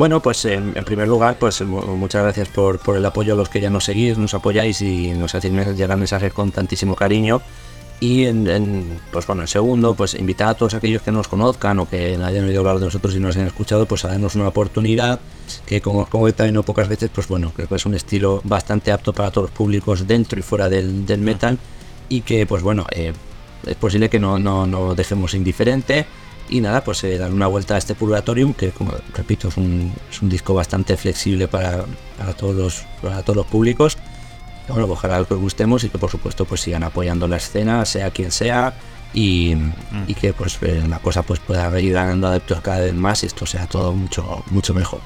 Bueno, 0.01 0.19
pues 0.19 0.45
en, 0.45 0.73
primer 0.83 1.07
lugar, 1.07 1.37
pues 1.37 1.61
muchas 1.61 2.23
gracias 2.23 2.49
por, 2.49 2.79
por, 2.79 2.97
el 2.97 3.05
apoyo 3.05 3.33
a 3.33 3.35
los 3.35 3.49
que 3.49 3.61
ya 3.61 3.69
nos 3.69 3.83
seguís, 3.83 4.17
nos 4.17 4.33
apoyáis 4.33 4.81
y 4.81 5.11
nos 5.11 5.35
hacéis 5.35 5.53
llegar 5.77 5.95
mensajes 5.95 6.33
con 6.33 6.51
tantísimo 6.51 6.95
cariño. 6.95 7.39
Y 7.99 8.25
en, 8.25 8.99
pues 9.11 9.27
bueno, 9.27 9.43
en 9.43 9.47
segundo, 9.47 9.93
pues 9.93 10.15
invitar 10.15 10.47
a 10.47 10.53
todos 10.55 10.73
aquellos 10.73 11.03
que 11.03 11.11
nos 11.11 11.27
conozcan 11.27 11.77
o 11.77 11.87
que 11.87 12.15
hayan 12.15 12.45
oído 12.45 12.61
hablar 12.61 12.79
de 12.79 12.85
nosotros 12.85 13.15
y 13.15 13.19
nos 13.19 13.35
hayan 13.35 13.49
escuchado, 13.49 13.85
pues 13.85 14.03
a 14.03 14.07
darnos 14.07 14.33
una 14.33 14.47
oportunidad 14.47 15.19
que 15.67 15.81
como, 15.81 16.07
como 16.07 16.33
también 16.33 16.55
no 16.55 16.63
pocas 16.63 16.87
veces, 16.87 17.11
pues 17.13 17.27
bueno, 17.27 17.51
creo 17.55 17.67
que 17.67 17.75
es 17.75 17.85
un 17.85 17.93
estilo 17.93 18.41
bastante 18.43 18.91
apto 18.91 19.13
para 19.13 19.29
todos 19.29 19.49
los 19.49 19.55
públicos 19.55 20.07
dentro 20.07 20.39
y 20.39 20.41
fuera 20.41 20.67
del, 20.67 21.05
del 21.05 21.21
metal 21.21 21.59
y 22.09 22.21
que 22.21 22.47
pues 22.47 22.63
bueno, 22.63 22.87
eh, 22.89 23.13
es 23.67 23.75
posible 23.75 24.09
que 24.09 24.19
no, 24.19 24.39
no, 24.39 24.65
no, 24.65 24.95
dejemos 24.95 25.35
indiferente 25.35 26.07
y 26.51 26.61
nada, 26.61 26.83
pues 26.83 27.03
eh, 27.03 27.17
dar 27.17 27.31
una 27.31 27.47
vuelta 27.47 27.73
a 27.75 27.77
este 27.79 27.95
Purgatorium, 27.95 28.53
que 28.53 28.69
como 28.69 28.93
repito, 29.15 29.47
es 29.47 29.57
un, 29.57 29.91
es 30.11 30.21
un 30.21 30.29
disco 30.29 30.53
bastante 30.53 30.95
flexible 30.97 31.47
para, 31.47 31.85
para, 32.17 32.33
todos 32.33 32.55
los, 32.55 32.85
para 33.01 33.23
todos 33.23 33.37
los 33.37 33.45
públicos 33.47 33.97
bueno, 34.71 34.87
ojalá 34.91 35.23
que 35.25 35.33
os 35.33 35.39
gustemos 35.39 35.83
y 35.83 35.89
que 35.89 35.97
por 35.97 36.09
supuesto 36.09 36.45
pues 36.45 36.61
sigan 36.61 36.83
apoyando 36.83 37.27
la 37.27 37.37
escena, 37.37 37.85
sea 37.85 38.11
quien 38.11 38.31
sea, 38.31 38.73
y, 39.13 39.55
mm. 39.55 40.03
y 40.07 40.13
que 40.13 40.33
pues 40.33 40.57
eh, 40.61 40.83
la 40.87 40.99
cosa 40.99 41.23
pues 41.23 41.39
pueda 41.39 41.79
ir 41.79 41.93
ganando 41.93 42.27
adeptos 42.27 42.61
cada 42.61 42.79
vez 42.79 42.93
más 42.93 43.23
y 43.23 43.27
esto 43.27 43.45
sea 43.45 43.67
todo 43.67 43.93
mucho, 43.93 44.43
mucho 44.49 44.73
mejor. 44.73 45.01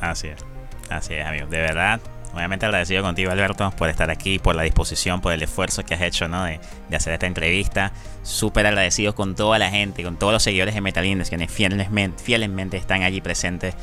Así 0.00 0.28
es, 0.28 0.44
así 0.90 1.14
es, 1.14 1.26
amigos, 1.26 1.50
de 1.50 1.58
verdad. 1.58 2.00
Obviamente 2.38 2.66
agradecido 2.66 3.02
contigo, 3.02 3.32
Alberto, 3.32 3.72
por 3.72 3.88
estar 3.88 4.10
aquí, 4.10 4.38
por 4.38 4.54
la 4.54 4.62
disposición, 4.62 5.20
por 5.20 5.32
el 5.32 5.42
esfuerzo 5.42 5.84
que 5.84 5.94
has 5.94 6.02
hecho 6.02 6.28
¿no? 6.28 6.44
de, 6.44 6.60
hacer 6.94 7.12
esta 7.12 7.26
entrevista. 7.26 7.90
Súper 8.22 8.64
agradecido 8.64 9.12
con 9.16 9.34
toda 9.34 9.58
la 9.58 9.70
gente, 9.70 10.04
con 10.04 10.16
todos 10.16 10.32
los 10.32 10.44
seguidores 10.44 10.72
de 10.76 10.80
Metal 10.80 11.04
Index, 11.04 11.30
quienes 11.30 11.50
fielmente, 11.50 12.22
fielmente 12.22 12.76
están 12.76 13.02
allí 13.02 13.20
presentes 13.20 13.74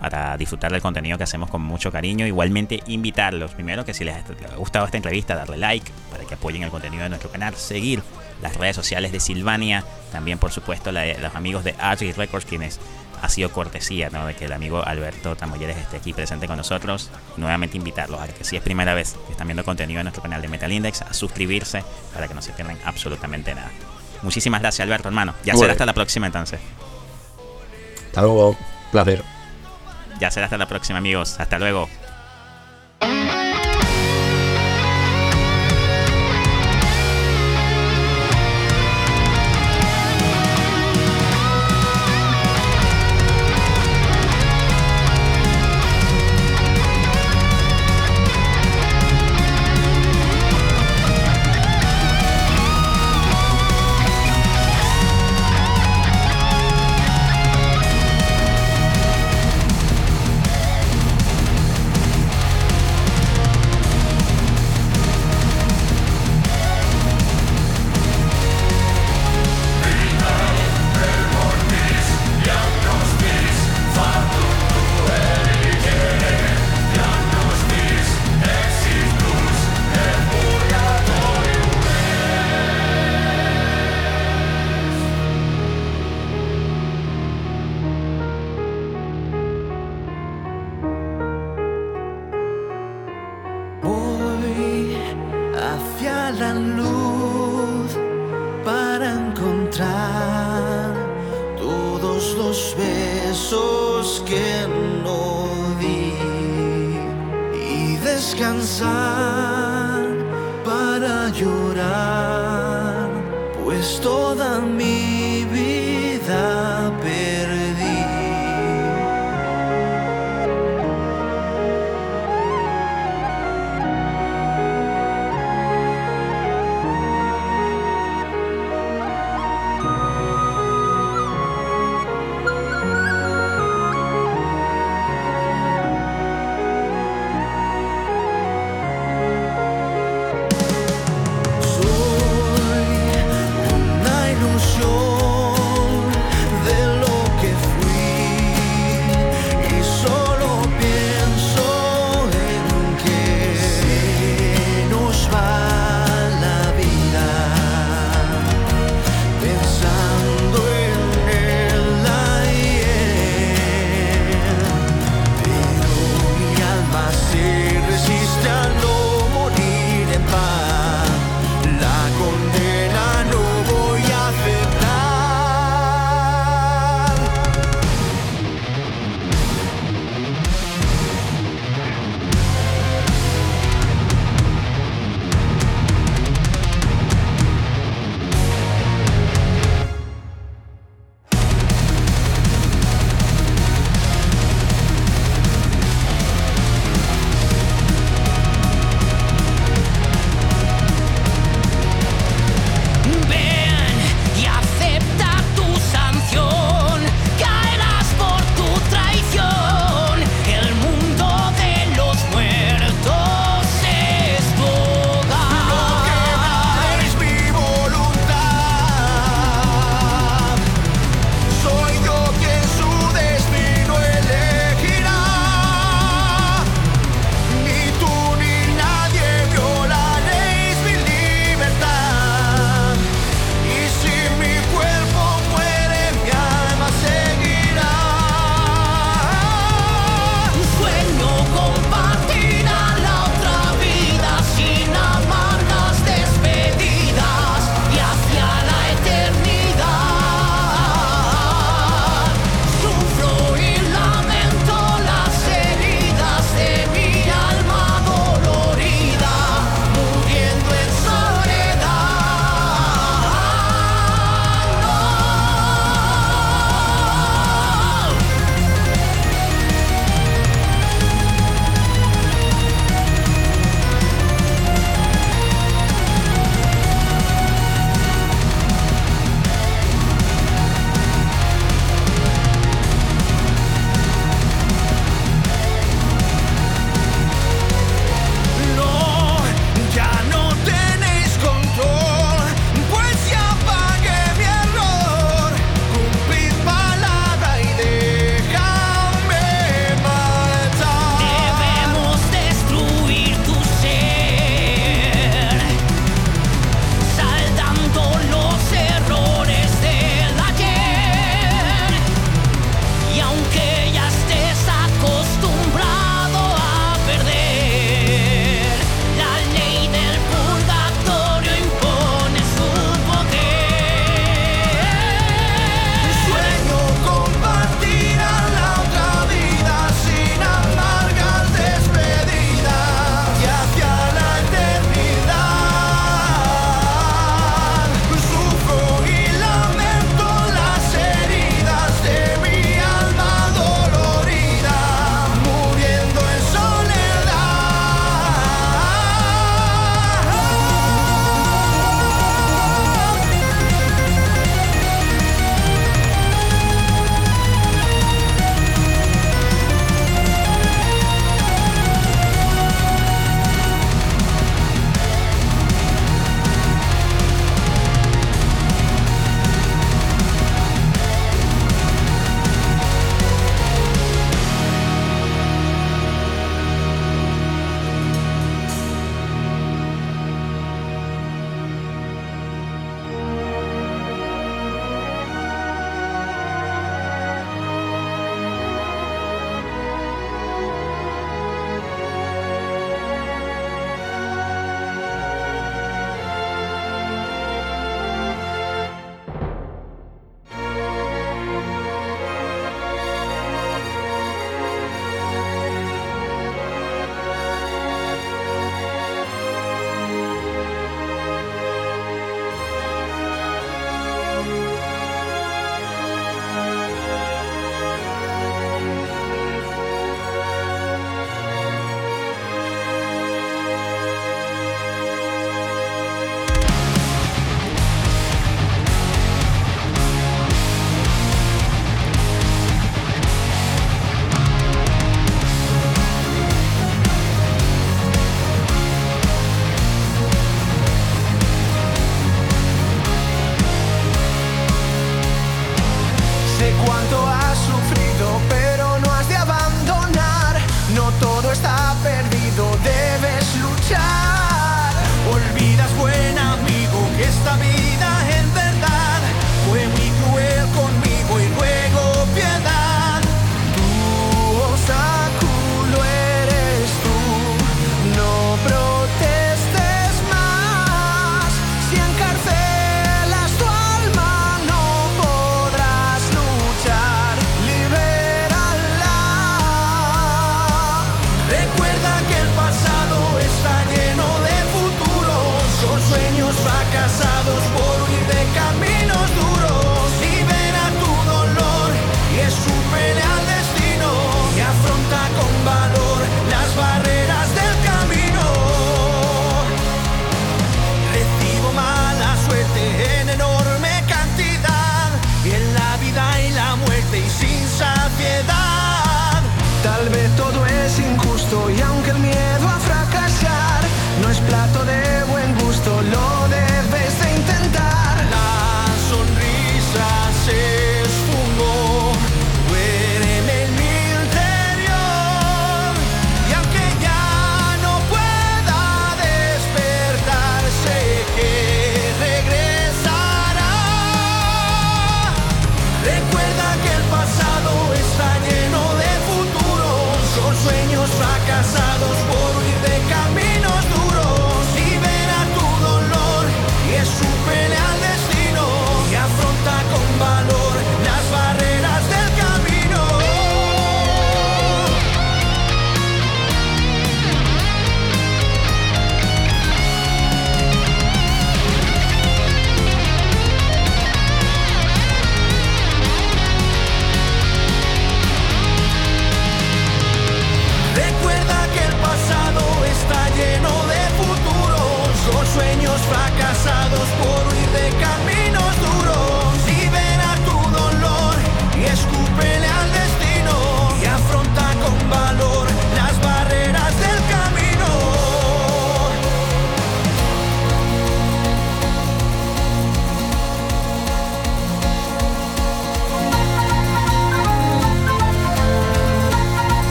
para 0.00 0.36
disfrutar 0.36 0.70
del 0.70 0.80
contenido 0.80 1.18
que 1.18 1.24
hacemos 1.24 1.50
con 1.50 1.62
mucho 1.62 1.90
cariño. 1.90 2.24
Igualmente 2.24 2.84
invitarlos, 2.86 3.50
primero 3.50 3.84
que 3.84 3.94
si 3.94 4.04
les 4.04 4.14
ha 4.14 4.56
gustado 4.58 4.84
esta 4.84 4.96
entrevista, 4.96 5.34
darle 5.34 5.56
like 5.56 5.90
para 6.12 6.24
que 6.24 6.34
apoyen 6.34 6.62
el 6.62 6.70
contenido 6.70 7.02
de 7.02 7.08
nuestro 7.08 7.32
canal, 7.32 7.56
seguir 7.56 8.00
las 8.42 8.56
redes 8.56 8.76
sociales 8.76 9.10
de 9.10 9.18
Silvania, 9.18 9.84
también 10.12 10.38
por 10.38 10.52
supuesto 10.52 10.92
la 10.92 11.04
los 11.18 11.34
amigos 11.34 11.64
de 11.64 11.74
Archie 11.80 12.12
Records, 12.12 12.46
quienes 12.46 12.78
ha 13.22 13.28
sido 13.28 13.50
cortesía 13.50 14.10
¿no? 14.10 14.26
de 14.26 14.34
que 14.34 14.46
el 14.46 14.52
amigo 14.52 14.84
Alberto 14.84 15.36
Tamoyeres 15.36 15.76
esté 15.76 15.96
aquí 15.96 16.12
presente 16.12 16.46
con 16.46 16.56
nosotros. 16.56 17.10
Nuevamente 17.36 17.76
invitarlos 17.76 18.20
a 18.20 18.28
que 18.28 18.44
si 18.44 18.56
es 18.56 18.62
primera 18.62 18.94
vez 18.94 19.16
que 19.26 19.32
están 19.32 19.46
viendo 19.46 19.64
contenido 19.64 20.00
en 20.00 20.04
nuestro 20.04 20.22
canal 20.22 20.42
de 20.42 20.48
Metal 20.48 20.70
Index, 20.70 21.02
a 21.02 21.14
suscribirse 21.14 21.84
para 22.12 22.28
que 22.28 22.34
no 22.34 22.42
se 22.42 22.52
pierdan 22.52 22.78
absolutamente 22.84 23.54
nada. 23.54 23.70
Muchísimas 24.22 24.60
gracias 24.60 24.84
Alberto, 24.84 25.08
hermano. 25.08 25.34
Ya 25.44 25.54
será 25.54 25.72
hasta 25.72 25.86
la 25.86 25.92
próxima 25.92 26.26
entonces. 26.26 26.60
Hasta 28.06 28.22
luego. 28.22 28.56
Placer. 28.92 29.22
Ya 30.20 30.30
será 30.30 30.46
hasta 30.46 30.58
la 30.58 30.68
próxima, 30.68 30.98
amigos. 30.98 31.36
Hasta 31.38 31.58
luego. 31.58 31.88